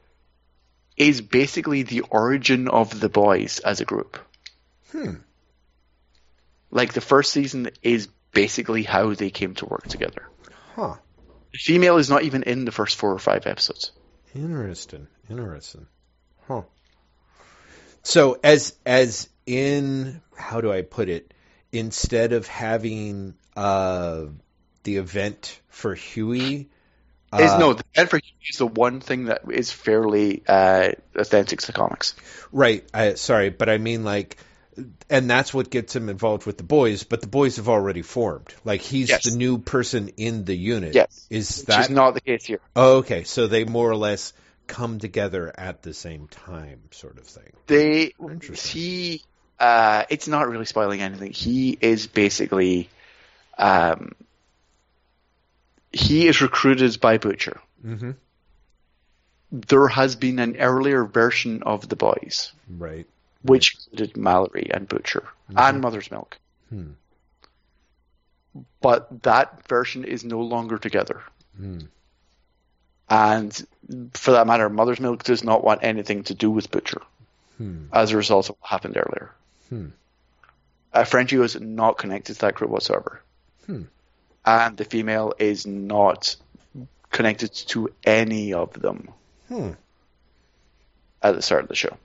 [0.96, 4.18] is basically the origin of the boys as a group.
[4.92, 5.16] Hmm.
[6.72, 10.30] Like the first season is basically how they came to work together.
[10.76, 10.96] Huh.
[11.52, 13.92] The female is not even in the first four or five episodes.
[14.34, 15.08] Interesting.
[15.30, 15.88] Interesting.
[16.48, 16.64] Huh.
[18.04, 21.34] So as as in how do I put it?
[21.72, 24.26] Instead of having uh
[24.84, 26.70] the event for Huey,
[27.40, 30.90] is uh, no, the event for Huey is the one thing that is fairly uh,
[31.16, 32.16] authentic to the comics.
[32.52, 32.86] right?
[32.94, 34.38] I, sorry, but I mean like,
[35.10, 37.04] and that's what gets him involved with the boys.
[37.04, 38.54] But the boys have already formed.
[38.64, 39.24] Like he's Yes.
[39.24, 40.94] the new person in the unit.
[40.94, 41.26] Yes.
[41.30, 42.60] Is Which that is not the case here.
[42.76, 43.24] Oh, okay?
[43.24, 44.34] So they more or less
[44.68, 47.52] come together at the same time, sort of thing.
[47.68, 48.14] They
[48.56, 49.22] he
[49.60, 51.32] uh, it's not really spoiling anything.
[51.32, 52.90] He is basically
[53.58, 54.14] um,
[55.92, 57.60] he is recruited by Butcher.
[57.86, 58.12] Mm-hmm.
[59.52, 63.06] There has been an earlier version of the boys, Right.
[63.44, 65.24] which included Mallory and Butcher
[65.56, 66.40] and Mother's Milk.
[66.70, 66.94] Hmm.
[68.82, 71.22] But that version is no longer together.
[71.56, 71.82] Hmm.
[73.10, 73.68] And
[74.14, 77.02] for that matter, Mother's Milk does not want anything to do with Butcher
[77.58, 77.86] Hmm.
[77.94, 79.32] as a result of what happened earlier.
[79.70, 79.88] Hmm.
[80.94, 83.22] Uh, Frenchie was not connected to that group whatsoever.
[83.66, 83.84] Hmm.
[84.46, 86.36] And the female is not
[87.12, 89.10] connected to any of them
[89.48, 89.72] Hmm.
[91.22, 91.96] at the start of the show.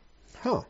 [0.42, 0.62] Huh.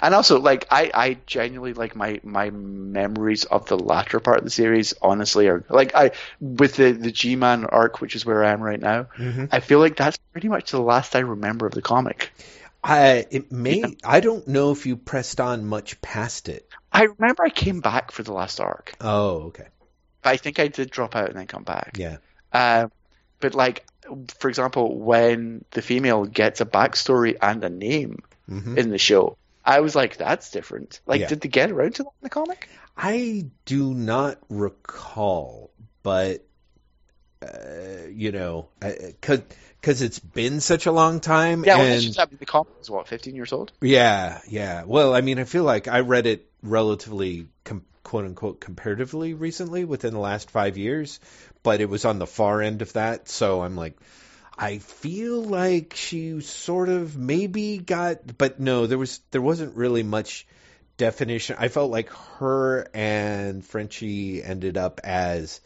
[0.00, 4.44] And also, like, I, I genuinely like my, my memories of the latter part of
[4.44, 4.94] the series.
[5.02, 8.62] Honestly, are like I with the the G Man arc, which is where I am
[8.62, 9.08] right now.
[9.18, 9.48] Mhm.
[9.52, 12.32] I feel like that's pretty much the last I remember of the comic.
[12.82, 16.68] I it may I don't know if you pressed on much past it.
[16.92, 19.66] I remember I came back for the last arc, Oh, okay.
[20.22, 21.96] but I think I did drop out and then come back.
[21.98, 22.16] Yeah.
[22.52, 22.88] Uh,
[23.40, 23.84] but like,
[24.38, 29.36] for example, when the female gets a backstory and a name hmm in the show,
[29.64, 31.28] I was like, "That's different." Like, Yeah.
[31.28, 32.68] did they get around to that in the comic?
[32.96, 35.70] I do not recall,
[36.02, 36.44] but
[37.42, 39.42] uh, you know, because
[39.80, 41.64] because it's been such a long time.
[41.64, 43.72] Yeah, and, well, the comic is what, 15 years old?
[43.80, 44.84] Yeah, yeah.
[44.84, 49.84] Well, I mean, I feel like I read it relatively, com- quote unquote, comparatively recently
[49.84, 51.18] within the last five years,
[51.64, 53.28] but it was on the far end of that.
[53.28, 53.98] So I'm like,
[54.58, 60.02] I feel like she sort of maybe got, but no, there was there wasn't really
[60.02, 60.46] much
[60.96, 61.56] definition.
[61.58, 65.60] I felt like her and Frenchie ended up as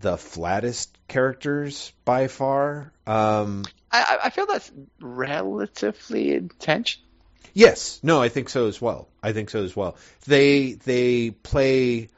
[0.00, 2.92] the flattest characters by far.
[3.06, 7.08] Um, I, I feel that's relatively intentional.
[7.54, 9.08] Yes, no, I think so as well.
[9.22, 9.96] I think so as well.
[10.26, 12.08] They they play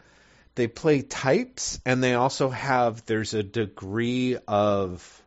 [0.54, 5.22] they play types, and they also have there's a degree of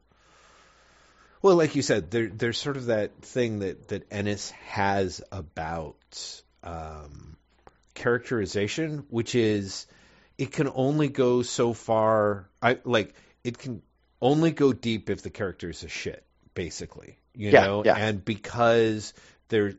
[1.43, 6.41] well, like you said, there, there's sort of that thing that that Ennis has about
[6.63, 7.35] um,
[7.93, 9.85] characterization, which is
[10.37, 12.49] it can only go so far.
[12.61, 13.13] I like
[13.43, 13.81] it can
[14.21, 16.23] only go deep if the character is a shit,
[16.55, 17.19] basically.
[17.35, 17.97] You yeah, know, yeah.
[17.97, 19.13] and because
[19.49, 19.73] they're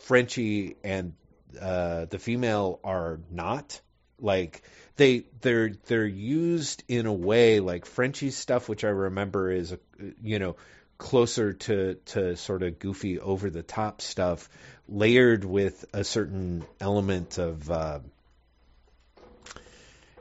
[0.00, 1.14] Frenchie and
[1.58, 3.80] uh, the female are not
[4.18, 4.62] like
[4.96, 9.76] they they're they're used in a way like Frenchie's stuff, which I remember is
[10.22, 10.56] you know
[10.98, 14.48] closer to to sort of goofy over the top stuff,
[14.88, 17.70] layered with a certain element of.
[17.70, 18.00] Uh,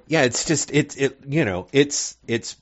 [0.08, 2.56] yeah, it's just it's it you know it's it's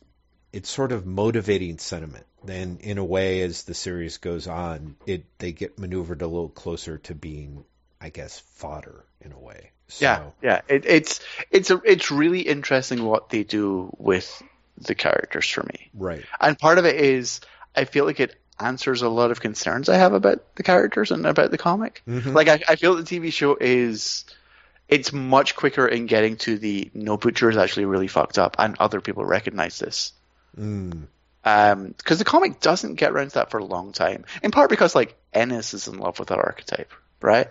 [0.51, 2.25] it's sort of motivating sentiment.
[2.43, 6.49] Then in a way, as the series goes on, it they get maneuvered a little
[6.49, 7.63] closer to being,
[7.99, 9.71] I guess, fodder in a way.
[9.87, 10.61] So, yeah, yeah.
[10.67, 11.19] It, it's
[11.49, 14.41] it's a, it's really interesting what they do with
[14.77, 15.89] the characters for me.
[15.93, 16.23] Right.
[16.39, 17.41] And part of it is
[17.75, 21.25] I feel like it answers a lot of concerns I have about the characters and
[21.25, 22.01] about the comic.
[22.07, 22.33] Mm-hmm.
[22.33, 24.25] Like I, I feel the TV show is
[24.87, 28.75] it's much quicker in getting to the no butcher is actually really fucked up and
[28.79, 30.13] other people recognize this.
[30.57, 31.07] Mm.
[31.43, 34.25] Um, because the comic doesn't get around to that for a long time.
[34.43, 36.91] In part because like Ennis is in love with that archetype,
[37.21, 37.47] right?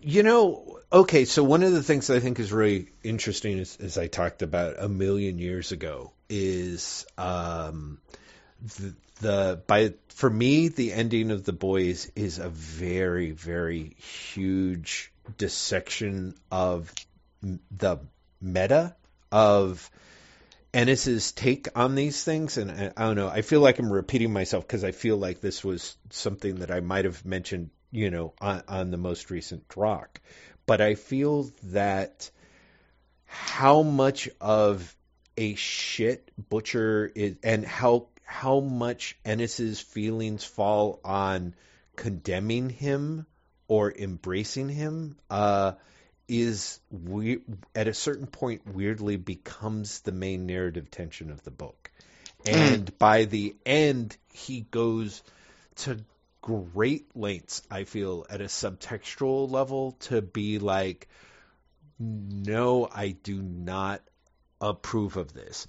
[0.00, 3.98] You know, okay, so one of the things I think is really interesting, is, as
[3.98, 8.00] I talked about a million years ago, is um,
[8.62, 13.96] the, the by for me the ending of the boys is a very very
[14.34, 16.92] huge dissection of
[17.70, 17.98] the
[18.40, 18.94] meta
[19.30, 19.90] of
[20.74, 23.28] Ennis's take on these things, and I, I don't know.
[23.28, 26.80] I feel like I'm repeating myself because I feel like this was something that I
[26.80, 30.20] might have mentioned, you know, on, on the most recent Drock.
[30.66, 32.30] But I feel that
[33.26, 34.96] how much of
[35.36, 41.54] a shit Butcher is, and how how much Ennis's feelings fall on
[41.96, 43.26] condemning him
[43.68, 45.16] or embracing him.
[45.30, 45.72] Uh,
[46.28, 47.40] is we
[47.74, 51.90] at a certain point weirdly becomes the main narrative tension of the book.
[52.46, 52.98] And mm.
[52.98, 55.22] by the end he goes
[55.76, 55.98] to
[56.42, 61.08] great lengths I feel at a subtextual level to be like
[61.98, 64.02] no I do not
[64.60, 65.66] approve of this.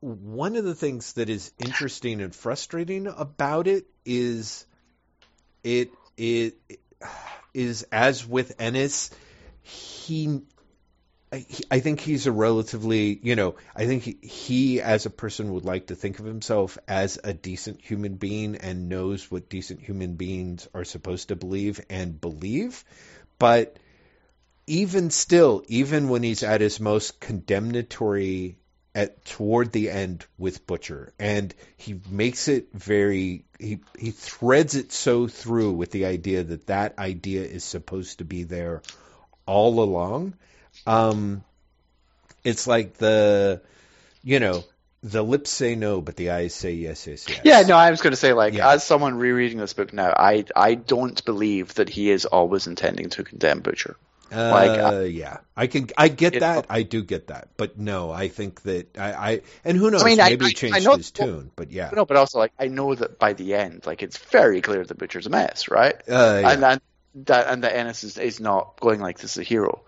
[0.00, 4.66] One of the things that is interesting and frustrating about it is
[5.62, 6.56] it it
[7.52, 9.10] is as with Ennis
[9.62, 10.42] he
[11.70, 15.64] I think he's a relatively, you know, I think he, he, as a person would
[15.64, 20.16] like to think of himself as a decent human being and knows what decent human
[20.16, 22.84] beings are supposed to believe and believe.
[23.38, 23.78] But
[24.66, 28.56] even still, even when he's at his most condemnatory
[28.94, 34.92] at toward the end with Butcher, and he makes it very he he threads it
[34.92, 38.82] so through with the idea that that idea is supposed to be there
[39.46, 40.34] all along.
[40.86, 41.42] Um,
[42.42, 43.62] it's like the,
[44.22, 44.64] you know,
[45.02, 47.40] the lips say no, but the eyes say yes, yes, yes.
[47.44, 48.70] Yeah, no, I was going to say, like, Yeah.
[48.70, 53.10] as someone rereading this book now, I I don't believe that he is always intending
[53.10, 53.96] to condemn Butcher.
[54.32, 58.10] Uh, Like, yeah, I can, I get It- that, I do get that, but no,
[58.10, 60.96] I think that I, I and who knows, mean, maybe I- he changed I know-
[60.96, 64.02] his tune, but yeah, No, but also, like, I know that by the end, like,
[64.02, 65.94] it's very clear that Butcher's a mess, right?
[66.08, 66.50] uh, yeah.
[66.50, 66.80] and and
[67.26, 69.82] that and that Ennis is, is not going like this is a hero,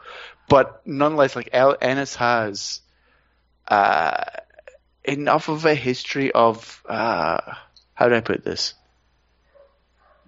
[0.48, 2.80] but nonetheless, like El, Ennis has
[3.68, 4.22] uh,
[5.04, 7.40] enough of a history of uh,
[7.94, 8.74] how do I put this?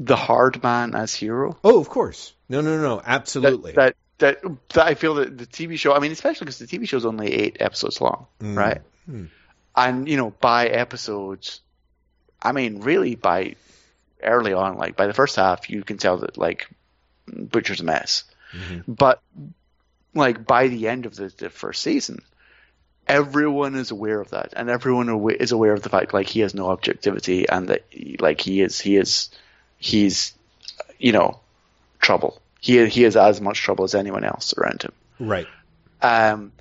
[0.01, 1.57] The hard man as hero.
[1.65, 5.47] oh, of course, no, no, no, absolutely, That that that, that I feel that the
[5.47, 5.93] TV show.
[5.93, 8.57] I mean, especially because the TV show is only eight episodes long, Mm.
[8.57, 8.81] right?
[9.07, 9.25] Hmm.
[9.77, 11.61] And you know, by episodes,
[12.43, 13.55] I mean, really by
[14.23, 16.69] early on, like by the first half, you can tell that like
[17.27, 18.25] Butcher's a mess.
[18.53, 18.85] Mhm.
[18.89, 19.21] But
[20.19, 22.23] like by the end of the, the first season,
[23.07, 25.09] everyone is aware of that, and everyone
[25.41, 27.85] is aware of the fact like he has no objectivity, and that
[28.21, 29.31] like he is he is
[29.79, 30.35] he's
[30.99, 31.41] you know
[32.01, 32.41] trouble.
[32.61, 34.93] He he has as much trouble as anyone else around him.
[35.19, 35.47] Right.
[36.03, 36.53] Um,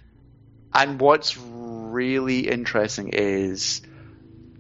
[0.74, 3.82] and what's really interesting is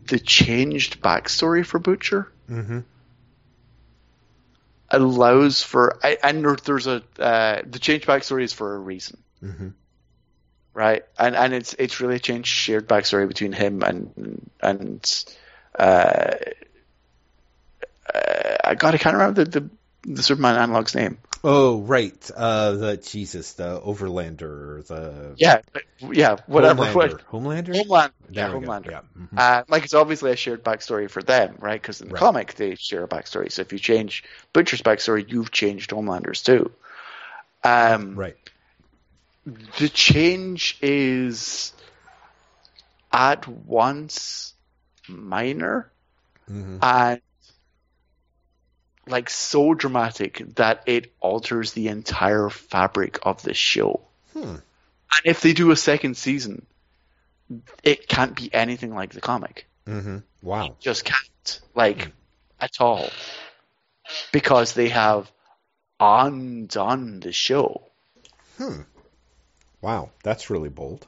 [0.07, 2.79] the changed backstory for Butcher Mm-hmm.
[4.89, 9.69] Allows for, I, and there's a uh, the changed backstory is for a reason, Mm-hmm.
[10.73, 11.03] right?
[11.17, 15.25] And and it's it's really a change shared backstory between him and and
[15.77, 16.35] uh,
[18.13, 19.69] uh, I God I can't remember the the,
[20.15, 21.17] the Superman analog's name.
[21.49, 22.31] Oh, right.
[22.35, 25.61] Uh, the Jesus, the Overlander, the Yeah,
[26.01, 26.83] yeah, whatever.
[26.83, 27.19] Homelander.
[27.31, 27.73] Homelander.
[27.77, 28.49] Homeland, yeah.
[28.49, 28.91] Homelander.
[28.91, 29.01] Yeah.
[29.17, 29.39] Mhm.
[29.39, 31.81] Uh, like it's obviously a shared backstory for them, right?
[31.81, 32.19] Because in the Right.
[32.19, 33.49] comic they share a backstory.
[33.49, 36.69] So if you change Butcher's backstory, you've changed Homelander's too.
[37.63, 38.35] Um, Right.
[39.45, 41.71] The change is
[43.13, 44.53] at once
[45.07, 45.89] minor
[46.51, 46.77] Mm-hmm.
[46.81, 47.21] and
[49.09, 54.01] like so dramatic that it alters the entire fabric of the show.
[54.33, 54.43] Hmm.
[54.43, 56.65] And if they do a second season,
[57.83, 59.67] it can't be anything like the comic.
[59.85, 60.17] Mm-hmm.
[60.41, 60.75] Wow.
[60.79, 61.61] Just can't.
[61.73, 62.11] Like,
[62.59, 63.09] at all.
[64.31, 65.31] Because they have
[65.99, 67.83] undone the show.
[68.57, 68.81] Hmm.
[69.81, 70.11] Wow.
[70.23, 71.07] That's really bold.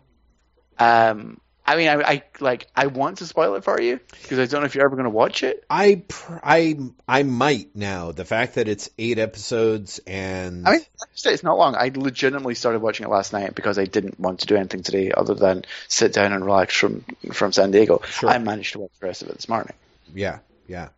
[0.78, 2.66] Um, I mean, I, I like.
[2.76, 5.04] I want to spoil it for you because I don't know if you're ever going
[5.04, 5.64] to watch it.
[5.70, 8.12] I pr- I I might now.
[8.12, 11.76] The fact that it's eight episodes and I mean, like I said, it's not long.
[11.76, 15.12] I legitimately started watching it last night because I didn't want to do anything today
[15.12, 18.02] other than sit down and relax from from San Diego.
[18.04, 18.32] Sure.
[18.32, 19.74] I managed to watch the rest of it this morning.
[20.12, 20.90] yeah, yeah.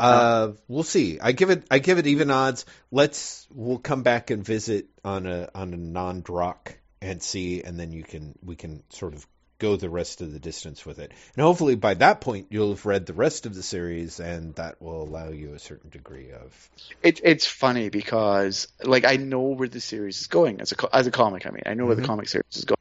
[0.00, 1.20] Uh, we'll see.
[1.20, 2.64] I give it I give it even odds.
[2.90, 7.78] Let's we'll come back and visit on a on a non drock and see, and
[7.78, 9.26] then you can we can sort of
[9.64, 11.10] go the rest of the distance with it.
[11.36, 14.80] And hopefully by that point you'll have read the rest of the series, and that
[14.80, 16.70] will allow you a certain degree of
[17.02, 21.06] It, it's funny because like I know where the series is going as a as
[21.06, 21.46] a comic.
[21.46, 22.02] I mean, I know where Mhm.
[22.02, 22.76] the comic series is going.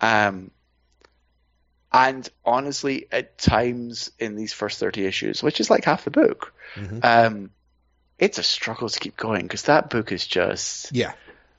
[0.00, 0.50] Um,
[1.92, 6.52] and honestly, at times in these first thirty issues, which is like half the book,
[6.76, 7.04] Mhm.
[7.04, 7.50] um,
[8.18, 11.12] it's a struggle to keep going because that book is just yeah.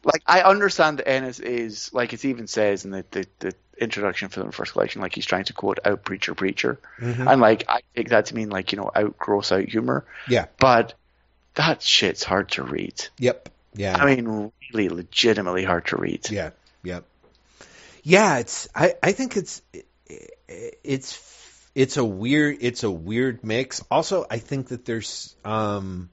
[0.03, 4.29] Like I understand that Ennis is like it even says in the, the, the introduction
[4.29, 7.31] for the first collection, like he's trying to quote out preacher preacher, Mhm.
[7.31, 10.45] and like I take that to mean like you know out gross out humor, Yeah.
[10.59, 10.93] but
[11.55, 13.05] that shit's hard to read.
[13.17, 13.49] Yep.
[13.75, 13.97] Yeah.
[13.97, 16.29] I mean, really, legitimately hard to read.
[16.29, 16.51] Yeah,
[16.83, 17.05] yep.
[18.03, 19.61] Yeah, it's I I think it's
[20.47, 21.19] it's
[21.75, 23.83] it's a weird it's a weird mix.
[23.91, 26.09] Also, I think that there's um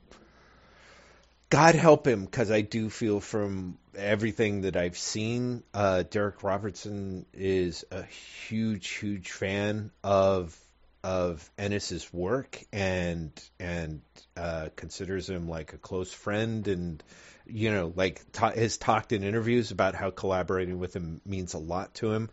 [1.49, 7.25] God help him because I do feel from everything that I've seen, uh, Darick Robertson
[7.33, 10.57] is a huge, huge fan of
[11.05, 14.03] of Ennis's work and and
[14.37, 17.01] uh, considers him like a close friend and
[17.47, 21.59] you know like ta- has talked in interviews about how collaborating with him means a
[21.59, 22.29] lot to him.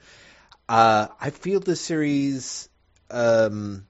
[0.67, 2.67] Uh, I feel the series
[3.11, 3.85] um,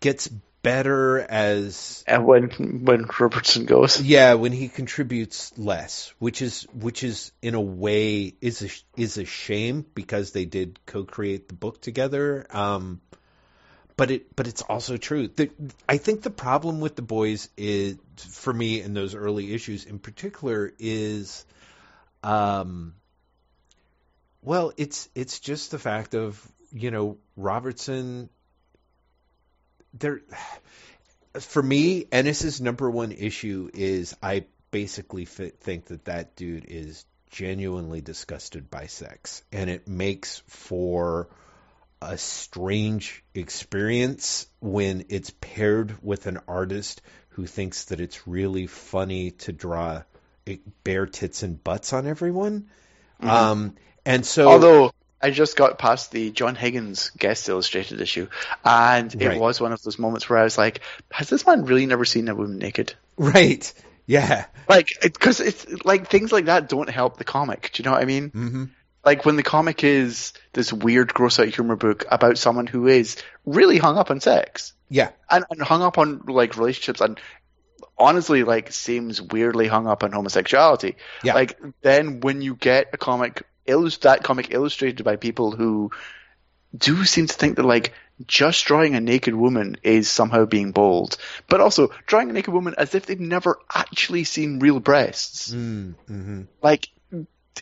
[0.00, 0.30] gets
[0.64, 7.04] better as And when when Robertson goes, yeah, when he contributes less, which is which
[7.04, 11.80] is in a way is a is a shame because they did co-create the book
[11.80, 12.46] together.
[12.50, 13.00] Um,
[13.96, 15.28] but it but it's also true.
[15.28, 15.50] The,
[15.88, 19.98] I think the problem with the boys is for me in those early issues in
[19.98, 21.44] particular is,
[22.22, 22.94] um,
[24.42, 26.40] well, it's it's just the fact of
[26.72, 28.30] you know Robertson.
[29.98, 30.20] There,
[31.40, 37.04] for me, Ennis's number one issue is I basically fi- think that that dude is
[37.30, 41.28] genuinely disgusted by sex, and it makes for
[42.00, 49.32] a strange experience when it's paired with an artist who thinks that it's really funny
[49.32, 50.02] to draw
[50.46, 52.68] eh, bare tits and butts on everyone.
[53.20, 54.92] Um, and so, although
[55.24, 58.28] I just got past the John Higgins guest illustrated issue,
[58.64, 59.40] and it Right.
[59.40, 60.80] was one of those moments where I was like,
[61.10, 63.72] "Has this man really never seen a woman naked?" right,
[64.06, 67.70] yeah, Like, because it's like things like that don't help the comic.
[67.72, 68.28] Do you know what I mean?
[68.30, 68.64] hmm
[69.04, 73.16] Like when the comic is this weird, gross out humor book about someone who is
[73.46, 77.18] really hung up on sex yeah, and, and hung up on like relationships and
[77.98, 80.96] honestly like seems weirdly hung up on homosexuality.
[81.22, 81.34] Yeah.
[81.34, 85.90] Like then when you get a comic illus- that comic illustrated by people who
[86.76, 87.92] do seem to think that like
[88.26, 91.16] just drawing a naked woman is somehow being bold,
[91.48, 95.52] but also drawing a naked woman as if they've never actually seen real breasts.
[95.52, 96.42] mm-hmm.
[96.62, 96.88] Like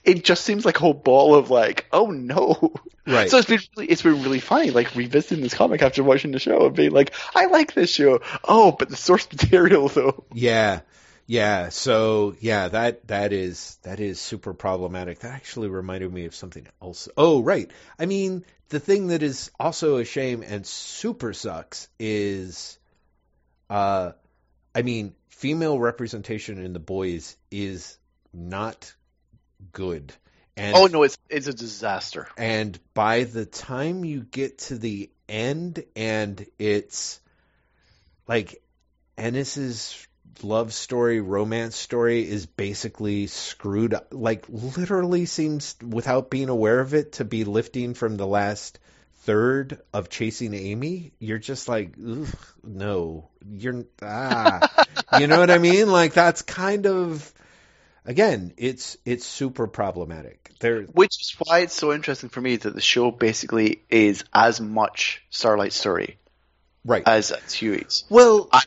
[0.05, 2.75] it just seems like a whole ball of like, oh no.
[3.07, 3.29] Right.
[3.29, 6.39] So it's been really, it's been really funny, like revisiting this comic after watching the
[6.39, 8.21] show and being like, I like this show.
[8.45, 10.25] Oh, but the source material though.
[10.33, 10.81] Yeah.
[11.27, 15.21] Yeah, so yeah, that that is that is super problematic.
[15.21, 17.09] That actually reminded me of something else.
[17.17, 17.71] Oh, right.
[17.99, 22.79] I mean, the thing that is also a shame and super sucks is
[23.71, 24.13] uh
[24.75, 27.99] I mean, female representation in the boys is
[28.33, 28.93] not
[29.73, 30.13] good.
[30.57, 32.29] And Oh no, it's it's a disaster.
[32.37, 37.21] and by the time you get to the end and it's
[38.29, 38.63] like
[39.17, 40.07] Ennis's
[40.43, 44.09] love story, romance story is basically screwed up.
[44.13, 48.79] Like literally seems without being aware of it to be lifting from the last
[49.23, 51.13] third of chasing Amy.
[51.19, 52.27] You're just like, Ugh,
[52.63, 54.69] no, you're ah,
[55.19, 55.91] you know what I mean?
[55.91, 57.33] Like that's kind of
[58.05, 60.53] again, it's it's super problematic.
[60.61, 64.61] There, Which is why it's so interesting for me that the show basically is as
[64.61, 66.19] much Starlight Story
[66.85, 67.03] right?
[67.07, 68.05] as as Huey's.
[68.09, 68.63] well, I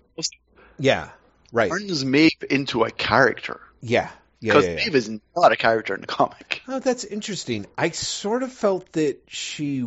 [0.77, 1.09] yeah,
[1.51, 4.09] right, turns Maeve into a character yeah,
[4.39, 4.85] yeah, because yeah, yeah.
[4.85, 6.61] Maeve is not a character in the comic.
[6.67, 7.65] Oh, that's interesting.
[7.77, 9.85] I sort of felt that she.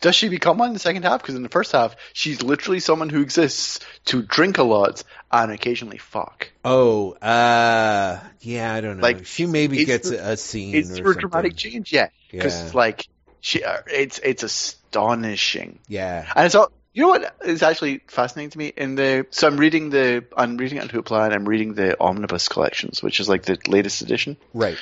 [0.00, 1.20] Does she become one in the second half?
[1.20, 5.02] Because in the first half, she's literally someone who exists to drink a lot
[5.32, 6.52] and occasionally fuck.
[6.64, 9.02] Oh, uh, yeah, I don't know.
[9.02, 12.10] Like, she maybe gets the- a, scene It's or her dramatic change, yeah.
[12.30, 12.70] Because Yeah.
[12.74, 13.08] like
[13.40, 15.80] she, uh, it's it's astonishing.
[15.88, 16.30] Yeah.
[16.36, 19.56] And it's all, you know what is actually fascinating to me in the so I'm
[19.56, 23.28] reading the I'm reading it on Hoopla and I'm reading the Omnibus collections, which is
[23.28, 24.36] like the latest edition.
[24.54, 24.78] Right.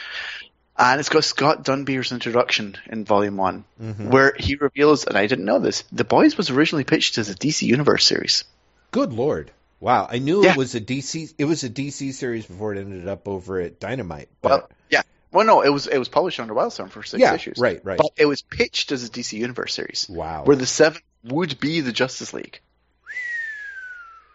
[0.78, 4.10] And it's got Scott Dunbier's introduction in volume one, Mhm.
[4.10, 7.34] where he reveals, and I didn't know this, The Boys was originally pitched as a
[7.34, 8.44] DC Universe series.
[8.90, 9.50] Good lord.
[9.80, 10.06] Wow.
[10.10, 10.52] I knew Yeah.
[10.52, 11.32] it was a DC.
[11.38, 14.28] It was a DC series before it ended up over at Dynamite.
[14.42, 15.02] But Well, yeah.
[15.32, 17.34] Well, no, it was it was published under Wildstorm for six yeah.
[17.34, 17.58] issues.
[17.58, 17.80] Right.
[17.82, 17.98] Right.
[17.98, 20.44] But it was pitched as a DC Universe series, wow.
[20.44, 22.60] where the seventh would be the Justice League.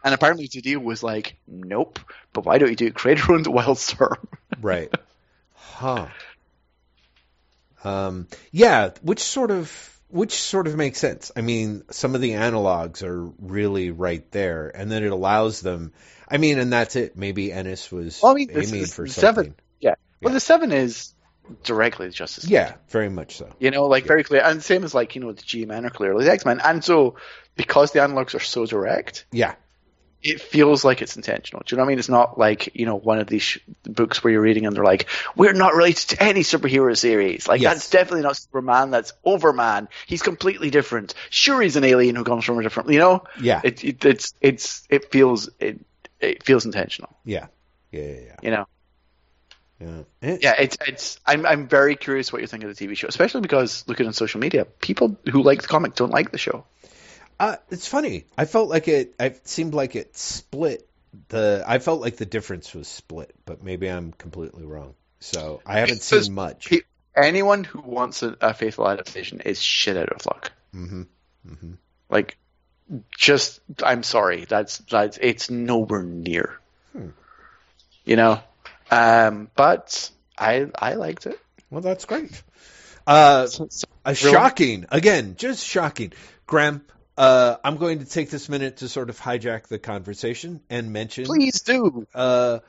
[0.03, 1.99] And apparently deal was like, nope,
[2.33, 2.95] but why don't you do it?
[2.95, 4.17] Create your own Wildstorm.
[4.61, 4.91] right.
[5.53, 6.07] Huh.
[7.83, 8.27] Um.
[8.51, 8.91] Yeah.
[9.01, 9.87] Which sort of.
[10.09, 11.31] Which sort of makes sense.
[11.37, 15.93] I mean, some of the analogs are really right there, and then it allows them.
[16.27, 17.15] I mean, and that's it.
[17.15, 19.45] Maybe Ennis was Well, I mean, aiming for the something.
[19.45, 19.55] seven.
[19.79, 19.95] Yeah.
[20.21, 20.33] Well, Yeah.
[20.33, 21.13] the seven is
[21.63, 22.51] directly the Justice League.
[22.53, 23.49] Yeah, very much so.
[23.59, 24.41] You know, like very clear.
[24.43, 26.61] And same as like, you know, the G Men are clearly the X Men.
[26.63, 27.15] And so,
[27.55, 29.55] because the analogs are so direct, Yeah.
[30.23, 31.63] it feels like it's intentional.
[31.65, 31.99] Do you know what I mean?
[31.99, 34.83] It's not like, you know, one of these sh- books where you're reading and they're
[34.83, 37.47] like, we're not related to any superhero series.
[37.47, 37.73] Like, Yes.
[37.73, 38.91] that's definitely not Superman.
[38.91, 39.89] That's Overman.
[40.07, 41.15] He's completely different.
[41.31, 43.23] Sure, he's an alien who comes from a different, you know?
[43.41, 43.61] Yeah.
[43.63, 45.79] It, it, it's, it's, it feels, it,
[46.19, 47.47] it feels intentional, Yeah.
[47.91, 48.01] Yeah.
[48.03, 48.19] Yeah.
[48.27, 48.35] Yeah.
[48.43, 48.65] you know?
[49.81, 50.37] Yeah.
[50.41, 51.19] Yeah, it's it's.
[51.25, 54.13] I'm I'm very curious what you think of the TV show, especially because looking on
[54.13, 56.65] social media, people who like the comic don't like the show.
[57.39, 58.25] Uh, it's funny.
[58.37, 59.15] I felt like it.
[59.19, 60.87] I seemed like it split
[61.29, 61.63] the.
[61.65, 64.93] I felt like the difference was split, but maybe I'm completely wrong.
[65.19, 66.69] So I haven't Because seen much.
[66.69, 66.81] pe-
[67.15, 70.51] Anyone who wants a, a faithful adaptation is shit out of luck.
[70.71, 71.03] hmm
[71.47, 71.73] hmm
[72.09, 72.37] Like,
[73.17, 76.59] just I'm sorry, that's that's it's nowhere near.
[76.93, 77.09] Hmm.
[78.05, 78.41] You know,
[78.91, 81.39] um, but I I liked it.
[81.69, 82.41] Well, that's great.
[83.07, 84.31] Uh, So- so- a Really?
[84.33, 86.11] shocking again, just shocking.
[86.47, 86.81] Graeme,
[87.17, 91.25] uh, I'm going to take this minute to sort of hijack the conversation and mention
[91.25, 92.07] please do.
[92.15, 92.59] uh,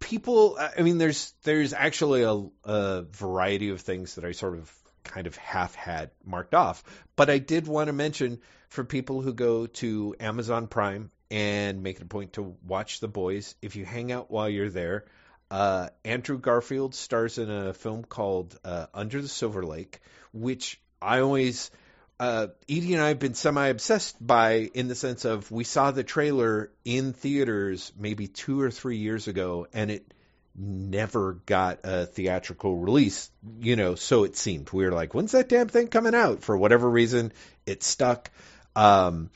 [0.00, 0.58] people.
[0.58, 4.70] I mean, there's there's actually a, a variety of things that I sort of
[5.04, 6.84] kind of half had marked off,
[7.16, 8.38] but I did want to mention
[8.68, 13.08] for people who go to Amazon Prime and make it a point to watch The
[13.08, 13.54] Boys.
[13.62, 15.04] If you hang out while you're there,
[15.52, 20.00] uh, Andrew Garfield stars in a film called uh, Under the Silver Lake,
[20.32, 21.70] which I always
[22.18, 25.90] uh, Edie and I have been semi obsessed by in the sense of we saw
[25.90, 30.14] the trailer in theaters maybe two or three years ago, and it
[30.56, 33.30] never got a theatrical release.
[33.60, 36.42] You know, so it seemed we were like, when's that damn thing coming out?
[36.42, 37.30] For whatever reason,
[37.66, 38.30] it stuck.
[38.74, 39.28] Um,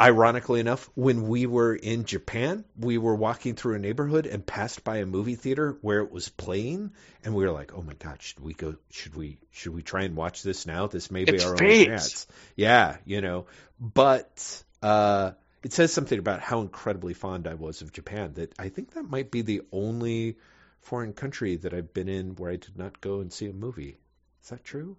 [0.00, 4.82] ironically enough, when we were in Japan, we were walking through a neighborhood and passed
[4.82, 6.92] by a movie theater where it was playing,
[7.24, 8.76] and we were like, "Oh my god, should we go?
[8.90, 9.38] Should we?
[9.50, 10.86] Should we try and watch this now?
[10.86, 11.72] This may be It's our fate.
[11.72, 13.46] only chance." Yeah, you know,
[13.78, 15.32] but uh,
[15.62, 18.32] it says something about how incredibly fond I was of Japan.
[18.34, 20.38] That I think that might be the only
[20.80, 23.98] foreign country that I've been in where I did not go and see a movie.
[24.42, 24.96] Is that true?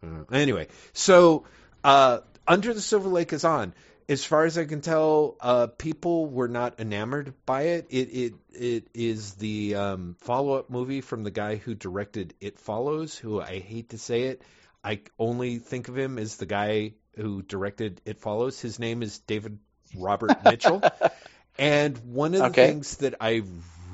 [0.00, 1.44] Uh, anyway, so
[1.82, 3.74] uh, Under the Silver Lake is on.
[4.08, 7.86] As far as I can tell, uh, people were not enamored by it.
[7.90, 12.58] It it it is the um, follow up movie from the guy who directed It
[12.58, 14.42] Follows, who I hate to say it,
[14.84, 18.60] I only think of him as the guy who directed It Follows.
[18.60, 19.58] His name is David
[19.94, 20.86] Robert Mitchell,
[21.58, 22.54] and one of the Okay.
[22.54, 23.42] things that I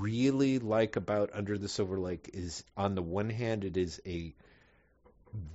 [0.01, 4.35] really like about Under the Silver Lake is, on the one hand, it is a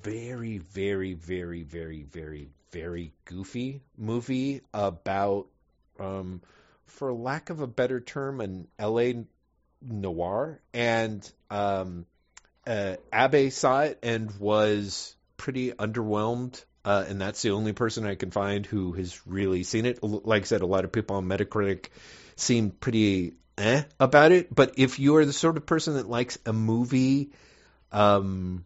[0.04, 5.48] very, very, very, very, very, very goofy movie about,
[5.98, 6.42] um,
[6.88, 9.24] for lack of a better term, an LA
[9.82, 10.60] noir.
[10.74, 12.06] And um,
[12.68, 16.62] uh, Abe saw it and was pretty underwhelmed.
[16.84, 20.04] Uh, and that's the only person I can find who has really seen it.
[20.04, 21.86] Like I said, a lot of people on Metacritic
[22.36, 24.54] seem pretty eh about it.
[24.54, 27.32] But if you are the sort of person that likes a movie,
[27.94, 28.66] um,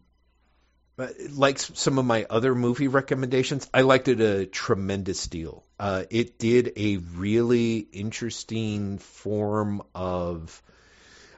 [1.30, 5.64] like some of my other movie recommendations, I liked it a tremendous deal.
[5.78, 10.62] Uh, it did a really interesting form of,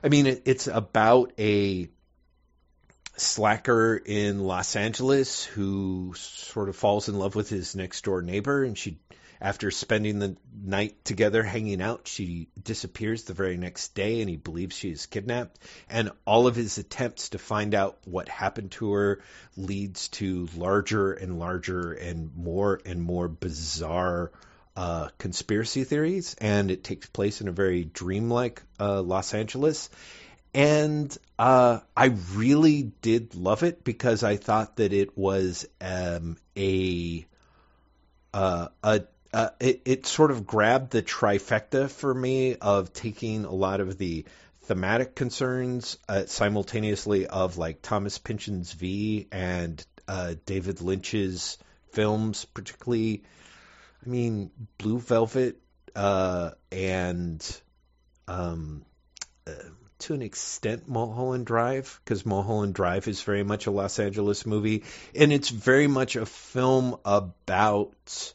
[0.03, 1.89] I mean, it, it's about a
[3.17, 8.65] slacker in Los Angeles who sort of falls in love with his next door neighbor,
[8.65, 8.99] and she,
[9.43, 14.37] after spending the night together hanging out, she disappears the very next day, and he
[14.37, 15.59] believes she is kidnapped.
[15.91, 19.21] And all of his attempts to find out what happened to her
[19.57, 24.31] leads to larger and larger and more and more bizarre
[24.77, 29.91] uh, conspiracy theories, and it takes place in a very dreamlike uh, Los Angeles.
[30.55, 37.27] And uh, I really did love it because I thought that it was um, a
[38.35, 39.03] uh, a
[39.33, 43.99] uh, it, it sort of grabbed the trifecta for me of taking a lot of
[43.99, 44.25] the
[44.63, 51.59] thematic concerns uh, simultaneously of like Thomas Pynchon's V and uh, David Lynch's
[51.93, 53.23] films, particularly.
[54.05, 55.61] I mean, Blue Velvet
[55.95, 57.61] uh, and
[58.29, 58.85] um,
[59.47, 59.53] uh,
[60.01, 64.83] to an extent Mulholland Drive because Mulholland Drive is very much a Los Angeles movie
[65.15, 68.35] and it's very much a film about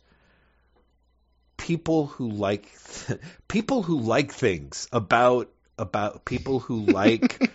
[1.67, 2.71] people who like
[3.49, 7.51] people who like things about about people who like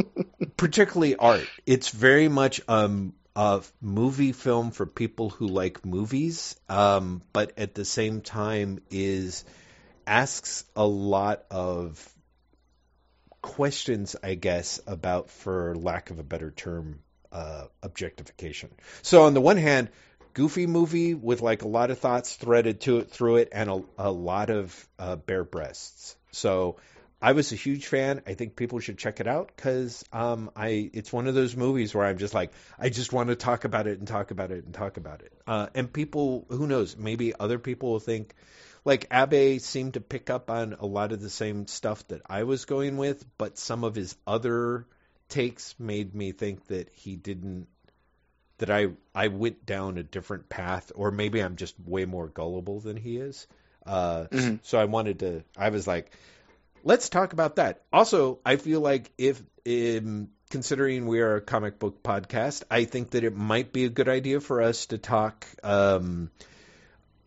[0.56, 1.48] particularly art.
[1.66, 7.74] It's very much um a movie film for people who like movies, um, but at
[7.74, 9.44] the same time is
[10.06, 12.08] asks a lot of
[13.42, 17.00] questions, I guess, about, for lack of a better term,
[17.32, 18.70] uh, objectification.
[19.02, 19.90] So on the one hand,
[20.36, 23.82] goofy movie with like a lot of thoughts threaded to it through it, and a,
[23.96, 26.14] a lot of uh, bare breasts.
[26.30, 26.76] So
[27.22, 28.20] I was a huge fan.
[28.26, 31.94] I think people should check it out because um, I it's one of those movies
[31.94, 34.66] where I'm just like I just want to talk about it and talk about it
[34.66, 35.32] and talk about it.
[35.46, 36.98] Uh, and people, who knows?
[36.98, 38.34] Maybe other people will think
[38.84, 42.42] like Abe seemed to pick up on a lot of the same stuff that I
[42.42, 44.86] was going with, but some of his other
[45.30, 47.68] takes made me think that he didn't
[48.58, 52.80] that I I went down a different path, or maybe I'm just way more gullible
[52.80, 53.46] than he is.
[53.84, 54.60] Uh, Mhm.
[54.62, 55.44] So I wanted to.
[55.56, 56.10] I was like,
[56.84, 57.82] let's talk about that.
[57.92, 63.10] Also, I feel like if um, considering we are a comic book podcast, I think
[63.10, 65.46] that it might be a good idea for us to talk.
[65.62, 66.30] Um,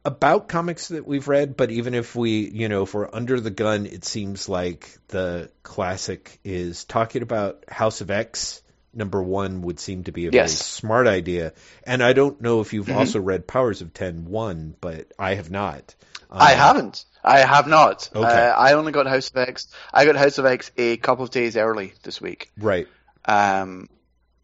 [0.06, 3.50] about comics that we've read, but even if we, you know, if we're under the
[3.50, 8.62] gun, it seems like the classic is talking about House of X.
[8.94, 11.54] Number one would seem to be a very smart idea,
[11.84, 12.96] and I don't know if you've Mhm.
[12.96, 15.96] also read Powers of Ten one, but I have not.
[16.32, 17.06] I Um, haven't.
[17.24, 18.10] I have not.
[18.16, 18.28] Okay.
[18.28, 19.68] Uh, I only got House of X.
[19.94, 22.52] I got House of X a couple of days early this week.
[22.58, 22.88] Right.
[23.26, 23.90] Um,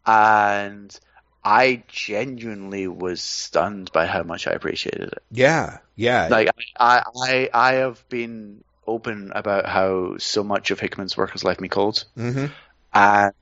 [0.06, 0.98] and
[1.44, 5.22] I genuinely was stunned by how much I appreciated it.
[5.30, 5.78] Yeah.
[5.96, 6.28] Yeah.
[6.30, 6.48] Like
[6.78, 11.60] I, I, I have been open about how so much of Hickman's work has left
[11.60, 12.46] me cold, hmm
[12.92, 13.32] and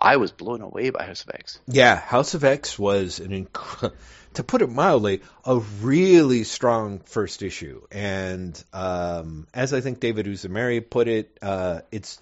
[0.00, 1.58] I was blown away by House of X.
[1.66, 1.96] Yeah.
[1.96, 3.92] House of X was an inc-
[4.34, 7.82] to put it mildly, a really strong first issue.
[7.90, 12.20] And um, as I think David Uzumeri put it, uh, it's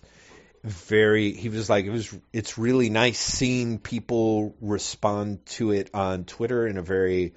[0.63, 1.33] very.
[1.33, 2.17] He was like, it was.
[2.33, 7.35] It's really nice seeing people respond to it on Twitter in a very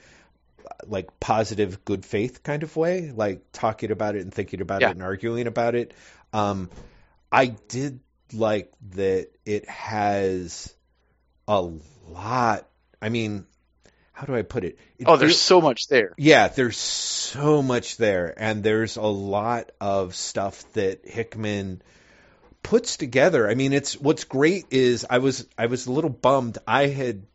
[0.85, 4.89] like positive, good faith kind of way, like talking about it and thinking about Yeah.
[4.89, 5.93] it and arguing about it.
[6.33, 6.69] Um,
[7.31, 7.99] I did
[8.33, 10.73] like that it has
[11.47, 11.61] a
[12.09, 12.67] lot.
[13.01, 13.45] I mean,
[14.13, 14.77] how do I put it?
[14.97, 16.13] it Oh, there's feels- so much there.
[16.17, 21.81] yeah, there's so much there, and there's a lot of stuff that Hickman
[22.63, 23.49] puts together.
[23.49, 26.57] I mean, it's what's great is I was I was a little bummed.
[26.65, 27.27] I had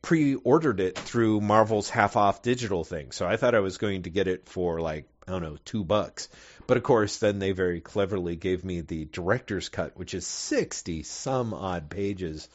[0.00, 4.26] pre-ordered it through Marvel's half-off digital thing, so I thought I was going to get
[4.28, 6.28] it for like I don't know two bucks.
[6.66, 11.02] But of course, then they very cleverly gave me the director's cut, which is sixty
[11.02, 12.48] some odd pages,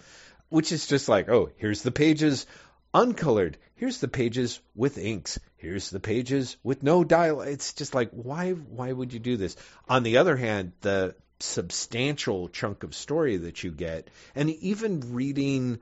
[0.49, 2.45] which is just like, oh, here's the pages
[2.93, 3.57] uncolored.
[3.75, 5.39] Here's the pages with inks.
[5.57, 7.49] Here's the pages with no dialogue.
[7.49, 9.55] It's just like why why would you do this?
[9.87, 15.79] On the other hand, the substantial chunk of story that you get, and even reading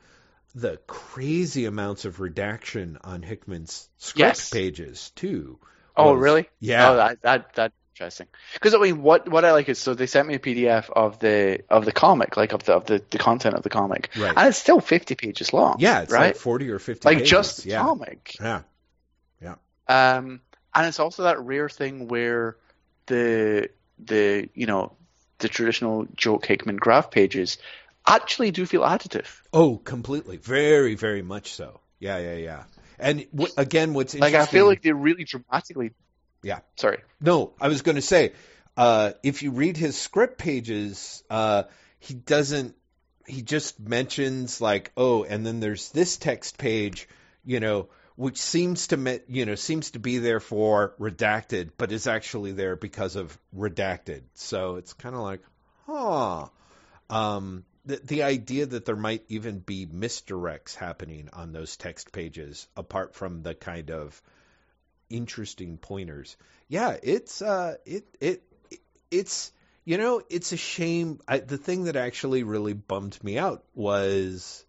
[0.53, 4.49] the crazy amounts of redaction on Hickman's script Yes.
[4.49, 5.59] pages too.
[5.95, 6.49] Oh, was- really?
[6.59, 6.89] Yeah.
[6.91, 8.27] Oh, that that that's interesting.
[8.53, 11.19] Because I mean, what what I like is so they sent me a PDF of
[11.19, 14.33] the of the comic, like of the of the, the content of the comic, Right.
[14.35, 15.77] and it's still fifty pages long.
[15.79, 16.27] yeah, it's right.
[16.27, 17.07] like forty or fifty.
[17.07, 17.29] Like pages.
[17.31, 17.81] just the yeah.
[17.81, 18.35] comic.
[18.39, 18.61] Yeah.
[19.41, 19.55] yeah.
[19.87, 20.41] Um,
[20.73, 22.57] and it's also that rare thing where
[23.07, 23.69] the
[23.99, 24.91] the you know
[25.39, 27.57] the traditional joke Hickman graph pages
[28.07, 29.27] actually do feel additive.
[29.53, 30.37] Oh, completely.
[30.37, 31.79] Very, very much so.
[31.99, 32.63] Yeah, yeah, yeah.
[32.99, 34.33] And w- again, what's Like?
[34.33, 35.91] I feel like they really dramatically.
[36.45, 36.59] Yeah.
[36.75, 36.99] Sorry.
[37.19, 38.33] No, I was going to say,
[38.77, 41.63] uh, if you read his script pages, uh,
[41.99, 42.75] he doesn't.
[43.25, 47.09] He just mentions like, oh, and then there's this text page,
[47.43, 52.05] you know, which seems to, you know, seems to be there for redacted, but is
[52.05, 54.21] actually there because of redacted.
[54.35, 55.41] So it's kind of like,
[55.87, 56.49] huh.
[57.09, 62.67] Um, the the idea that there might even be misdirects happening on those text pages,
[62.77, 64.21] apart from the kind of
[65.09, 66.37] interesting pointers.
[66.67, 68.43] Yeah, it's uh, it it
[69.11, 69.51] it's
[69.83, 71.19] you know it's a shame.
[71.27, 74.65] I, the thing that actually really bummed me out was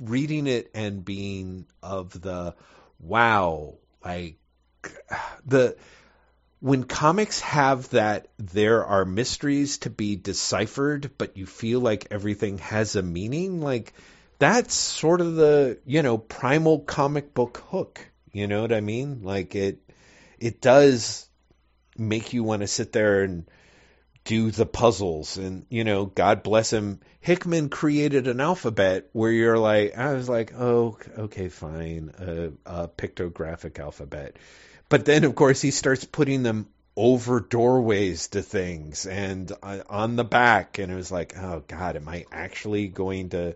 [0.00, 2.54] reading it and being of the
[3.00, 4.38] wow, like
[5.46, 5.76] the
[6.60, 12.56] when comics have that there are mysteries to be deciphered, but you feel like everything
[12.58, 13.92] has a meaning, like
[14.38, 18.00] that's sort of the you know primal comic book hook.
[18.34, 19.22] You know what I mean?
[19.22, 19.78] Like it
[20.38, 21.26] it does
[21.96, 23.48] make you want to sit there and
[24.24, 29.58] do the puzzles and you know god bless him hickman created an alphabet where you're
[29.58, 34.36] like i was like oh okay fine a, a pictographic alphabet
[34.88, 36.66] but then of course he starts putting them
[36.96, 41.94] over doorways to things and uh, on the back and it was like oh god
[41.96, 43.54] am i actually going to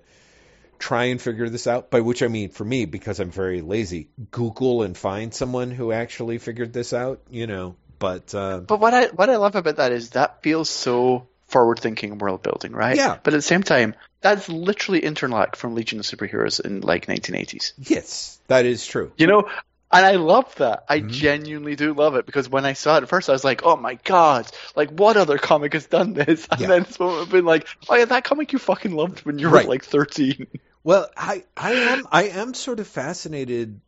[0.78, 4.08] try and figure this out by which i mean for me because i'm very lazy
[4.30, 8.94] google and find someone who actually figured this out you know but uh, But what
[8.94, 12.96] I what I love about that is that feels so forward thinking world building, right?
[12.96, 13.18] Yeah.
[13.24, 17.72] But at the same time, that's literally Interlac from Legion of Superheroes in like 1980s.
[17.76, 19.48] yes that is true You know,
[19.90, 20.84] and I love that.
[20.88, 21.08] I Mhm.
[21.08, 23.74] genuinely do love it because when I saw it at first, I was like, "Oh
[23.76, 24.46] my god!
[24.76, 26.68] Like, what other comic has done this?" And Yeah.
[26.68, 29.66] then I've been like, "Oh yeah, that comic you fucking loved when you were Right.
[29.66, 30.46] like 13."
[30.88, 33.82] Well, I I am I am sort of fascinated,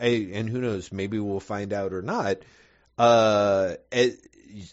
[0.00, 2.38] I, and who knows, maybe we'll find out or not.
[2.98, 4.18] Uh, as,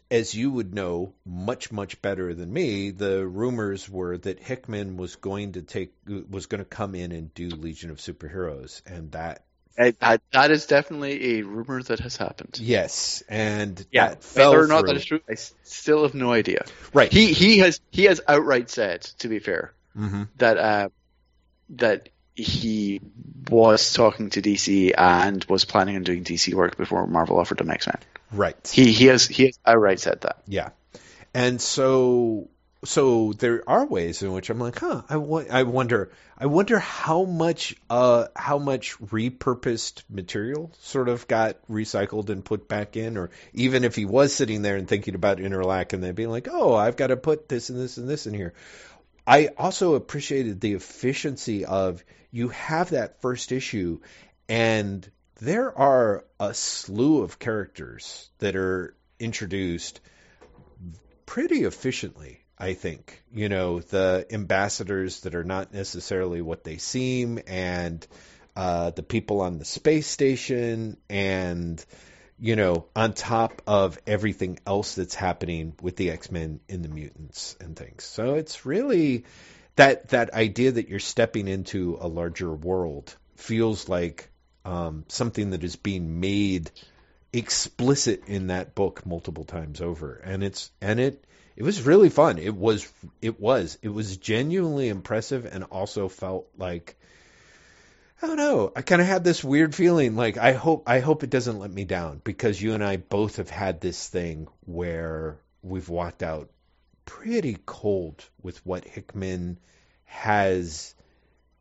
[0.10, 5.16] as you would know much much better than me, the rumors were that Hickman was
[5.18, 5.94] going to take
[6.28, 9.44] was going to come in and do Legion of Superheroes, and that
[9.78, 12.60] I, that, that is definitely a rumor that has happened.
[12.60, 14.88] yes, and Yeah, that fell whether or not through.
[14.88, 16.66] that is true, I still have no idea.
[16.96, 17.14] right.
[17.14, 20.90] He he has he has outright said, to be fair, hmm that uh,
[21.70, 23.02] that he
[23.50, 27.70] was talking to DC and was planning on doing DC work before Marvel offered him
[27.70, 27.98] X Men.
[28.32, 28.70] Right.
[28.72, 30.42] He he has he has outright said that.
[30.48, 30.70] Yeah.
[31.34, 32.50] And so
[32.86, 36.80] so there are ways in which I'm like, huh, I wo- I wonder I wonder
[36.80, 43.18] how much uh how much repurposed material sort of got recycled and put back in
[43.18, 46.48] or even if he was sitting there and thinking about Interlac and then being like,
[46.50, 48.54] "Oh, I've got to put this and this and this in here."
[49.30, 54.00] I also appreciated the efficiency of you have that first issue
[54.48, 55.08] and
[55.40, 60.02] there are a slew of characters that are introduced
[61.28, 63.22] pretty efficiently, I think.
[63.32, 68.06] You know, the ambassadors that are not necessarily what they seem, and
[68.56, 71.86] uh, the people on the space station, and
[72.40, 76.90] you know, on top of everything else that's happening with the X Men and the
[76.90, 78.04] mutants and things.
[78.04, 79.26] So it's really
[79.76, 84.30] that that idea that you're stepping into a larger world feels like
[84.66, 86.72] um, something that is being made
[87.32, 91.24] explicit in that book multiple times over, and it's and it
[91.56, 92.38] it was really fun.
[92.38, 92.92] It was
[93.22, 96.99] it was it was genuinely impressive, and also felt like
[98.22, 98.72] I don't know.
[98.76, 101.72] I kind of had this weird feeling like I hope I hope it doesn't let
[101.72, 106.50] me down because you and I both have had this thing where we've walked out
[107.06, 109.58] pretty cold with what Hickman
[110.04, 110.94] has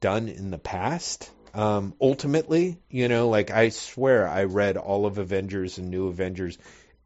[0.01, 1.31] done in the past.
[1.55, 6.59] Um, ultimately, you know, like I swear I read all of Avengers and New Avengers,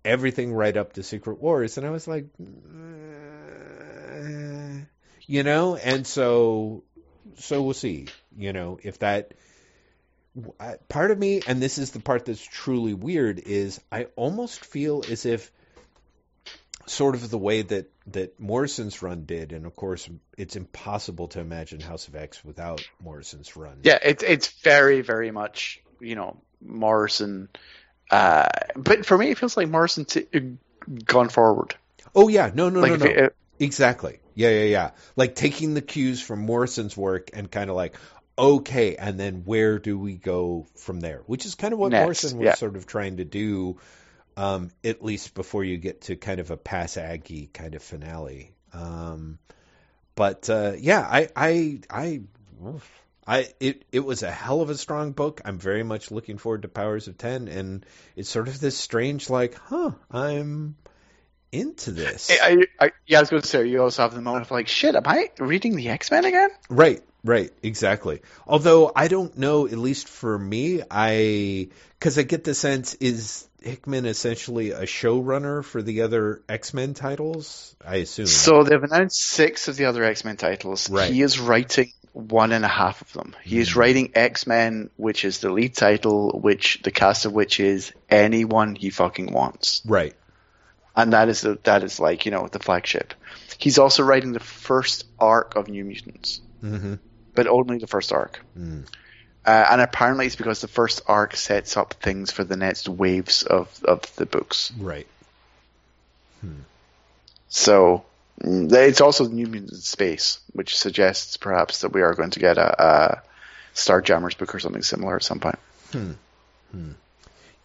[0.04, 2.26] everything right up to Secret Wars, and I was like,
[4.10, 4.80] eh,
[5.26, 6.84] you know, and so
[7.36, 9.32] so we'll see, you know, if that
[10.88, 15.04] part of me, and this is the part that's truly weird, is I almost feel
[15.08, 15.50] as if
[16.86, 21.40] sort of the way that that Morrison's run did, and of course, it's impossible to
[21.40, 23.80] imagine House of X without Morrison's run.
[23.82, 27.48] Yeah, it's it's very very much you know Morrison,
[28.10, 30.26] uh, but for me, it feels like Morrison t-
[31.04, 31.74] gone forward.
[32.14, 34.18] Oh yeah, no, no, like no, no, it, exactly.
[34.34, 34.90] Yeah, yeah, yeah.
[35.14, 37.96] Like taking the cues from Morrison's work and kind of like,
[38.38, 41.22] okay, and then where do we go from there?
[41.26, 42.54] Which is kind of what Next, Morrison was yeah.
[42.54, 43.78] sort of trying to do,
[44.36, 48.52] um, at least before you get to kind of a pass Aggie kind of finale.
[48.72, 49.38] Um,
[50.14, 52.20] but uh, yeah, I, I, I,
[53.26, 55.40] I, it, it was a hell of a strong book.
[55.44, 57.86] I'm very much looking forward to Powers of Ten, and
[58.16, 60.76] it's sort of this strange, like, huh, I'm
[61.52, 62.30] into this.
[62.30, 64.68] I, I, yeah, I was going to say, you also have the moment of like,
[64.68, 66.48] shit, am I reading the X Men again?
[66.68, 68.22] Right, right, exactly.
[68.46, 71.68] Although I don't know, at least for me, I
[71.98, 76.94] because I get the sense is Hickman essentially a showrunner for the other X Men
[76.94, 77.76] titles.
[77.84, 78.26] I assume.
[78.26, 80.90] So they've announced six of the other X Men titles.
[80.90, 81.12] Right.
[81.12, 83.34] He is writing one and a half of them.
[83.42, 87.60] He is writing X Men, which is the lead title, which the cast of which
[87.60, 89.82] is anyone he fucking wants.
[89.86, 90.14] right.
[90.94, 93.14] and that is the, that is like you know the flagship.
[93.58, 96.94] He's also writing the first arc of New Mutants, hmm
[97.34, 98.40] but only the first arc.
[98.58, 98.86] Mm.
[99.44, 103.42] Uh, and apparently, it's because the first arc sets up things for the next waves
[103.42, 104.72] of of the books.
[104.78, 105.06] Right.
[107.48, 108.04] So
[108.40, 112.56] mm, it's also New Mutants space, which suggests perhaps that we are going to get
[112.56, 113.22] a, a
[113.74, 115.58] Starjammers book or something similar at some point.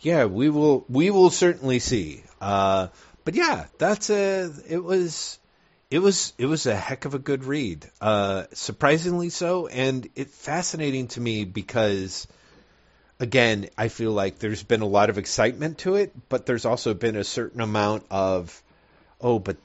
[0.02, 0.86] Yeah, we will.
[0.90, 2.24] We will certainly see.
[2.42, 2.88] Uh,
[3.24, 4.52] but yeah, that's a.
[4.68, 5.40] It was.
[5.90, 6.34] It was.
[6.38, 7.90] It was a heck of a good read.
[8.02, 12.28] Uh, surprisingly so, and it fascinating to me because,
[13.22, 16.94] again, I feel like there's been a lot of excitement to it, but there's also
[16.94, 18.62] been a certain amount of,
[19.22, 19.56] oh, but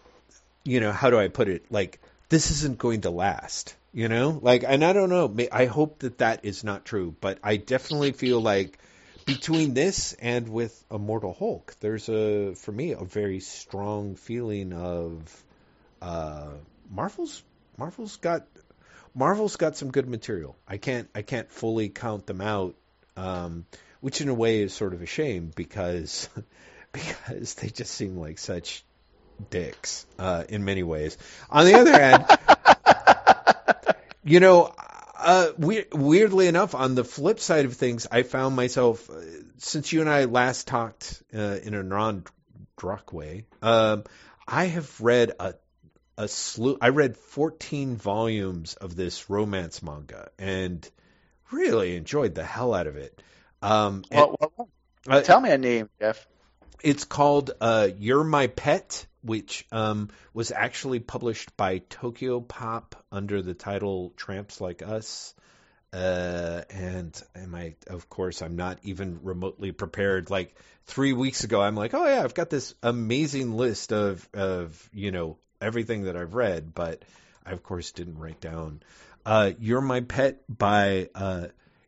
[0.62, 1.64] you know, how do I put it?
[1.70, 3.74] Like this isn't going to last.
[3.92, 5.36] You know, like, and I don't know.
[5.50, 8.78] I hope that that is not true, but I definitely feel like
[9.26, 15.44] between this and with Immortal Hulk, there's a for me a very strong feeling of
[16.02, 16.48] uh,
[16.90, 17.42] Marvel's
[17.78, 18.46] Marvel's got
[19.14, 20.56] Marvel's got some good material.
[20.66, 22.74] I can't I can't fully count them out,
[23.16, 23.64] um,
[24.00, 26.28] which in a way is sort of a shame because
[26.92, 28.84] because they just seem like such
[29.48, 31.16] dicks uh, in many ways.
[31.48, 32.26] On the other hand,
[34.24, 34.74] you know,
[35.18, 39.14] uh, we, weirdly enough, on the flip side of things, I found myself uh,
[39.58, 43.46] since you and I last talked uh, in a non-drunk way.
[43.62, 44.04] Um,
[44.46, 45.54] I have read a
[46.22, 46.78] a slew.
[46.80, 50.88] I read 14 volumes of this romance manga and
[51.50, 53.20] really enjoyed the hell out of it.
[53.60, 54.68] Um, and- Well, well,
[55.08, 56.26] uh, tell me a name, Jeff.
[56.82, 63.54] it's called uh, "You're My Pet," which um, was actually published by Tokyopop under the
[63.54, 65.34] title "Tramps Like Us."
[65.92, 67.74] Uh, and am I?
[67.86, 70.30] Of course, I'm not even remotely prepared.
[70.30, 70.54] Like
[70.86, 75.10] three weeks ago, I'm like, "Oh yeah, I've got this amazing list of of you
[75.10, 77.04] know everything that I've read," but
[77.46, 78.82] I of course didn't write down.
[79.24, 81.46] Uh, "You're My Pet" by uh,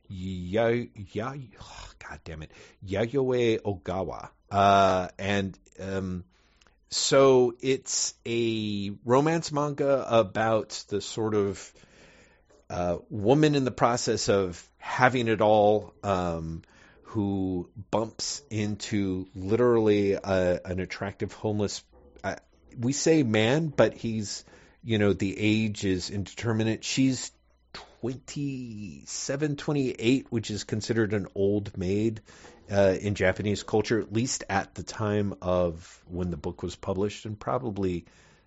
[0.09, 1.35] Ya Ya.
[1.61, 2.51] oh, God damn it,
[2.87, 4.29] Yayoi Ogawa.
[4.51, 6.25] Uh, and um,
[6.91, 11.73] so it's a romance manga about the sort of
[12.71, 16.63] uh, woman in the process of having it all, um,
[17.03, 21.83] who bumps into literally a, an attractive homeless.
[22.79, 24.45] We say man, but he's,
[24.83, 26.85] you know, the age is indeterminate.
[26.85, 27.33] She's
[28.01, 32.21] 27, 28, which is considered an old maid
[32.71, 37.25] uh, in Japanese culture, at least at the time of when the book was published,
[37.25, 38.05] and probably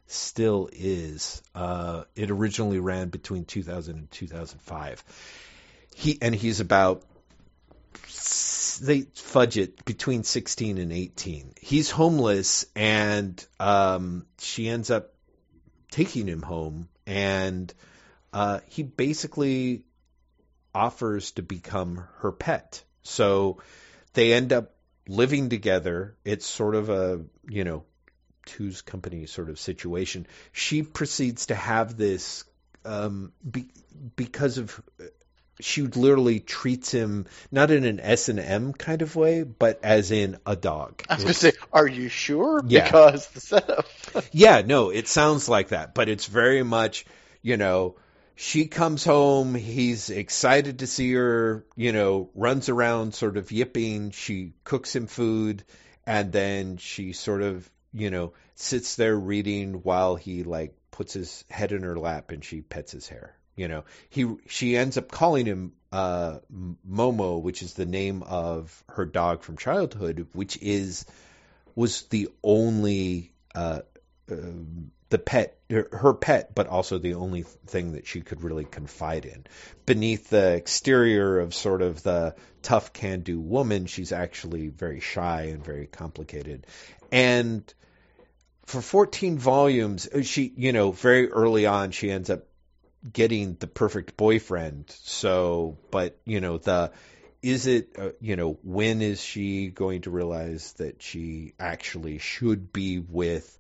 [0.08, 1.42] still is.
[1.54, 5.04] Uh, it originally ran between 2000 and 2005.
[5.96, 7.04] He and he's about
[8.82, 11.54] they fudge it between 16 and 18.
[11.60, 15.14] He's homeless, and um, she ends up
[15.92, 17.74] taking him home, and
[18.34, 19.84] uh, he basically
[20.74, 22.84] offers to become her pet.
[23.04, 23.62] So
[24.14, 24.76] they end up
[25.08, 26.16] living together.
[26.24, 27.84] It's sort of a, you know,
[28.46, 30.28] two's company sort of situation.
[30.52, 32.44] She proceeds to have this
[32.86, 33.68] um, be,
[34.16, 34.82] because of
[35.60, 40.12] she literally treats him not in an S and M kind of way, but as
[40.12, 41.04] in a dog.
[41.10, 42.62] I was going to say, are you sure?
[42.66, 42.86] Yeah.
[42.86, 43.86] Because the setup.
[44.32, 47.06] yeah, no, it sounds like that, but it's very much,
[47.42, 47.96] you know,
[48.36, 54.12] she comes home, he's excited to see her, you know, runs around sort of yipping,
[54.12, 55.64] she cooks him food,
[56.06, 61.46] and then she sort of, you know, sits there reading while he like puts his
[61.50, 63.37] head in her lap and she pets his hair.
[63.58, 66.40] You know, he she ends up calling him uh,
[66.88, 71.06] Momo, which is the name of her dog from childhood, which is
[71.76, 73.82] was the only uh,
[74.32, 74.36] uh,
[75.10, 79.46] the pet her pet, but also the only thing that she could really confide in.
[79.86, 85.64] Beneath the exterior of sort of the tough can-do woman, she's actually very shy and
[85.64, 86.68] very complicated.
[87.12, 87.74] And
[88.66, 92.47] for 14 volumes, she, you know, very early on, she ends up
[93.12, 94.86] getting the perfect boyfriend.
[95.04, 96.92] So, but you know, the
[97.42, 102.74] is it uh, you know when is she going to realize that she actually should
[102.74, 103.58] be with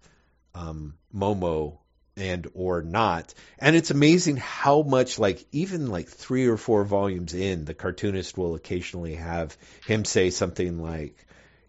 [0.56, 1.78] um, Momo
[2.16, 3.34] and or not?
[3.60, 8.38] And it's amazing how much like even like three or four volumes in, the cartoonist
[8.38, 9.56] will occasionally have
[9.86, 11.16] him say something like,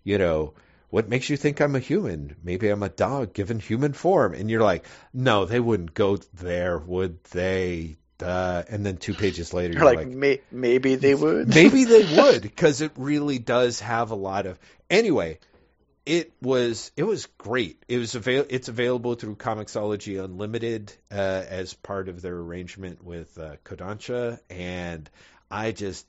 [0.04, 0.54] you know
[0.90, 2.36] what makes you think I'm a human?
[2.42, 4.34] Maybe I'm a dog given human form.
[4.34, 7.98] And you're like, no, they wouldn't go there, would they?
[8.22, 11.48] Uh, and then two pages later, you're, you're like, like May- maybe they would.
[11.54, 14.58] maybe they would, because it really does have a lot of.
[14.90, 15.38] Anyway,
[16.04, 17.80] it was it was great.
[17.86, 23.38] It was avail- It's available through Comixology Unlimited uh, as part of their arrangement with
[23.38, 25.08] uh, Kodansha, and
[25.50, 26.04] I just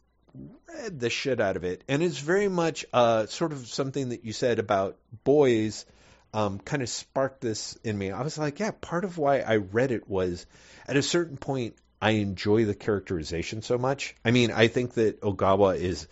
[0.68, 4.26] read the shit out of it, and it's very much uh, sort of something that
[4.26, 5.86] you said about boys.
[6.32, 8.12] Um, kind of sparked this in me.
[8.12, 10.46] I was like, yeah, part of why I read it was
[10.88, 14.16] at a certain point I enjoy the characterization so much.
[14.24, 16.08] I mean, I think that Ogawa is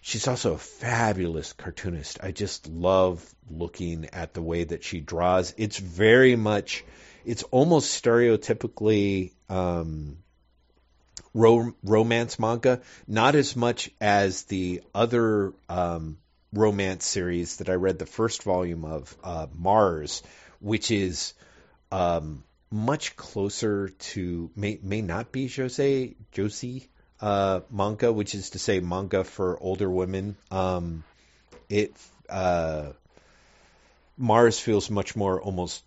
[0.00, 2.18] she's also a fabulous cartoonist.
[2.22, 5.54] I just love looking at the way that she draws.
[5.56, 6.84] It's very much
[7.24, 10.18] it's almost stereotypically um,
[11.34, 16.18] ro- romance manga, not as much as the other um,
[16.52, 20.22] romance series that I read the first volume of, uh, Mars,
[20.60, 21.34] which is
[21.92, 26.86] um, much closer to may may not be Jose josei
[27.20, 30.36] uh, manga, which is to say manga for older women.
[30.50, 31.04] Um,
[31.68, 31.94] it
[32.28, 32.92] uh,
[34.16, 35.82] Mars feels much more almost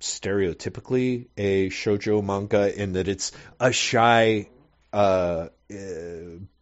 [0.00, 4.48] stereotypically a shojo manga in that it's a shy
[4.92, 5.48] uh,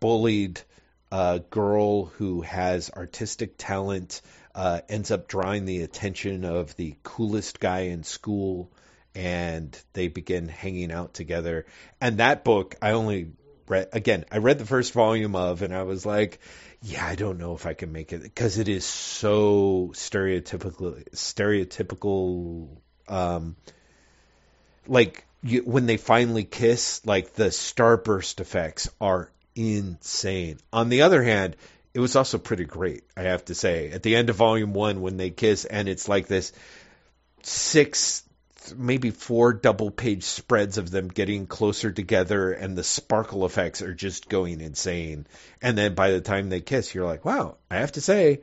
[0.00, 0.60] bullied
[1.10, 4.20] uh, girl who has artistic talent
[4.54, 8.70] uh, ends up drawing the attention of the coolest guy in school,
[9.14, 11.64] and they begin hanging out together.
[12.00, 13.32] And that book, I only
[13.68, 14.24] read again.
[14.32, 16.40] I read the first volume of, and I was like,
[16.82, 22.68] yeah, I don't know if I can make it because it is so stereotypical, stereotypical,
[23.08, 23.56] um,
[24.86, 30.58] like you, when they finally kiss, like the starburst effects are insane.
[30.72, 31.56] On the other hand,
[31.94, 33.90] it was also pretty great, I have to say.
[33.90, 36.52] At the end of volume one, when they kiss, and it's like this
[37.42, 38.24] six,
[38.76, 43.94] maybe four double page spreads of them getting closer together, and the sparkle effects are
[43.94, 45.26] just going insane.
[45.62, 48.42] And then by the time they kiss, you're like, wow, I have to say,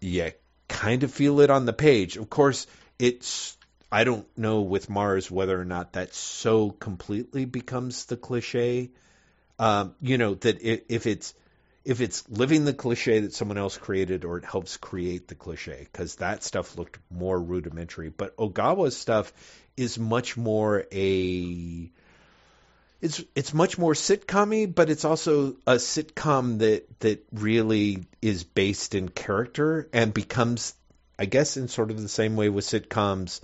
[0.00, 0.32] you
[0.68, 2.16] kind of feel it on the page.
[2.16, 2.66] Of course,
[2.98, 3.56] it's
[3.94, 8.90] I don't know with Mars whether or not that so completely becomes the cliche.
[9.56, 10.58] Um, you know that
[10.92, 11.32] if it's
[11.84, 15.86] if it's living the cliche that someone else created or it helps create the cliche
[15.92, 18.08] because that stuff looked more rudimentary.
[18.08, 19.32] But Ogawa's stuff
[19.76, 21.88] is much more a
[23.00, 28.96] it's it's much more sitcommy, but it's also a sitcom that that really is based
[28.96, 30.74] in character and becomes,
[31.16, 33.40] I guess, in sort of the same way with sitcoms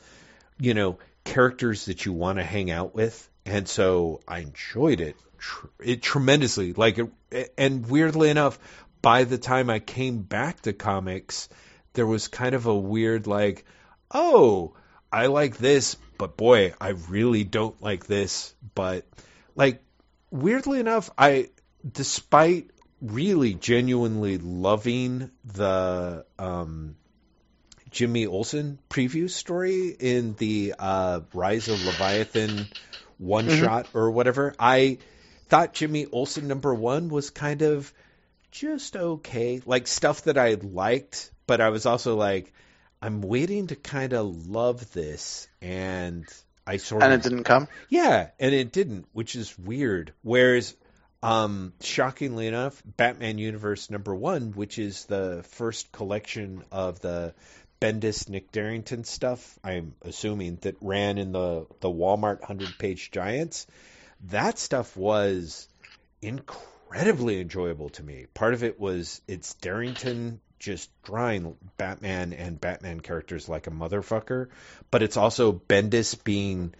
[0.60, 3.28] you know, characters that you want to hang out with.
[3.46, 6.72] And so I enjoyed it, tr- it tremendously.
[6.72, 6.98] Like,
[7.30, 8.58] it, and weirdly enough,
[9.02, 11.48] by the time I came back to comics,
[11.94, 13.64] there was kind of a weird like,
[14.12, 14.74] oh,
[15.12, 18.54] I like this, but boy, I really don't like this.
[18.74, 19.06] But
[19.56, 19.82] like,
[20.30, 21.48] weirdly enough, I,
[21.90, 22.70] despite
[23.00, 26.96] really genuinely loving the um,
[27.90, 32.68] Jimmy Olsen preview story in the uh, Rise of Leviathan
[33.18, 33.64] one mm-hmm.
[33.64, 34.54] shot or whatever.
[34.58, 34.98] I
[35.48, 37.92] thought Jimmy Olsen number one was kind of
[38.50, 42.52] just okay, like stuff that I liked, but I was also like,
[43.02, 46.26] I'm waiting to kind of love this, and
[46.66, 47.68] I sort and of and it didn't come.
[47.88, 50.12] Yeah, and it didn't, which is weird.
[50.22, 50.74] Whereas
[51.22, 57.34] Um, shockingly enough, Batman Universe number one, which is the first collection of the
[57.80, 63.66] Bendis Nick Derington stuff, I'm assuming that ran in the the Walmart hundred page giants.
[64.28, 65.66] That stuff was
[66.20, 68.26] incredibly enjoyable to me.
[68.34, 74.48] Part of it was it's Derington just drawing Batman and Batman characters like a motherfucker,
[74.90, 76.74] but it's also Bendis being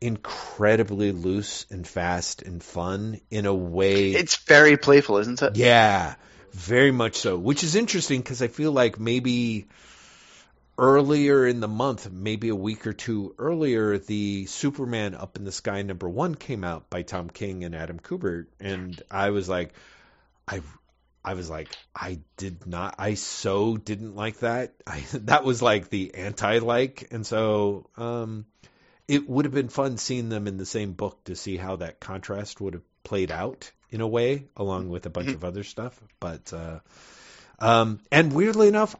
[0.00, 4.10] incredibly loose and fast and fun in a way.
[4.10, 5.56] It's very playful, isn't it?
[5.56, 6.16] Yeah,
[6.52, 7.38] very much so.
[7.38, 9.68] Which is interesting because I feel like maybe
[10.78, 15.52] earlier in the month, maybe a week or two earlier, the Superman Up in the
[15.52, 19.72] Sky number one came out by Tom King and Adam Kubert, and I was like,
[20.48, 20.60] I.
[21.26, 24.74] I was like, I did not, I so didn't like that.
[24.86, 27.08] I, that was like the anti-like.
[27.12, 28.44] And so, um,
[29.08, 31.98] it would have been fun seeing them in the same book to see how that
[31.98, 35.34] contrast would have played out in a way, along with a bunch Mhm.
[35.36, 35.98] of other stuff.
[36.20, 36.80] But uh,
[37.58, 38.96] um, and weirdly enough,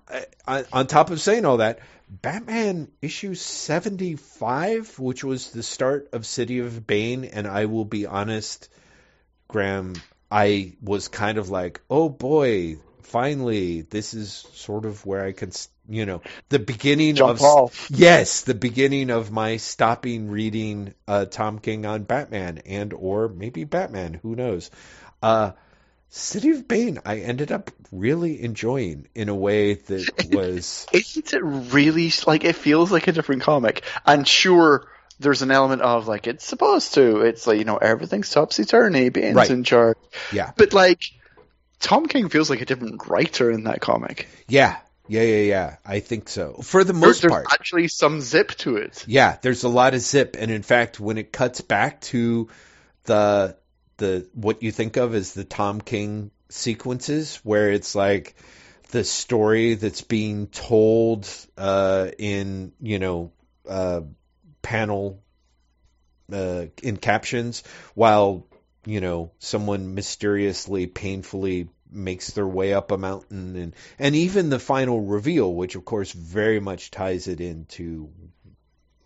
[0.47, 6.27] on top of saying all that, Batman issue seventy five, which was the start of
[6.27, 8.69] City of Bane, and I will be honest,
[9.49, 9.95] Graeme,
[10.31, 12.79] I was kind of like, oh boy.
[13.03, 15.53] Finally, this is sort of where I can,
[15.89, 17.89] you know, the beginning Jump of off.
[17.93, 23.63] Yes, the beginning of my stopping reading uh, Tom King on Batman and or maybe
[23.63, 24.69] Batman, who knows.
[25.23, 25.53] Uh,
[26.17, 31.43] City of Bane, I ended up really enjoying in a way that was Isn't it
[31.43, 33.83] really like it feels like a different comic?
[34.07, 34.87] And sure,
[35.19, 37.23] there's an element of like it's supposed to.
[37.23, 39.51] It's like you know everything's topsy turvy, Bane's Right.
[39.51, 39.97] in charge.
[40.33, 41.03] yeah, But like
[41.81, 44.29] Tom King feels like a different writer in that comic.
[44.49, 44.77] yeah,
[45.09, 45.77] yeah, yeah, yeah.
[45.85, 47.47] I think so for the most there's part.
[47.53, 49.05] actually some zip to it.
[49.09, 52.49] Yeah, there's a lot of zip, and in fact, when it cuts back to
[53.05, 53.57] the
[53.97, 58.35] the what you think of as the Tom King sequences, where it's like
[58.91, 63.33] the story that's being told uh, in you know
[63.69, 64.03] uh,
[64.63, 65.23] panel
[66.33, 67.63] uh, in captions,
[67.95, 68.47] while
[68.85, 74.59] you know someone mysteriously, painfully makes their way up a mountain, and and even the
[74.59, 78.11] final reveal, which of course very much ties it into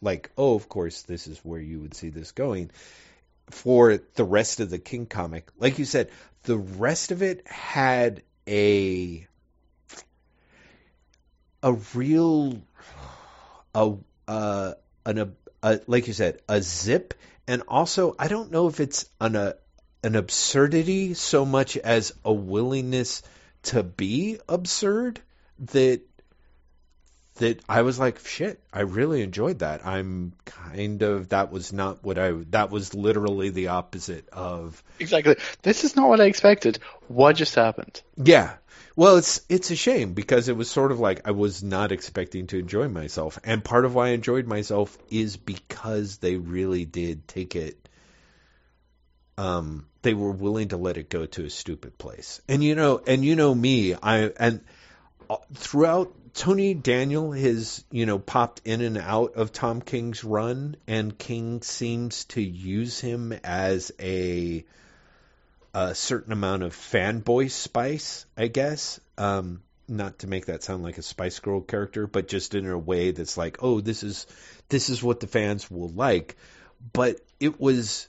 [0.01, 2.71] like, oh, of course, this is where you would see this going.
[3.51, 6.11] For the rest of the King comic, like you said,
[6.45, 9.27] the rest of it had a
[11.63, 12.61] a real
[13.75, 13.95] a
[14.27, 15.29] uh an a,
[15.63, 17.15] a like you said a zip,
[17.47, 19.55] and also I don't know if it's an a
[20.03, 23.23] an absurdity so much as a willingness
[23.65, 25.21] to be absurd
[25.73, 26.01] that
[27.39, 29.85] that I was like, shit, I really enjoyed that.
[29.87, 35.37] I'm kind of that was not what I that was literally the opposite of Exactly.
[35.63, 36.79] This is not what I expected.
[37.09, 38.03] What just happened?
[38.17, 38.55] yeah.
[38.97, 42.49] Well, it's it's a shame because it was sort of like I was not expecting
[42.49, 47.29] to enjoy myself, and part of why I enjoyed myself is because they really did
[47.29, 47.89] take it.
[49.37, 53.01] Um, they were willing to let it go to a stupid place, and you know,
[53.07, 54.65] and you know me, I and
[55.55, 61.17] throughout Tony Daniel has you know popped in and out of Tom King's run, and
[61.17, 64.65] King seems to use him as a
[65.75, 69.01] a certain amount of fanboy spice, I guess.
[69.17, 72.79] Um, not to make that sound like a Spice Girl character, but just in a
[72.79, 74.27] way that's like, oh, this is
[74.69, 76.37] this is what the fans will like.
[76.93, 78.09] But it was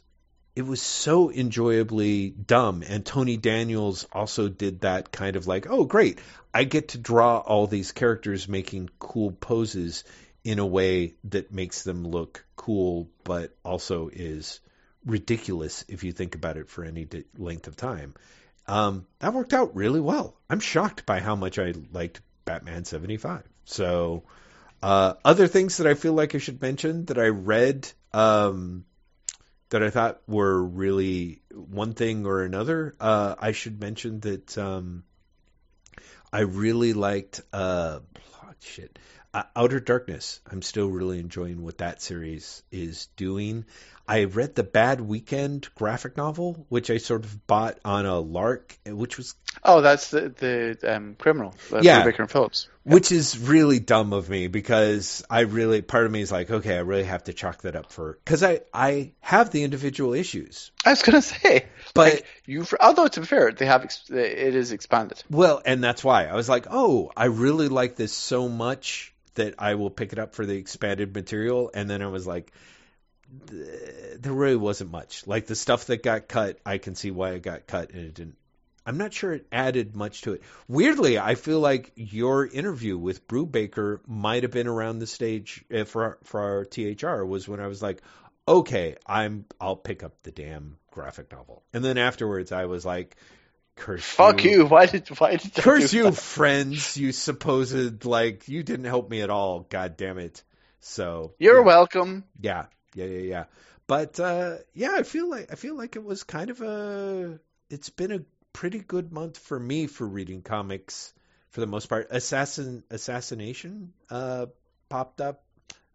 [0.55, 5.85] it was so enjoyably dumb, and Tony Daniels also did that kind of like, oh,
[5.85, 6.19] great,
[6.53, 10.03] I get to draw all these characters making cool poses
[10.43, 14.59] in a way that makes them look cool, but also is
[15.05, 17.07] ridiculous if you think about it for any
[17.37, 18.13] length of time.
[18.67, 20.35] Um, that worked out really well.
[20.49, 23.43] I'm shocked by how much I liked Batman 75.
[23.65, 24.23] So,
[24.81, 28.85] uh, other things that I feel like I should mention that I read um,
[29.69, 32.95] that I thought were really one thing or another.
[32.99, 35.03] Uh, I should mention that um,
[36.33, 37.99] I really liked uh,
[38.43, 38.97] oh, shit.
[39.31, 40.41] Uh, Outer Darkness.
[40.49, 43.65] I'm still really enjoying what that series is doing.
[44.09, 48.75] I read the Bad Weekend graphic novel, which I sort of bought on a lark,
[48.83, 51.53] which was Oh, that's the the um, criminal.
[51.71, 52.03] Uh, Yeah.
[52.03, 52.67] Baker and Phillips.
[52.83, 56.75] which is really dumb of me because I really part of me is like, okay,
[56.75, 60.71] I really have to chalk that up for because I I have the individual issues,
[60.83, 62.65] I was gonna say, but like, you.
[62.79, 65.23] Although to be fair, they have it is expanded.
[65.29, 69.53] Well, and that's why I was like, oh, I really like this so much that
[69.59, 71.69] I will pick it up for the expanded material.
[71.73, 72.51] And then I was like,
[73.29, 75.27] there really wasn't much.
[75.27, 78.13] Like the stuff that got cut, I can see why it got cut, and it
[78.13, 78.35] didn't.
[78.85, 80.41] I'm not sure it added much to it.
[80.67, 85.83] Weirdly, I feel like your interview with Brubaker might have been around the stage uh,
[85.83, 88.01] for our, for our THR was when I was like,
[88.47, 93.15] okay, I'm I'll pick up the damn graphic novel, and then afterwards I was like,
[93.75, 94.25] curse you.
[94.25, 94.65] Fuck you!
[94.67, 96.15] Why did why did curse you, that?
[96.15, 99.67] friends, you supposed like you didn't help me at all.
[99.69, 100.43] God damn it!
[100.79, 101.63] So You're yeah.
[101.63, 102.23] welcome.
[102.41, 103.43] Yeah, yeah, yeah, yeah.
[103.87, 107.39] But uh, yeah, I feel like I feel like it was kind of a.
[107.69, 108.21] It's been a
[108.53, 111.13] pretty good month for me for reading comics
[111.49, 112.07] for the most part.
[112.11, 114.47] Assassin Assassination uh,
[114.89, 115.43] popped up,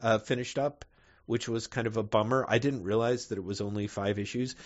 [0.01, 0.85] uh, finished up,
[1.27, 2.45] which was kind of a bummer.
[2.49, 4.57] I didn't realize that it was only five issues.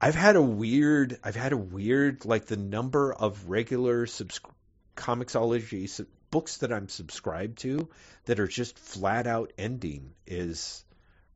[0.00, 1.18] I've had a weird.
[1.22, 4.40] I've had a weird like the number of regular subs-
[4.96, 7.88] Comixology books that I'm subscribed to
[8.24, 10.84] that are just flat out ending is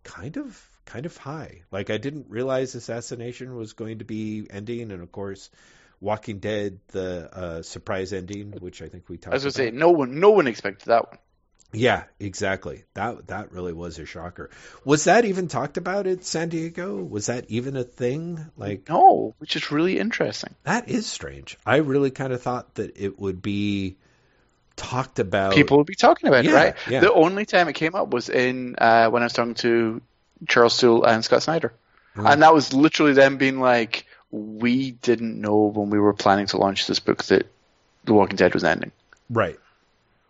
[0.05, 1.63] kind of kind of high.
[1.71, 5.51] Like I didn't realize Assassination was going to be ending, and of course,
[6.01, 9.35] Walking Dead, the uh, surprise ending, which I think we talked.
[9.35, 9.75] I was gonna about.
[9.75, 11.19] say no one no one expected that one.
[11.71, 12.85] Yeah, exactly.
[12.95, 14.49] That that really was a shocker.
[14.85, 16.97] Was that even talked about at San Diego?
[16.97, 18.47] Was that even a thing?
[18.57, 20.55] Like No, which is really interesting.
[20.63, 21.59] that is strange.
[21.67, 23.99] I really kind of thought that it would be
[24.79, 25.53] talked about.
[25.55, 26.75] People would be talking about Yeah, it, right?
[26.89, 27.01] yeah.
[27.01, 30.01] The only time it came up was in uh, when I was talking to
[30.49, 31.73] Charles Soule and Scott Snyder,
[32.17, 32.33] Mm.
[32.33, 36.57] and that was literally them being like, "We didn't know when we were planning to
[36.57, 37.47] launch this book that
[38.05, 38.93] The Walking Dead was ending."
[39.31, 39.59] right.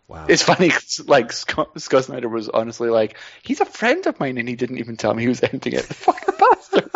[0.07, 0.25] Wow.
[0.27, 4.39] It's funny, 'cause, like Scott, Scott Snyder was honestly like, "He's a friend of mine,
[4.39, 6.89] and he didn't even tell me he was ending it." The fucking bastard.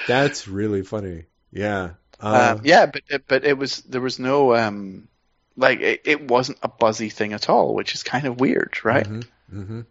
[0.08, 1.24] That's really funny.
[1.52, 1.90] Yeah.
[2.20, 5.08] Uh, um, yeah, but but it was there was no um
[5.56, 9.06] like it, it wasn't a buzzy thing at all, which is kind of weird, right?
[9.06, 9.86] mhm, mhm.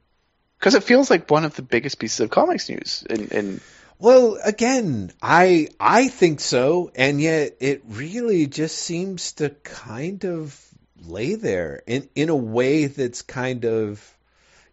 [0.59, 3.61] Because it feels like one of the biggest pieces of comics news in, in
[3.97, 10.59] Well, again, I I think so, and yet it really just seems to kind of
[11.05, 14.17] lay there in in a way that's kind of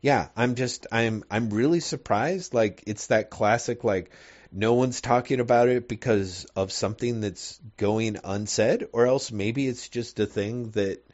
[0.03, 4.11] yeah, I'm just I'm I'm really surprised like it's that classic like
[4.53, 9.89] no one's talking about it because of something that's going unsaid or else maybe it's
[9.89, 11.05] just a thing that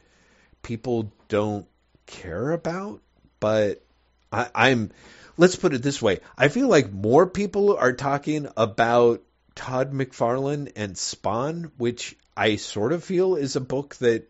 [0.61, 1.67] people don't
[2.05, 3.01] care about,
[3.39, 3.83] but
[4.31, 4.91] I, I'm
[5.37, 6.19] let's put it this way.
[6.37, 9.21] I feel like more people are talking about
[9.55, 14.27] Todd McFarlane and Spawn, which I sort of feel is a book that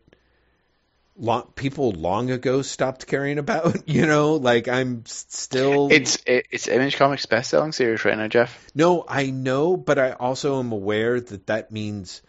[1.18, 3.78] long, people long ago stopped caring about.
[3.88, 5.92] You know, like I'm still.
[5.92, 8.68] it's it's Image Comics best selling series right now, Jeff.
[8.74, 12.22] no, I know, but I also am aware that that means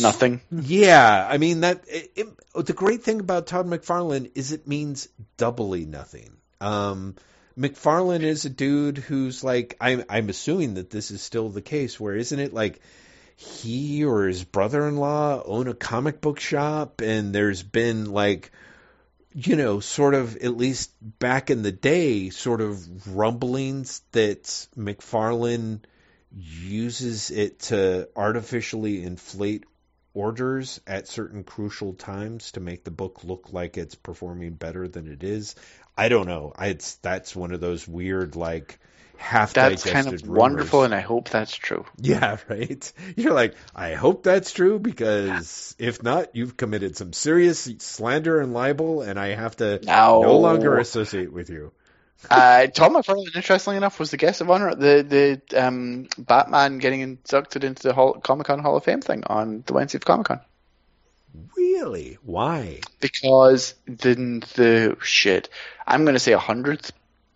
[0.00, 0.40] Nothing.
[0.50, 1.84] Yeah, I mean that.
[1.86, 2.26] It, it,
[2.66, 6.36] the great thing about Todd McFarlane is it means doubly nothing.
[6.60, 7.16] Um,
[7.58, 10.04] McFarlane is a dude who's like I'm.
[10.08, 12.00] I'm assuming that this is still the case.
[12.00, 12.80] Where isn't it like
[13.42, 18.52] he or his brother-in-law own a comic book shop, and there's been like
[19.34, 24.42] you know, sort of at least back in the day, sort of rumblings that
[24.76, 25.80] McFarlane
[26.34, 29.64] uses it to artificially inflate
[30.14, 35.10] orders at certain crucial times to make the book look like it's performing better than
[35.10, 35.54] it is.
[35.96, 36.52] I don't know.
[36.54, 38.78] I, it's that's one of those weird like
[39.18, 40.28] half That's kind of rumors.
[40.28, 41.84] wonderful, and I hope that's true.
[41.98, 42.92] Yeah, right.
[43.16, 48.52] You're like, I hope that's true because if not, you've committed some serious slander and
[48.52, 50.22] libel, and I have to No.
[50.22, 51.72] no longer associate with you.
[52.30, 56.78] Uh, Tom McFarlane, interestingly enough, was the guest of honor at the the um, Batman
[56.78, 60.04] getting inducted into the Hall- Comic Con Hall of Fame thing on the Wednesday of
[60.04, 60.40] Comic Con.
[61.56, 62.18] Really?
[62.22, 62.80] Why?
[63.00, 64.14] because the
[64.54, 65.48] the shit
[65.84, 66.92] I'm gonna say a hundredth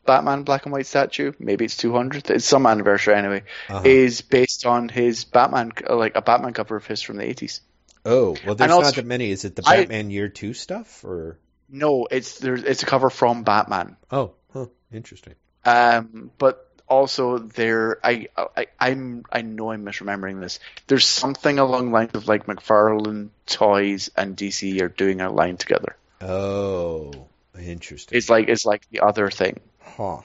[0.07, 3.83] Batman black and white statue, maybe it's two hundredth, it's some anniversary anyway, Uh-huh.
[3.85, 7.61] is based on his Batman like a Batman cover of his from the eighties.
[8.05, 9.31] Oh, well, there's also- not that many.
[9.31, 11.39] Is it the I- Batman Year Two stuff, or
[11.69, 13.97] No, it's there's it's a cover from Batman.
[14.11, 15.35] oh, huh, interesting.
[15.65, 20.61] Um, but also there, I, I, I'm, I know I'm misremembering this.
[20.87, 25.57] There's something along the lines of like McFarlane Toys and DC are doing a line
[25.57, 25.97] together.
[26.21, 27.27] Oh,
[27.59, 28.17] interesting.
[28.17, 29.59] It's like it's like the other thing.
[29.87, 30.21] Huh.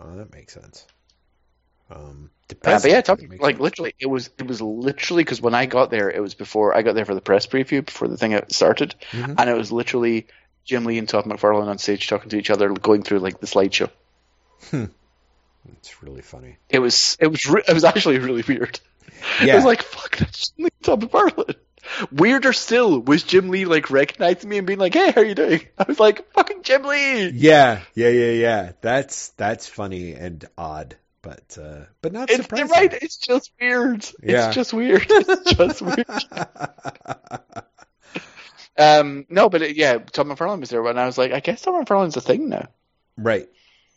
[0.00, 0.86] Oh, that makes sense.
[1.90, 3.60] Um, Uh, but yeah, but talk, like sense.
[3.60, 6.82] literally, it was it was literally because when I got there, it was before I
[6.82, 9.34] got there for the press preview before the thing started, Mhm.
[9.38, 10.26] and it was literally
[10.64, 13.46] Jim Lee and Todd McFarlane on stage talking to each other, going through like the
[13.46, 13.90] slideshow.
[15.72, 16.56] It's really funny.
[16.68, 18.80] It was it was re- it was actually really weird.
[19.40, 21.56] It was like fuck, that's Jim Lee and Todd McFarlane.
[22.12, 25.34] Weirder still was Jim Lee like recognizing me and being like, "Hey, how are you
[25.34, 28.72] doing?" I was like, "Fucking Jim Lee." Yeah, yeah, yeah, yeah.
[28.80, 32.68] That's that's funny and odd, but uh, but not It's surprising.
[32.68, 32.92] right.
[32.94, 34.04] It's just weird.
[34.22, 34.46] Yeah.
[34.46, 35.06] It's just weird.
[35.08, 36.06] It's just weird.
[38.80, 41.62] Um, no, but it, yeah, Tom McFarlane was there, and I was like, I guess
[41.62, 42.68] Tom McFarlane's a thing now.
[43.16, 43.48] right.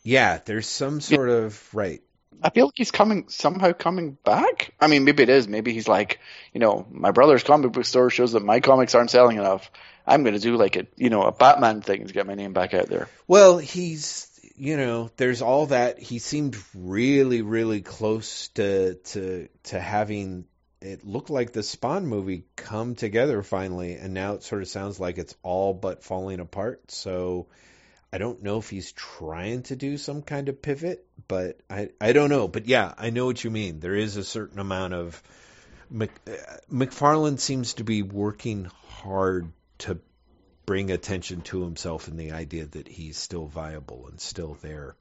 [0.02, 2.02] Yeah, there's some sort of right.
[2.42, 4.74] I feel like he's coming somehow coming back.
[4.80, 5.48] I mean, maybe it is.
[5.48, 6.20] Maybe he's like,
[6.52, 9.70] you know, my brother's comic book store shows that my comics aren't selling enough.
[10.06, 12.52] I'm going to do like a, you know, a Batman thing to get my name
[12.52, 13.08] back out there.
[13.26, 15.98] Well, he's you know, there's all that.
[15.98, 20.44] He seemed really, really close to to to having
[20.80, 25.00] it look like the Spawn movie come together finally, and now it sort of sounds
[25.00, 26.90] like it's all but falling apart.
[26.90, 27.46] So
[28.12, 32.12] I don't know if he's trying to do some kind of pivot, but I I
[32.12, 32.46] don't know.
[32.48, 33.80] But yeah, I know what you mean.
[33.80, 35.22] There is a certain amount of
[35.90, 36.32] Mc, uh,
[36.70, 39.98] McFarlane seems to be working hard to
[40.66, 44.94] bring attention to himself and the idea that he's still viable and still there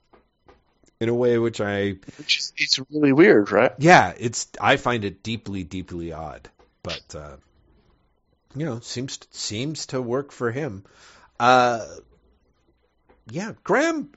[0.99, 3.71] in a way which I Which is, it's really weird, right?
[3.77, 6.49] yeah it's I find it deeply deeply odd
[6.83, 7.37] but uh
[8.55, 10.83] you know seems seems to work for him
[11.39, 11.85] uh
[13.31, 14.09] yeah Graeme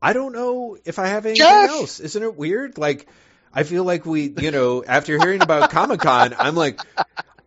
[0.00, 1.70] I don't know if I have anything Jeff!
[1.70, 3.08] else isn't it weird like
[3.52, 6.80] I feel like we you know after hearing about Comic-Con I'm like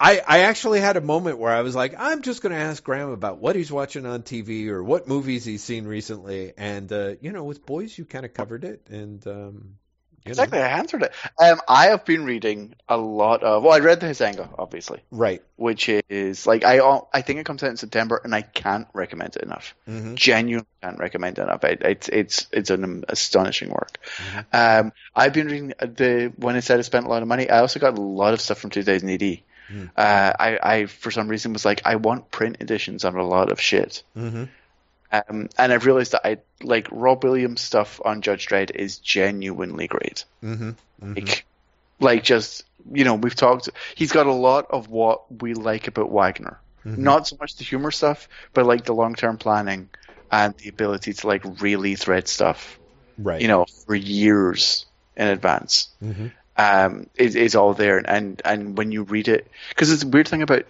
[0.01, 2.83] I, I actually had a moment where I was like, I'm just going to ask
[2.83, 6.53] Graeme about what he's watching on TV or what movies he's seen recently.
[6.57, 8.87] And, uh, you know, with boys, you kind of covered it.
[8.89, 9.75] And, um,
[10.25, 11.13] you Exactly, know, I answered it.
[11.39, 13.63] Um, I have been reading a lot of.
[13.63, 15.41] Well, I read the Hisenga, obviously, right.
[15.55, 16.79] which is like I
[17.13, 19.73] I think it comes out in September, and I can't recommend it enough.
[19.85, 21.63] hmm Genuinely can't recommend it enough.
[21.63, 23.97] It, it's it's it's an astonishing work.
[24.17, 24.45] Mhm.
[24.53, 27.49] Um, I've been reading the when I said I spent a lot of money.
[27.49, 29.21] I also got a lot of stuff from 2000 AD.
[29.21, 29.89] Mm.
[29.95, 33.51] Uh, I, I for some reason was like I want print editions of a lot
[33.51, 34.03] of shit.
[35.11, 39.87] Um, and I've realized that I like Rob Williams stuff on Judge Dredd is genuinely
[39.87, 40.25] great.
[40.41, 41.45] hmm hmm Like,
[41.99, 43.69] like just you know, we've talked.
[43.95, 46.59] He's got a lot of what we like about Wagner.
[46.85, 46.97] Mhm.
[46.97, 49.89] Not so much the humor stuff, but like the long term planning
[50.31, 52.79] and the ability to like really thread stuff.
[53.17, 53.41] Right.
[53.41, 54.85] You know, for years
[55.15, 55.89] in advance.
[55.99, 56.27] hmm
[56.57, 60.27] Um, is is all there, and and when you read it, because it's a weird
[60.27, 60.63] thing about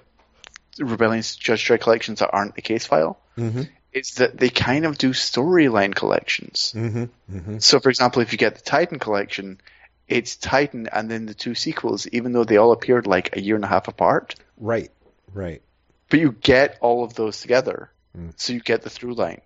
[0.79, 3.63] Rebellion's Judge Dredd collections that aren't the case file hmm
[3.93, 6.71] is that they kind of do storyline collections.
[6.73, 9.59] hmm hmm So, for example, if you get the Titan collection,
[10.07, 13.55] it's Titan and then the two sequels, even though they all appeared like a year
[13.55, 14.35] and a half apart.
[14.57, 14.91] Right.
[15.33, 15.61] Right.
[16.09, 18.33] But you get all of those together, Mm.
[18.35, 19.39] so you get the through line.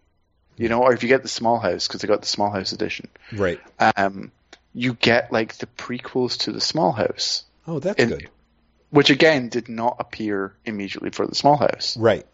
[0.58, 2.72] You know, or if you get the Small House because they got the Small House
[2.72, 3.60] edition, Right.
[3.96, 4.32] um,
[4.74, 8.30] you get like the prequels to the Small House, Oh, that's In- good.
[8.90, 11.96] which again did not appear immediately for the Small House.
[11.98, 12.26] Right.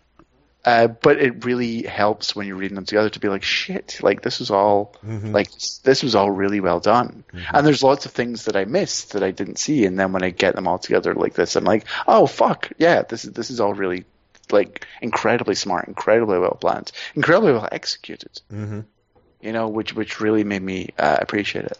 [0.64, 4.22] Uh, but it really helps when you're reading them together to be like, shit, like
[4.22, 5.34] this was all Mhm.
[5.34, 5.50] like
[5.84, 7.24] this was all really well done.
[7.34, 7.46] Mhm.
[7.54, 10.24] And there's lots of things that I missed that I didn't see, and then when
[10.24, 13.50] I get them all together like this, I'm like, oh fuck, yeah, this is this
[13.50, 14.06] is all really
[14.52, 18.40] like incredibly smart, incredibly well planned, incredibly well executed.
[18.52, 18.82] hmm
[19.42, 21.80] You know, which which really made me uh, appreciate it.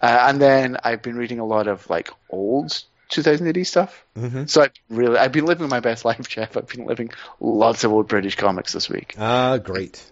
[0.00, 4.04] Uh, and then I've been reading a lot of like old 2000 AD stuff.
[4.16, 6.56] hmm So I've really I've been living my best life, Jeff.
[6.56, 7.10] I've been living
[7.40, 9.14] lots of old British comics this week.
[9.18, 10.02] Ah, great.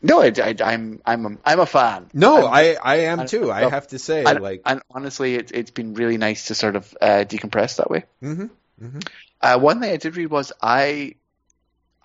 [0.00, 2.08] No, I, I, I'm I'm a, I'm a fan.
[2.14, 3.50] No, I'm- I, I am I- too.
[3.50, 6.76] I have to say, and, like, and honestly, it's it's been really nice to sort
[6.76, 8.04] of uh, decompress that way.
[8.20, 8.46] hmm
[8.78, 9.00] hmm
[9.40, 11.14] Uh, one thing I did read was I,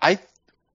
[0.02, 0.18] I,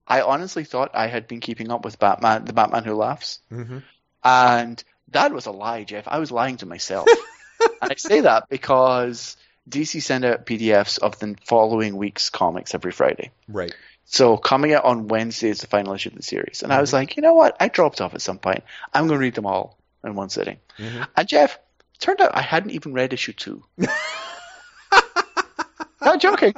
[0.08, 3.80] I honestly thought I had been keeping up with Batman, the Batman Who Laughs, hmm
[4.24, 6.08] and that was a lie, Jeff.
[6.08, 7.08] I was lying to myself,
[7.82, 9.38] and I say that because
[9.70, 13.32] DC send out PDFs of the following week's comics every Friday.
[13.48, 13.74] Right.
[14.06, 16.92] So coming out on Wednesday is the final issue of the series, and I was
[16.94, 17.56] like, you know what?
[17.60, 18.64] I dropped off at some point.
[18.94, 20.58] I'm going to read them all in one sitting.
[20.78, 21.60] hmm And Jeff,
[22.00, 23.64] turned out I hadn't even read issue two.
[26.02, 26.54] Not joking.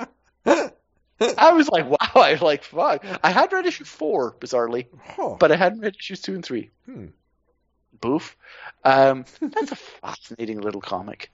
[0.45, 3.03] I was like, wow, I like fuck.
[3.23, 5.35] I had read issue four, bizarrely, Huh.
[5.39, 6.69] but I hadn't read issues two and three.
[6.85, 7.07] Hmm.
[8.01, 8.35] Boof.
[8.83, 11.31] Um, that's a fascinating little comic.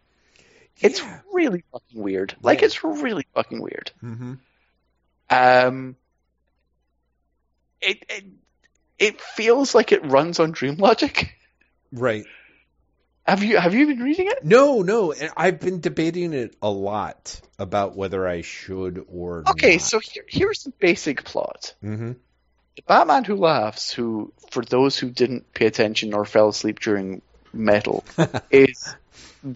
[0.80, 1.02] It's
[1.34, 2.36] really fucking weird.
[2.42, 3.92] Like it's really fucking weird.
[4.00, 4.34] hmm
[5.30, 5.96] Um,
[7.82, 8.26] it, it
[9.00, 11.36] it feels like it runs on dream logic.
[11.92, 12.26] Right.
[13.26, 14.44] Have you have you been reading it?
[14.46, 19.78] No, no, and I've been debating it a lot about whether I should or Okay,
[19.78, 19.82] not.
[19.82, 21.76] so here, here's the basic plot.
[21.82, 22.18] hmm The
[22.86, 27.22] Batman Who Laughs, who, for those who didn't pay attention or fell asleep during
[27.54, 28.04] Metal,
[28.52, 28.94] is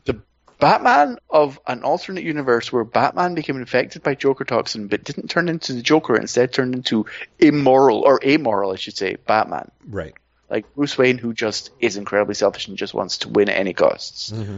[0.06, 0.22] the
[0.60, 5.50] Batman of an alternate universe where Batman became infected by Joker toxin but didn't turn
[5.50, 7.06] into the Joker, instead turned into
[7.40, 9.72] immoral or amoral, I should say, Batman.
[9.88, 10.14] Right.
[10.50, 13.74] Like Bruce Wayne, who just is incredibly selfish and just wants to win at any
[13.74, 14.58] costs, Mm-hmm.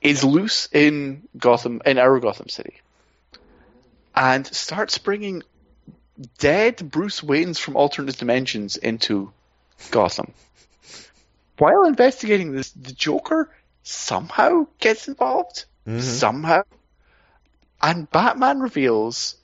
[0.00, 2.80] is loose in Gotham, in our Gotham City,
[4.14, 5.42] and starts bringing
[6.38, 9.32] dead Bruce Waynes from alternate dimensions into
[9.90, 10.32] Gotham.
[11.58, 13.50] While investigating this, the Joker
[13.82, 15.64] somehow gets involved.
[15.86, 16.02] Mhm.
[16.02, 16.62] Somehow.
[17.80, 19.36] And Batman reveals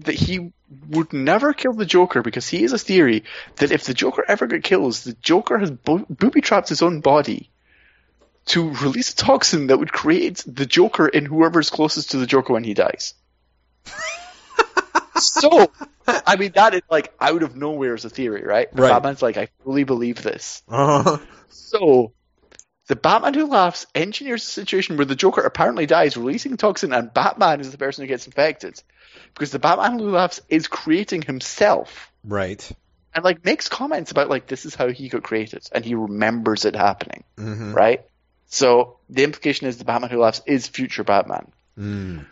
[0.00, 0.52] that he
[0.88, 3.24] would never kill the Joker because he has a theory
[3.56, 7.00] that if the Joker ever got killed, the Joker has bo- booby trapped his own
[7.00, 7.50] body
[8.46, 12.52] to release a toxin that would create the Joker in whoever's closest to the Joker
[12.52, 13.14] when he dies.
[15.20, 15.70] so,
[16.06, 18.68] I mean, that is like out of nowhere as a theory, right?
[18.72, 18.90] Right.
[18.90, 20.62] Batman's like, I fully believe this.
[20.68, 21.18] Uh-huh.
[21.48, 22.12] So,
[22.88, 27.14] the Batman who laughs engineers a situation where the Joker apparently dies, releasing toxin, and
[27.14, 28.82] Batman is the person who gets infected.
[29.32, 32.10] Because the Batman who laughs is creating himself.
[32.24, 32.68] Right.
[33.14, 36.64] And like makes comments about like this is how he got created and he remembers
[36.64, 37.24] it happening.
[37.36, 37.72] Mm-hmm.
[37.72, 38.04] Right?
[38.46, 41.52] So the implication is the Batman who laughs is future Batman.
[41.78, 42.26] Mm.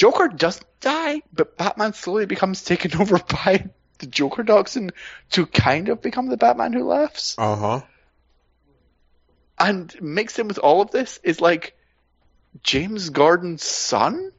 [0.00, 3.68] Joker doesn't die, but Batman slowly becomes taken over by
[3.98, 4.92] the Joker toxin
[5.32, 7.34] to kind of become the Batman who laughs.
[7.36, 7.82] Uh-huh.
[9.58, 11.76] And mixed in with all of this is like
[12.62, 14.32] James Gordon's son.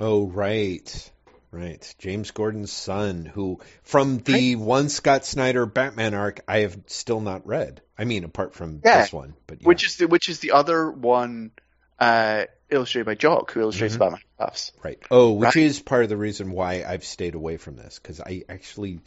[0.00, 1.12] Oh, right.
[1.52, 1.94] Right.
[2.00, 7.46] James Gordon's son, who, from the one Scott Snyder Batman arc, I have still not
[7.46, 7.80] read.
[7.96, 9.02] I mean, apart from Yeah.
[9.02, 9.34] this one.
[9.46, 9.68] but yeah.
[9.68, 11.52] which is the which is the other one
[11.98, 13.98] uh, illustrated by Jock, who illustrates Mhm.
[14.00, 14.20] Batman
[14.82, 14.98] Right.
[15.10, 15.64] Oh, which Right.
[15.64, 19.00] is part of the reason why I've stayed away from this because I actually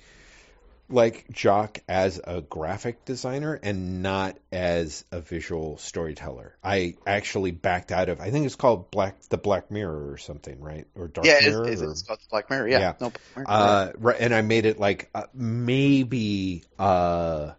[0.91, 6.55] like Jock as a graphic designer and not as a visual storyteller.
[6.63, 8.19] I actually backed out of.
[8.19, 10.87] I think it's called Black the Black Mirror or something, right?
[10.95, 11.67] Or Dark yeah, Mirror.
[11.67, 12.69] it's, or- it's the Black Mirror.
[12.69, 12.93] Yeah, Yeah.
[13.01, 17.51] no, Mirror, Uh, right, and I made it like uh, maybe uh,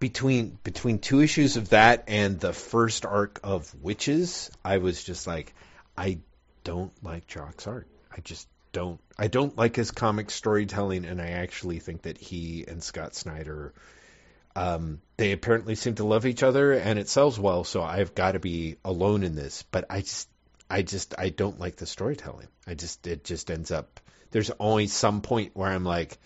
[0.00, 5.26] between between two issues of that and the first arc of Wytches, I was just
[5.26, 5.54] like,
[5.96, 6.18] I
[6.64, 7.86] don't like Jock's art.
[8.10, 8.98] I just don't.
[9.18, 13.74] I don't like his comic storytelling, and I actually think that he and Scott Snyder.
[14.56, 17.62] Um, they apparently seem to love each other, and it sells well.
[17.62, 19.62] So I've got to be alone in this.
[19.70, 20.28] But I just,
[20.68, 22.48] I just, I don't like the storytelling.
[22.66, 24.00] I just, it just ends up.
[24.32, 26.18] There's always some point where I'm like,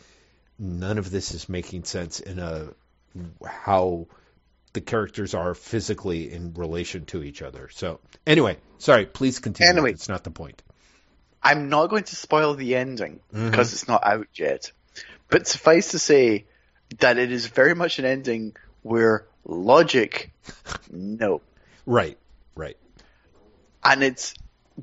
[0.58, 2.68] none of this is making sense in a
[3.44, 4.06] how
[4.72, 7.68] the characters are physically in relation to each other.
[7.72, 9.06] So anyway, sorry.
[9.06, 9.70] Please continue.
[9.70, 9.92] Anyway.
[9.92, 10.62] it's not the point.
[11.42, 13.50] I'm not going to spoil the ending Mhm.
[13.50, 14.72] because it's not out yet.
[15.28, 16.46] But suffice to say
[17.00, 20.32] that it is very much an ending where logic,
[20.90, 21.40] no.
[21.86, 22.18] Right,
[22.54, 22.76] right.
[23.84, 24.34] And it's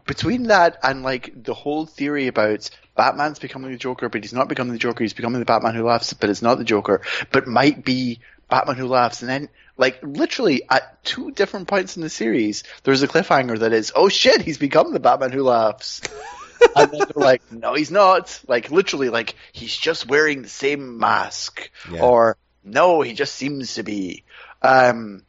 [0.06, 4.50] between that and like the whole theory about Batman's becoming the Joker, but he's not
[4.50, 7.02] becoming the Joker, he's becoming the Batman who laughs, but it's not the Joker,
[7.32, 8.20] but might be
[8.50, 9.22] Batman who laughs.
[9.22, 13.74] And then, like, literally at two different points in the series, there's a cliffhanger that
[13.74, 16.02] is, oh shit, he's become the Batman who laughs.
[16.76, 18.40] and then they're like, no, he's not.
[18.48, 21.72] Like, literally, like, he's just wearing the same mask.
[21.92, 22.04] Yeah.
[22.04, 24.24] Or, no, he just seems to be.
[24.62, 25.24] Um,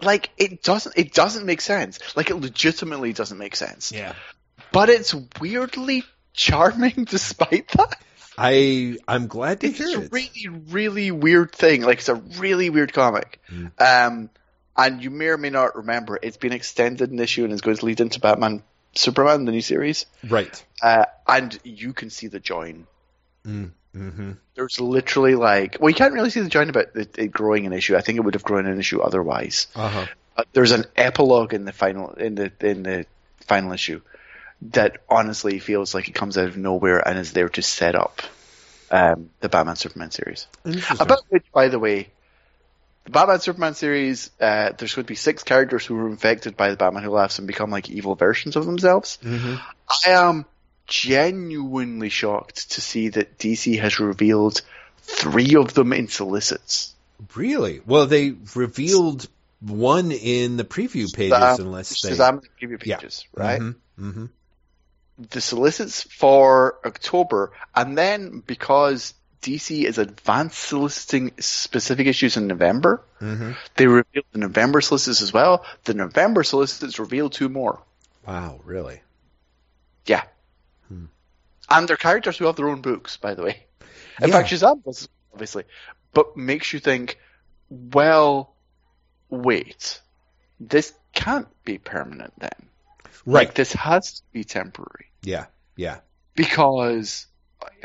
[0.00, 1.98] like, it doesn't, it doesn't make sense.
[2.16, 3.92] Like, it legitimately doesn't make sense.
[3.92, 4.14] Yeah.
[4.72, 8.00] But it's weirdly charming despite that.
[8.40, 11.82] I I'm glad to It's hear a really, really weird thing.
[11.82, 13.40] Like, it's a really weird comic.
[13.50, 13.72] Mm.
[13.80, 14.30] Um,
[14.76, 17.76] and you may or may not remember, it's been extended an issue and is going
[17.76, 18.62] to lead into Batman
[18.94, 20.06] Superman, the new series.
[20.28, 20.64] Right.
[20.80, 22.86] Uh, and you can see the join.
[23.44, 24.32] Mm, mm-hmm.
[24.54, 27.72] There's literally like, well, you can't really see the join about it, it growing an
[27.72, 27.96] issue.
[27.96, 29.66] I think it would have grown an issue otherwise.
[29.74, 30.06] Uh huh.
[30.36, 33.06] Uh, there's an epilogue in the final in the in the
[33.40, 34.00] final issue
[34.60, 38.22] that honestly feels like it comes out of nowhere and is there to set up
[38.90, 40.46] um, the Batman Superman series.
[40.98, 42.08] About which, by the way,
[43.04, 46.70] the Batman Superman series, uh, there's going to be six characters who were infected by
[46.70, 49.18] the Batman Who Laughs and become like evil versions of themselves.
[49.22, 49.56] hmm
[49.88, 50.44] I am
[50.88, 54.62] genuinely shocked to see that DC has revealed
[54.98, 56.94] three of them in solicits.
[57.34, 57.80] Really?
[57.86, 59.28] Well, they revealed
[59.60, 62.10] one in the preview pages, unless they.
[62.10, 62.96] Shazam the preview Yeah.
[62.96, 63.60] pages, right?
[63.60, 64.26] Mm-hmm.
[65.30, 73.02] the solicits for October, and then because DC is advanced soliciting specific issues in November,
[73.20, 73.52] Mm-hmm.
[73.76, 75.64] they revealed the November solicits as well.
[75.84, 77.80] The November solicits revealed two more.
[78.26, 79.00] Wow, really?
[80.06, 80.22] Yeah.
[80.88, 81.04] Hmm.
[81.70, 83.66] And they're characters who have their own books, by the way.
[84.20, 84.36] In Yeah.
[84.40, 85.64] fact, Shazam does, obviously.
[86.12, 87.18] But makes you think,
[87.70, 88.54] well,
[89.28, 90.00] wait.
[90.60, 92.50] this can't be permanent then.
[93.26, 93.46] Right.
[93.46, 95.46] Like this has to be temporary yeah.
[95.76, 96.00] Yeah.
[96.34, 97.26] because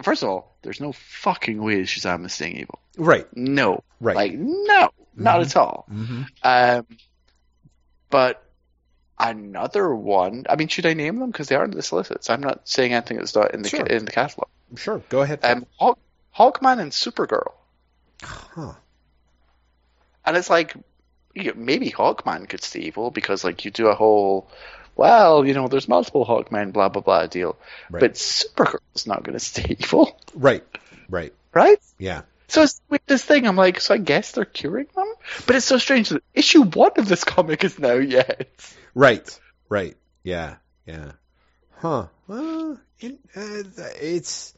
[0.02, 2.80] first of all, there's no fucking way Shazam is staying evil.
[2.98, 3.28] Right.
[3.36, 4.16] No, Right.
[4.16, 5.46] like no, not Mhm.
[5.46, 5.86] at all.
[5.92, 6.24] mm-hmm.
[6.44, 6.88] Um,
[8.10, 8.44] but
[9.20, 10.46] another one.
[10.50, 12.30] I mean, should I name them because they are in the solicits?
[12.30, 13.86] I'm not saying anything that's not in the Sure.
[13.86, 14.50] in the catalog.
[14.76, 15.02] Sure.
[15.10, 15.40] Go ahead.
[15.44, 16.00] Um, Hawk,
[16.36, 17.52] Hawkman and Supergirl,
[18.24, 18.74] huh.
[20.26, 20.74] and it's like
[21.36, 24.48] you- maybe Hawkman could stay evil because like you do a whole.
[24.96, 27.56] Well, you know, there's multiple Hawkmen, blah blah blah deal,
[27.90, 28.00] Right.
[28.02, 30.64] but Supergirl's not going to stay evil, Right.
[31.10, 31.34] Right.
[31.54, 31.80] right?
[31.98, 32.22] Yeah.
[32.54, 35.12] So it's with this thing, I'm like, so I guess they're curing them,
[35.48, 38.48] but it's so strange that issue one of this comic is now yet.
[38.94, 39.40] Right.
[39.70, 39.98] Right.
[40.22, 40.58] Yeah.
[40.86, 41.14] Yeah.
[41.78, 42.10] Huh.
[42.28, 43.64] Well, it, uh,
[44.00, 44.54] it's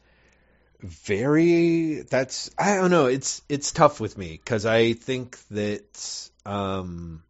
[0.80, 2.02] very.
[2.02, 2.50] That's.
[2.58, 3.06] I don't know.
[3.06, 7.22] It's it's tough with me because I think that um,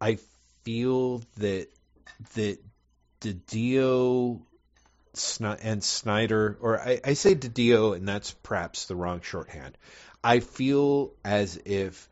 [0.00, 0.18] I
[0.64, 1.68] feel that
[2.34, 2.58] that
[3.20, 4.51] DiDio Sni-
[5.40, 9.76] and Snyder, or I, I say DiDio, and that's perhaps the wrong shorthand.
[10.24, 12.08] I feel as if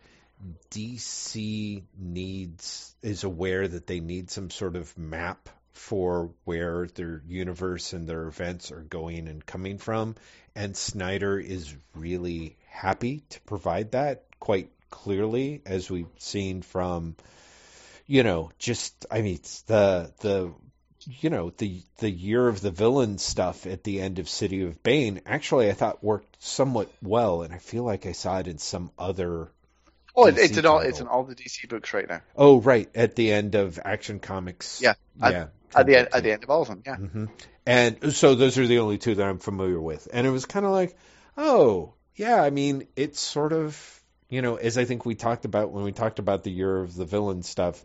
[0.71, 7.93] DC needs is aware that they need some sort of map for where their universe
[7.93, 10.15] and their events are going and coming from,
[10.55, 17.17] and Snyder is really happy to provide that quite clearly, as we've seen from,
[18.07, 20.53] you know, just I mean the the
[21.21, 24.83] you know the the year of the villain stuff at the end of City of
[24.83, 28.59] Bane actually I thought worked somewhat well, and I feel like I saw it in
[28.59, 29.51] some other
[30.17, 30.91] Oh, DC it's in all title.
[30.91, 32.21] it's in all the DC books right now.
[32.37, 34.81] Oh, right, at the end of Action Comics.
[34.83, 35.47] Yeah, at- yeah.
[35.73, 36.97] At the end, at the end of all of them, yeah.
[36.97, 37.27] hmm
[37.65, 40.67] And so those are the only two that I'm familiar with, and it was kind
[40.67, 40.97] of like,
[41.37, 42.43] oh, yeah.
[42.43, 45.93] I mean, it's sort of, you know, as I think we talked about when we
[45.93, 47.81] talked about the year of the villain stuff,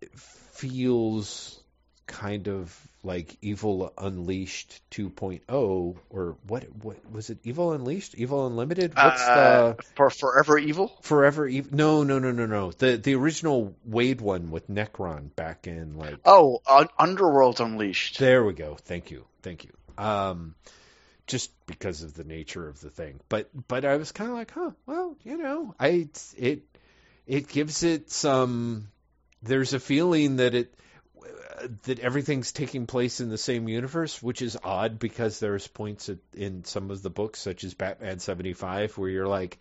[0.00, 1.61] it feels
[2.06, 6.64] kind of like Evil Unleashed 2.0, or what?
[6.82, 7.38] What was it?
[7.44, 8.14] Evil Unleashed?
[8.14, 8.94] Evil Unlimited?
[8.94, 10.88] What's Uh, the for Forever Evil?
[11.02, 11.76] Forever Evil?
[11.76, 12.70] No, no, no, no, no.
[12.72, 18.18] The the original Waid one with Neron back in like Oh, Un- Underworld Unleashed.
[18.18, 18.76] there we go.
[18.76, 19.24] Thank you.
[19.42, 19.72] Thank you.
[19.98, 20.54] Um,
[21.26, 24.50] just because of the nature of the thing, but but I was kind of like,
[24.52, 26.62] huh, well, you know, I it
[27.26, 28.88] it gives it some.
[29.42, 30.72] There's a feeling that it
[31.84, 36.64] that everything's taking place in the same universe, which is odd because there's points in
[36.64, 39.58] some of the books, such as Batman 75, where you're like,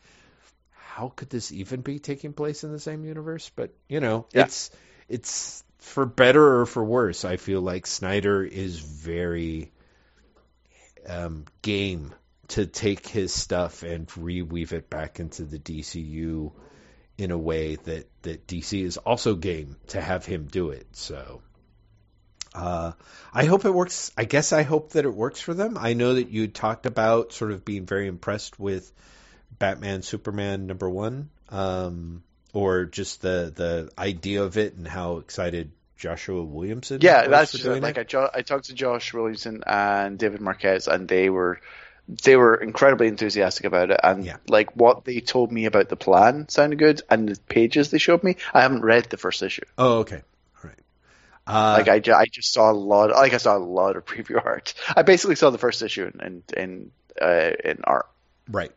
[0.72, 3.50] how could this even be taking place in the same universe?
[3.56, 4.44] But you know, Yeah.
[4.44, 4.72] it's
[5.08, 7.26] it's for better or for worse.
[7.26, 9.72] I feel like Snyder is very
[11.08, 12.14] um, game
[12.50, 16.52] to take his stuff and reweave it back into the DCU
[17.18, 20.88] in a way that that DC is also game to have him do it.
[20.94, 21.42] So.
[22.54, 22.92] Uh,
[23.34, 24.12] I hope it works.
[24.18, 25.78] I guess I hope that it works for them.
[25.80, 28.92] I know that you talked about sort of being very impressed with
[29.58, 32.24] Batman Superman number one, um,
[32.54, 37.00] or just the the idea of it and how excited Joshua Williamson.
[37.02, 37.98] Yeah, that's just like.
[37.98, 41.62] I, jo- I talked to Josh Williamson and David Marquez, and they were
[42.24, 44.00] they were incredibly enthusiastic about it.
[44.04, 44.38] And Yeah.
[44.48, 48.24] like what they told me about the plan sounded good, and the pages they showed
[48.24, 48.38] me.
[48.54, 49.64] I haven't read the first issue.
[49.78, 50.24] Oh, okay.
[51.48, 53.10] Uh, Like I, I just saw a lot.
[53.12, 54.74] Like I saw a lot of preview art.
[54.96, 56.92] I basically saw the first issue in in in,
[57.22, 58.08] uh, in art.
[58.50, 58.72] Right.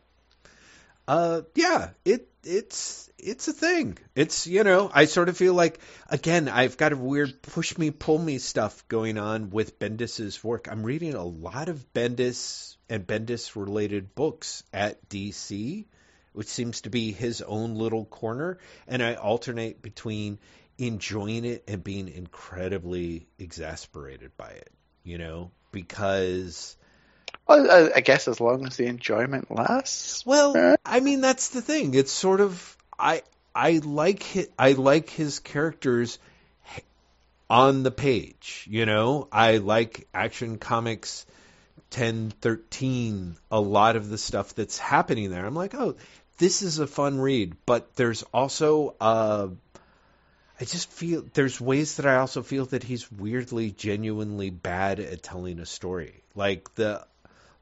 [1.07, 3.97] Uh, yeah, it it's it's a thing.
[4.15, 5.79] It's you know, I sort of feel like
[6.09, 10.67] again, I've got a weird push me pull me stuff going on with Bendis's work.
[10.69, 15.85] I'm reading a lot of Bendis and Bendis related books at DC,
[16.33, 20.39] which seems to be his own little corner, and I alternate between
[20.77, 24.71] enjoying it and being incredibly exasperated by it,
[25.03, 26.75] you know, because
[27.47, 30.25] Well, I, I guess as long as the enjoyment lasts.
[30.25, 31.93] Well, I mean that's the thing.
[31.93, 33.23] It's sort of I
[33.53, 36.19] I like his, I like his characters
[37.49, 39.27] on the page, you know?
[39.31, 41.25] I like Action Comics
[41.91, 45.45] 1013 a lot of the stuff that's happening there.
[45.45, 45.95] I'm like, "Oh,
[46.39, 49.47] this is a fun read." But there's also uh
[50.59, 55.21] I just feel there's ways that I also feel that he's weirdly genuinely bad at
[55.21, 56.23] telling a story.
[56.33, 57.05] Like the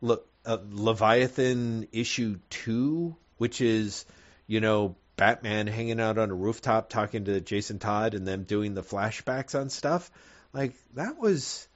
[0.02, 4.06] look uh, Leviathan issue 2, which is,
[4.46, 8.74] you know, Batman hanging out on a rooftop talking to Jason Todd and them doing
[8.74, 10.12] the flashbacks on stuff.
[10.54, 11.68] Like that was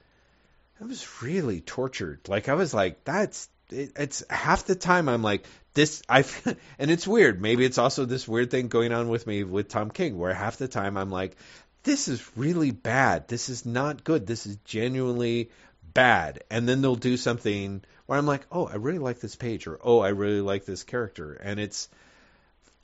[0.78, 2.20] that was really tortured.
[2.28, 5.44] Like I was like that's it, it's half the time I'm like
[5.78, 6.24] this I
[6.78, 7.40] and it's weird.
[7.40, 10.56] Maybe it's also this weird thing going on with me with Tom King, where half
[10.56, 11.36] the time I'm like,
[11.84, 13.28] this is really bad.
[13.28, 14.26] This is not good.
[14.26, 15.50] This is genuinely
[15.94, 16.42] bad.
[16.50, 19.78] And then they'll do something where I'm like, oh, I really like this page, or
[19.82, 21.88] oh, I really like this character, and it's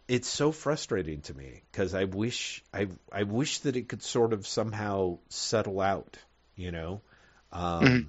[0.07, 4.33] it's so frustrating to me because I wish I I wish that it could sort
[4.33, 6.17] of somehow settle out,
[6.55, 7.01] you know.
[7.53, 8.07] Um, Mhm.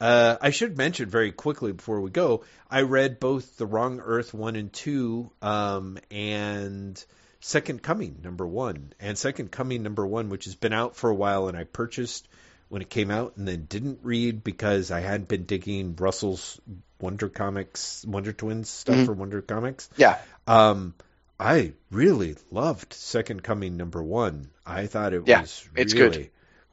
[0.00, 4.32] Uh, I should mention very quickly before we go, I read both The Wrong Earth
[4.32, 7.02] 1 and 2 um, and
[7.40, 8.92] Second Coming number 1.
[9.00, 12.26] And Second Coming number 1, which has been out for a while and I purchased
[12.68, 16.60] when it came out and then didn't read because I hadn't been digging Russell's
[17.00, 19.06] Wonder Comics, Wonder Twins stuff Mhm.
[19.06, 19.88] for Wonder Comics.
[19.96, 20.18] Yeah.
[20.46, 20.94] Um,
[21.38, 24.50] I really loved Second Coming number one.
[24.64, 26.30] I thought it Yeah, was it's good.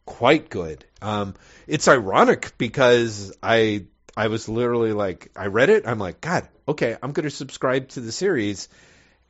[0.07, 0.83] Quite good.
[1.01, 1.35] Um,
[1.67, 3.85] it's ironic because I
[4.15, 5.85] I was literally like I read it.
[5.85, 8.69] I'm like, God, okay, I'm going to subscribe to the series,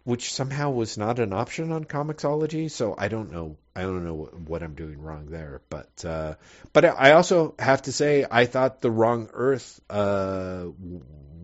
[0.06, 2.72] which somehow was not an option on Comixology.
[2.72, 3.58] So I don't know.
[3.76, 5.62] I don't know what, I'm doing wrong there.
[5.70, 6.36] But uh,
[6.72, 10.64] but I also have to say I thought the Wrong Earth uh,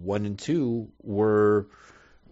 [0.01, 1.67] one and two were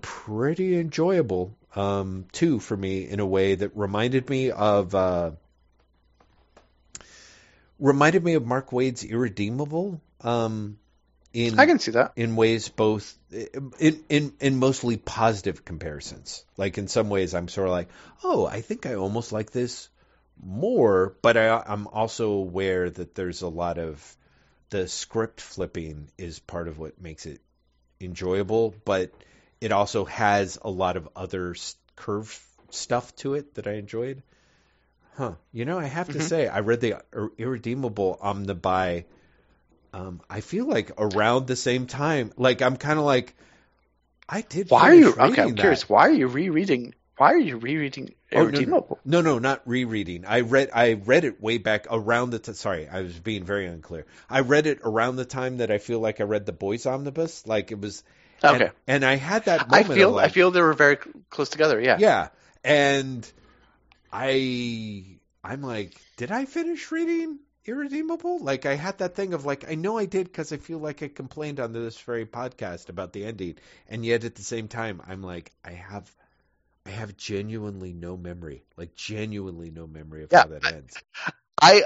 [0.01, 5.31] pretty enjoyable um, too for me in a way that reminded me of uh,
[7.81, 10.77] reminded me of Mark Waid's Irredeemable um,
[11.33, 12.13] in I can see that.
[12.15, 16.45] in ways both in in in mostly positive comparisons.
[16.57, 17.89] Like in some ways, I'm sort of like,
[18.23, 19.89] oh, I think I almost like this
[20.41, 24.17] more, but I, I'm also aware that there's a lot of
[24.69, 27.41] the script flipping is part of what makes it
[27.99, 29.11] enjoyable, but
[29.59, 31.55] it also has a lot of other
[31.95, 32.39] curve
[32.69, 34.23] stuff to it that I enjoyed.
[35.21, 35.33] Huh.
[35.53, 36.23] You know, I have to Mhm.
[36.23, 39.03] say, I read the Ir- Irredeemable Omnibuy.
[39.93, 43.35] Um, I feel like around the same time, like I'm kind of like,
[44.27, 44.71] I did.
[44.71, 45.09] Why are you?
[45.11, 45.59] Okay, I'm that.
[45.59, 45.87] curious.
[45.87, 46.95] Why are you rereading?
[47.17, 48.47] Why are you rereading Oh, no, no.
[48.47, 48.99] Irredeemable?
[49.05, 50.25] No, no, not rereading.
[50.25, 53.67] I read I read it way back around the t- sorry, I was being very
[53.67, 54.07] unclear.
[54.27, 57.45] I read it around the time that I feel like I read the Boys Omnibus,
[57.45, 58.03] like it was
[58.43, 58.63] Okay.
[58.65, 60.97] and, and I had that I feel like, I feel they were very
[61.29, 61.79] close together.
[61.79, 61.97] Yeah.
[61.99, 62.29] yeah.
[62.63, 63.31] And
[64.11, 68.39] I I'm like, did I finish reading Irredeemable?
[68.39, 71.03] Like I had that thing of like I know I did cuz I feel like
[71.03, 75.01] I complained on this very podcast about the ending and yet at the same time
[75.07, 76.13] I'm like I have
[76.85, 80.97] I have genuinely no memory, like genuinely no memory of Yeah, how that ends.
[81.61, 81.83] I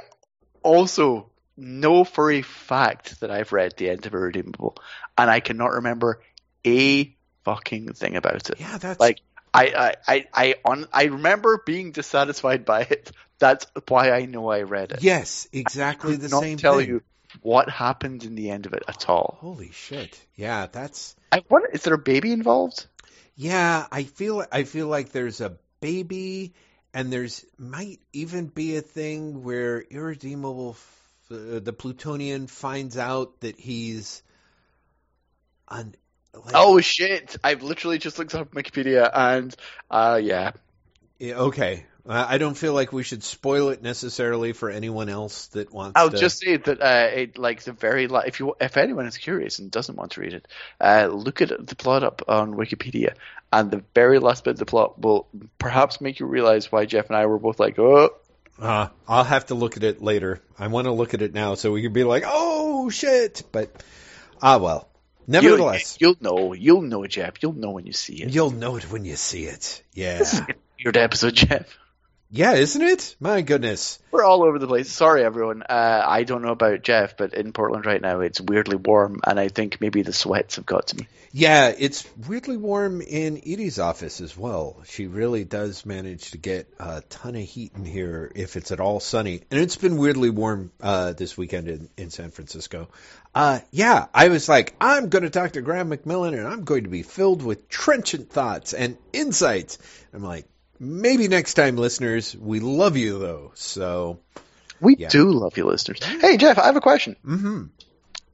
[0.64, 4.78] also know for a fact that I've read the end of Irredeemable,
[5.18, 6.22] and I cannot remember
[6.66, 8.60] a fucking thing about it.
[8.60, 9.22] Yeah, that's Like
[9.56, 13.12] I, I, I, I, on, I remember being dissatisfied by it.
[13.40, 15.04] That's why I know I read it.
[15.04, 16.88] yes, exactly the not same tell thing.
[16.88, 17.02] you
[17.42, 19.38] what happened in the end of it at all.
[19.42, 20.18] Holy shit!
[20.36, 22.88] Yeah, that's I, what is there a baby involved?
[23.36, 23.86] yeah.
[23.92, 26.54] I feel I feel like there's a baby,
[26.94, 30.78] and there's might even be a thing where irredeemable,
[31.30, 34.24] uh, the Plutonian finds out that he's
[35.70, 35.96] an.
[36.44, 37.38] Like, Oh shit!
[37.44, 39.56] I've literally just looked up Wikipedia, and
[39.90, 40.52] uh, yeah,
[41.20, 41.86] yeah, okay.
[42.08, 45.96] I don't feel like we should spoil it necessarily for anyone else that wants.
[45.96, 46.18] To I'll to...
[46.18, 49.58] just say that uh, it, like the very la- if you if anyone is curious
[49.58, 50.48] and doesn't want to read it,
[50.80, 53.16] uh, look at the plot up on Wikipedia,
[53.52, 57.08] and the very last bit of the plot will perhaps make you realize why Jeff
[57.08, 58.12] and I were both like, oh,
[58.62, 60.42] Uh, I'll have to look at it later.
[60.60, 63.42] I want to look at it now so we can be like, oh shit.
[63.52, 63.84] But
[64.44, 64.88] ah well.
[65.28, 68.34] Nevertheless, you'll, you'll know, you'll know, Jeff, you'll know when you see it.
[68.34, 69.84] you'll know it when you see it.
[69.94, 70.18] Yeah.
[70.20, 70.48] This is a
[70.84, 71.78] weird episode, Jeff.
[72.36, 73.16] Yeah, isn't it?
[73.22, 73.98] My goodness.
[74.12, 74.92] We're all over the place.
[74.92, 75.64] Sorry, everyone.
[75.64, 79.40] Uh, I don't know about Jeff, but in Portland right now, it's weirdly warm, and
[79.40, 81.08] I think maybe the sweats have got to me.
[81.32, 84.84] Yeah, it's weirdly warm in Edie's office as well.
[84.86, 88.82] She really does manage to get a ton of heat in here if it's at
[88.82, 89.42] all sunny.
[89.50, 92.90] And it's been weirdly warm uh, this weekend in, in San Francisco.
[93.34, 96.84] Uh, yeah, I was like, I'm going to talk to Graeme McMillan and I'm going
[96.84, 99.78] to be filled with trenchant thoughts and insights.
[100.14, 100.48] I'm like,
[100.80, 102.36] maybe next time, listeners.
[102.36, 103.52] We love you, though.
[103.56, 104.20] So,
[104.82, 105.08] We Yeah.
[105.10, 106.04] do love you, listeners.
[106.04, 107.16] Hey, Jeff, I have a question.
[107.24, 107.64] hmm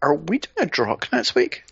[0.01, 1.63] Are we doing a Drokk next week?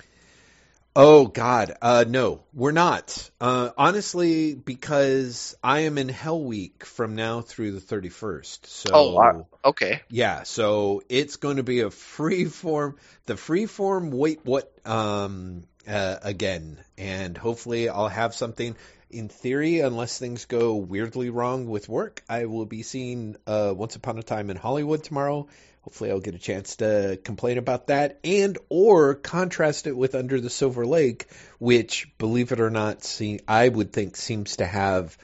[0.95, 3.29] Oh God, uh, no, we're not.
[3.39, 8.65] Uh, honestly, because I am in Hell Week from now through the thirty first.
[8.65, 9.47] So Oh, wow.
[9.63, 10.01] Okay.
[10.09, 14.11] yeah, so it's going to be a free form, the free form.
[14.11, 14.71] Wait, what?
[14.85, 18.75] Um, uh, again, and hopefully I'll have something.
[19.09, 23.95] In theory, unless things go weirdly wrong with work, I will be seeing uh, Once
[23.95, 25.47] Upon a Time in Hollywood tomorrow,
[25.81, 30.39] hopefully I'll get a chance to complain about that and or contrast it with Under
[30.39, 31.25] the Silver Lake,
[31.57, 35.17] which, believe it or not, see, I would think seems to have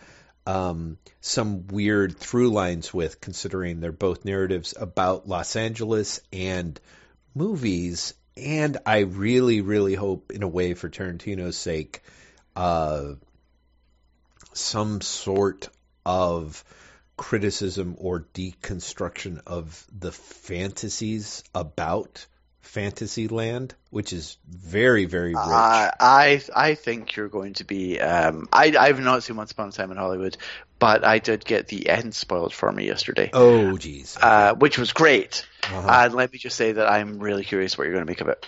[0.48, 6.80] um, some weird through lines with, considering they're both narratives about Los Angeles and
[7.36, 8.16] movies.
[8.36, 12.02] And I really, really hope, in a way, for Tarantino's sake,
[12.56, 13.14] uh,
[14.56, 15.70] some sort
[16.06, 16.64] of
[17.18, 22.26] criticism or deconstruction of the fantasies about
[22.62, 25.38] Fantasyland, which is very, very rich.
[25.38, 28.00] Uh, I I think you're going to be.
[28.00, 30.36] Um, I I've not seen Once Upon a Time in Hollywood,
[30.80, 33.30] but I did get the end spoiled for me yesterday.
[33.34, 34.18] Oh, geez.
[34.22, 35.46] Uh, which was great.
[35.64, 35.88] Uh-huh.
[35.90, 38.28] And let me just say that I'm really curious what you're going to make of
[38.28, 38.46] it.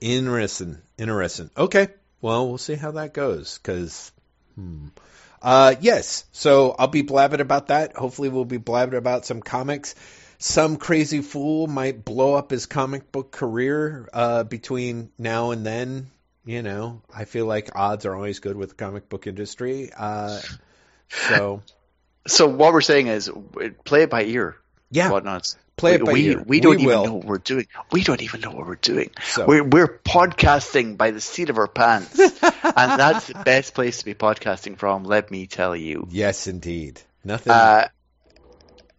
[0.00, 0.78] Interesting.
[0.98, 1.50] Interesting.
[1.56, 1.88] Okay.
[2.20, 3.58] Well, we'll see how that goes.
[3.58, 4.12] Because,
[4.56, 4.88] hmm.
[5.42, 6.24] Uh, yes.
[6.32, 7.96] So I'll be blabbing about that.
[7.96, 9.94] Hopefully, we'll be blabbing about some comics.
[10.38, 16.10] Some crazy fool might blow up his comic book career uh, between now and then.
[16.44, 19.90] You know, I feel like odds are always good with the comic book industry.
[19.96, 20.40] Uh,
[21.08, 21.62] so,
[22.26, 23.30] So what we're saying is,
[23.84, 24.56] play it by ear.
[24.90, 25.56] yeah, Whatnots.
[25.76, 26.42] Play it by we, ear.
[26.46, 27.04] We don't even will.
[27.04, 27.66] know what we're doing.
[27.90, 29.10] We don't even know what we're doing.
[29.22, 32.18] So- We're, we're podcasting by the seat of our pants.
[32.18, 36.08] and that's the best place to be podcasting from, let me tell you.
[36.10, 37.00] Yes, indeed.
[37.24, 37.52] Nothing.
[37.52, 37.88] Uh,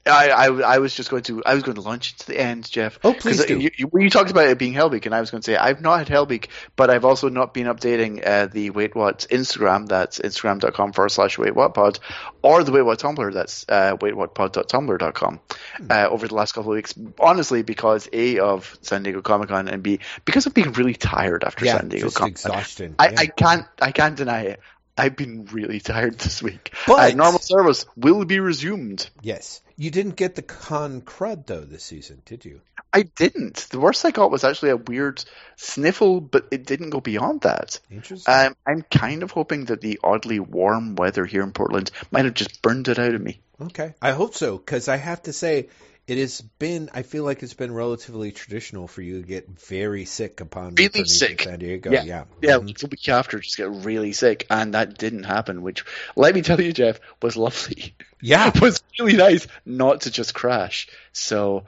[0.06, 2.40] I, I, I was just going to I was going to launch it to the
[2.40, 3.00] end, Jeff.
[3.04, 3.58] Oh, please do.
[3.58, 5.56] You, you, when you talked about it being Hellbeak, and I was going to say
[5.56, 9.88] I've not had Hellbeak, but I've also not been updating uh, the Wait What Instagram.
[9.88, 12.00] That's instagram.com forward slash Wait What Pod,
[12.42, 13.34] or the Wait What Tumblr.
[13.34, 15.40] That's uh, waitwhatpod.tumblr.com.
[15.78, 15.88] Hmm.
[15.90, 19.70] Uh, over the last couple of weeks, honestly, because a of San Diego Comic Con,
[19.70, 22.52] and b because of being really tired after yeah, San Diego Comic Con.
[23.00, 23.20] I, Yeah.
[23.20, 24.60] I can't I can't deny it.
[24.98, 26.74] I've been really tired this week.
[26.88, 29.10] But- uh, normal service will be resumed.
[29.22, 29.62] Yes.
[29.76, 32.62] You didn't get the con crud though this season, did you?
[32.96, 33.68] I didn't.
[33.72, 35.24] The worst I got was actually a weird
[35.56, 37.80] sniffle, but it didn't go beyond that.
[37.90, 38.32] Interesting.
[38.32, 42.36] Um, I'm kind of hoping that the oddly warm weather here in Portland might have
[42.36, 43.40] just burned it out of me.
[43.60, 43.96] okay.
[44.00, 45.70] I hope so cuz I have to say
[46.08, 50.06] it has been I feel like it's been relatively traditional for you to get very
[50.06, 51.42] sick upon Really sick.
[51.42, 51.92] San Diego.
[51.92, 52.04] Yeah.
[52.04, 52.24] Yeah.
[52.42, 52.78] Yeah, Mhm.
[52.78, 55.62] the week after, just get really sick, and that didn't happen.
[55.62, 57.96] Which, let me tell you, Jeff, was lovely.
[58.22, 58.52] Yeah.
[58.56, 60.88] It was really nice not to just crash.
[61.14, 61.66] So,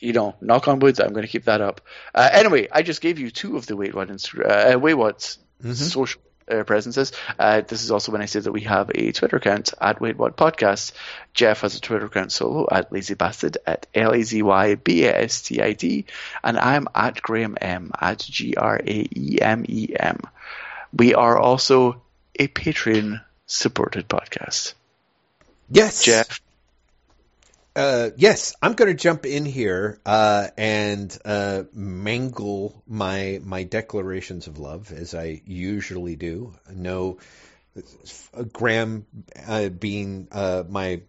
[0.00, 1.80] you know, knock on wood, I'm going to keep that up.
[2.14, 5.38] Uh, anyway, I just gave you two of the Wait What Insta- uh, Wait What's
[5.64, 5.74] Mhm.
[5.74, 6.20] social
[6.50, 7.12] uh, presences.
[7.38, 10.16] Uh, this is also when I say that we have a Twitter account at Wait
[10.16, 10.92] What Podcast.
[11.34, 15.04] Jeff has a Twitter account solo at Lazy Bastard at L A Z Y B
[15.04, 16.06] A S T I D,
[16.42, 20.20] and I'm at Graeme M at G R A E M E M.
[20.92, 22.02] We are also
[22.38, 24.74] a Patreon supported podcast.
[25.70, 26.02] Yes.
[26.02, 26.40] Jeff,
[27.78, 34.48] Uh, yes, I'm going to jump in here uh, and uh, mangle my my declarations
[34.48, 36.54] of love as I usually do.
[36.74, 37.18] No,
[37.76, 39.06] uh, Graeme
[39.46, 41.02] uh, being my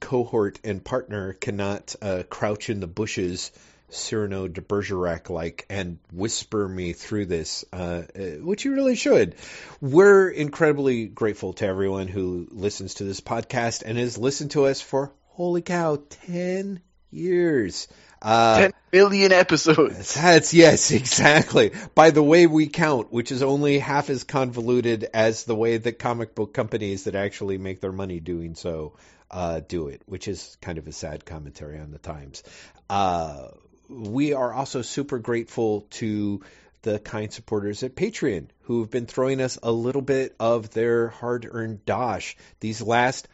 [0.00, 1.94] cohort and partner cannot
[2.28, 3.52] crouch in the bushes.
[3.90, 8.02] Cyrano de Bergerac like and whisper me through this, uh,
[8.40, 9.34] which you really should.
[9.80, 14.82] We're incredibly grateful to everyone who listens to this podcast and has listened to us
[14.82, 16.80] for holy cow, 10
[17.12, 17.86] years.
[18.20, 20.14] Uh, 10 million episodes.
[20.20, 21.70] that's yes, exactly.
[21.94, 26.00] By the way we count, which is only half as convoluted as the way that
[26.00, 28.96] comic book companies that actually make their money doing so
[29.30, 32.42] uh, do it, which is kind of a sad commentary on the times.
[32.90, 33.46] Uh,
[33.88, 36.42] we are also super grateful to
[36.82, 41.08] the kind supporters at Patreon who have been throwing us a little bit of their
[41.08, 43.28] hard-earned dosh these last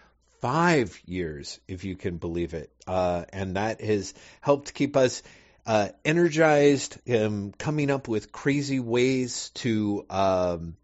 [0.44, 2.70] five years, if you can believe it.
[2.86, 5.22] Uh, and that has helped keep us
[5.64, 10.76] uh, energized, um, coming up with crazy ways to um,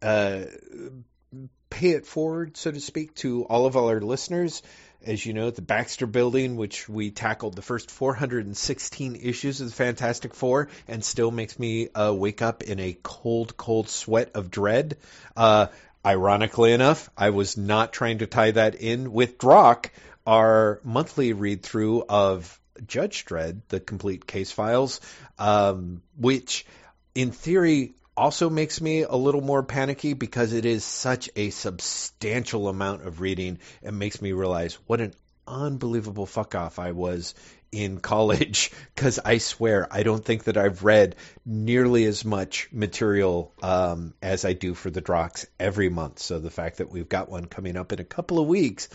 [0.00, 0.44] uh,
[1.68, 4.62] pay it forward, so to speak, to all of our listeners.
[5.04, 9.74] As you know, the Baxter Building, which we tackled the first 416 issues of the
[9.74, 14.50] Fantastic Four, and still makes me uh, wake up in a cold, cold sweat of
[14.50, 14.96] dread.
[15.36, 15.66] Uh,
[16.04, 19.90] ironically enough, I was not trying to tie that in with Drokk,
[20.26, 25.00] our monthly read through of Judge Dredd, the complete case files,
[25.38, 26.66] um, which
[27.14, 32.68] in theory also makes me a little more panicky because it is such a substantial
[32.68, 33.58] amount of reading.
[33.82, 35.14] And makes me realize what an
[35.46, 37.34] unbelievable fuck off I was
[37.74, 43.52] in college because I swear I don't think that I've read nearly as much material
[43.62, 46.18] um, as I do for the Drokks every month.
[46.20, 48.88] So the fact that we've got one coming up in a couple of weeks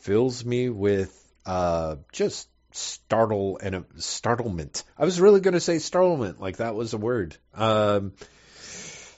[0.00, 4.84] fills me with uh, just startle and a startlement.
[4.98, 7.36] I was really going to say startlement, like that was a word.
[7.54, 8.12] Um,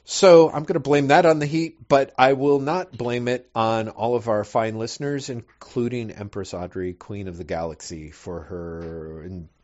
[0.05, 3.49] so I'm going to blame that on the heat, but I will not blame it
[3.55, 9.23] on all of our fine listeners, including Empress Audrey, Queen of the Galaxy, for her.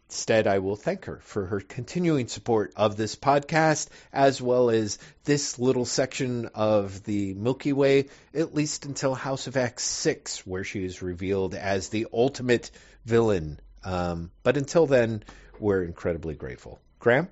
[0.09, 4.99] Instead, I will thank her for her continuing support of this podcast, as well as
[5.25, 10.65] this little section of the Milky Way, at least until House of X 6, where
[10.65, 12.71] she is revealed as the ultimate
[13.05, 13.59] villain.
[13.83, 15.25] Um, but until then,
[15.59, 16.81] we're incredibly grateful.
[17.01, 17.29] Graeme?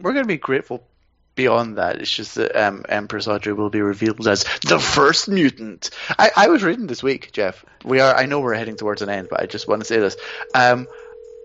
[0.00, 0.88] We're going to be grateful
[1.34, 5.90] beyond that, it's just that um, Empress Audrey will be revealed as the first mutant.
[6.18, 7.64] I, I, was reading this week, Jeff.
[7.84, 8.14] We are.
[8.14, 10.16] I know we're heading towards an end, but I just want to say this.
[10.54, 10.86] Um,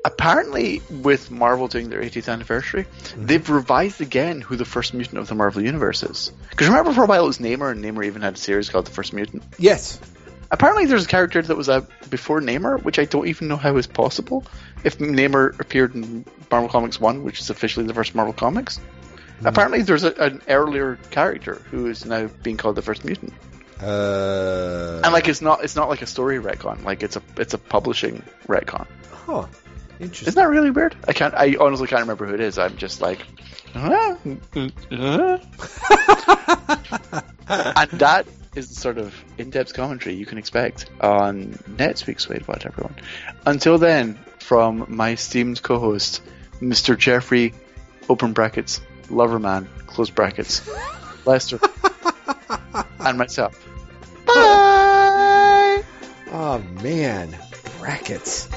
[0.03, 3.25] apparently, with Marvel doing their 80th anniversary, mm-hmm.
[3.25, 6.31] they've revised again who the first mutant of the Marvel universe is.
[6.49, 8.85] Because remember, for a while it was Namor, and Namor even had a series called
[8.85, 9.43] The First Mutant.
[9.57, 9.99] Yes.
[10.49, 13.75] Apparently, there's a character that was out before Namor, which I don't even know how
[13.75, 14.45] is possible.
[14.83, 18.79] If Namor appeared in Marvel Comics 1, which is officially the first Marvel Comics,
[19.41, 19.49] Mm.
[19.49, 23.33] Apparently, there's a, an earlier character who is now being called the first mutant.
[23.81, 27.53] Uh, and like it's not it's not like a story retcon, like it's a it's
[27.53, 28.87] a publishing retcon.
[29.11, 29.45] Huh.
[29.99, 30.29] Interesting.
[30.29, 30.95] Isn't that really weird?
[31.07, 31.33] I can't.
[31.33, 32.57] I honestly can't remember who it is.
[32.57, 33.25] I'm just like,
[33.75, 34.15] uh,
[34.55, 34.67] uh.
[37.49, 38.25] and that
[38.55, 42.95] is the sort of in-depth commentary you can expect on next week's Wait What, everyone.
[43.45, 46.21] Until then, from my esteemed co-host,
[46.59, 46.97] Mr.
[46.97, 47.53] Jeffrey,
[48.09, 50.67] open brackets, Loverman, close brackets,
[51.25, 51.59] Lester,
[52.99, 53.65] and myself.
[54.25, 55.83] Bye!
[56.31, 57.37] Oh man,
[57.79, 58.49] brackets.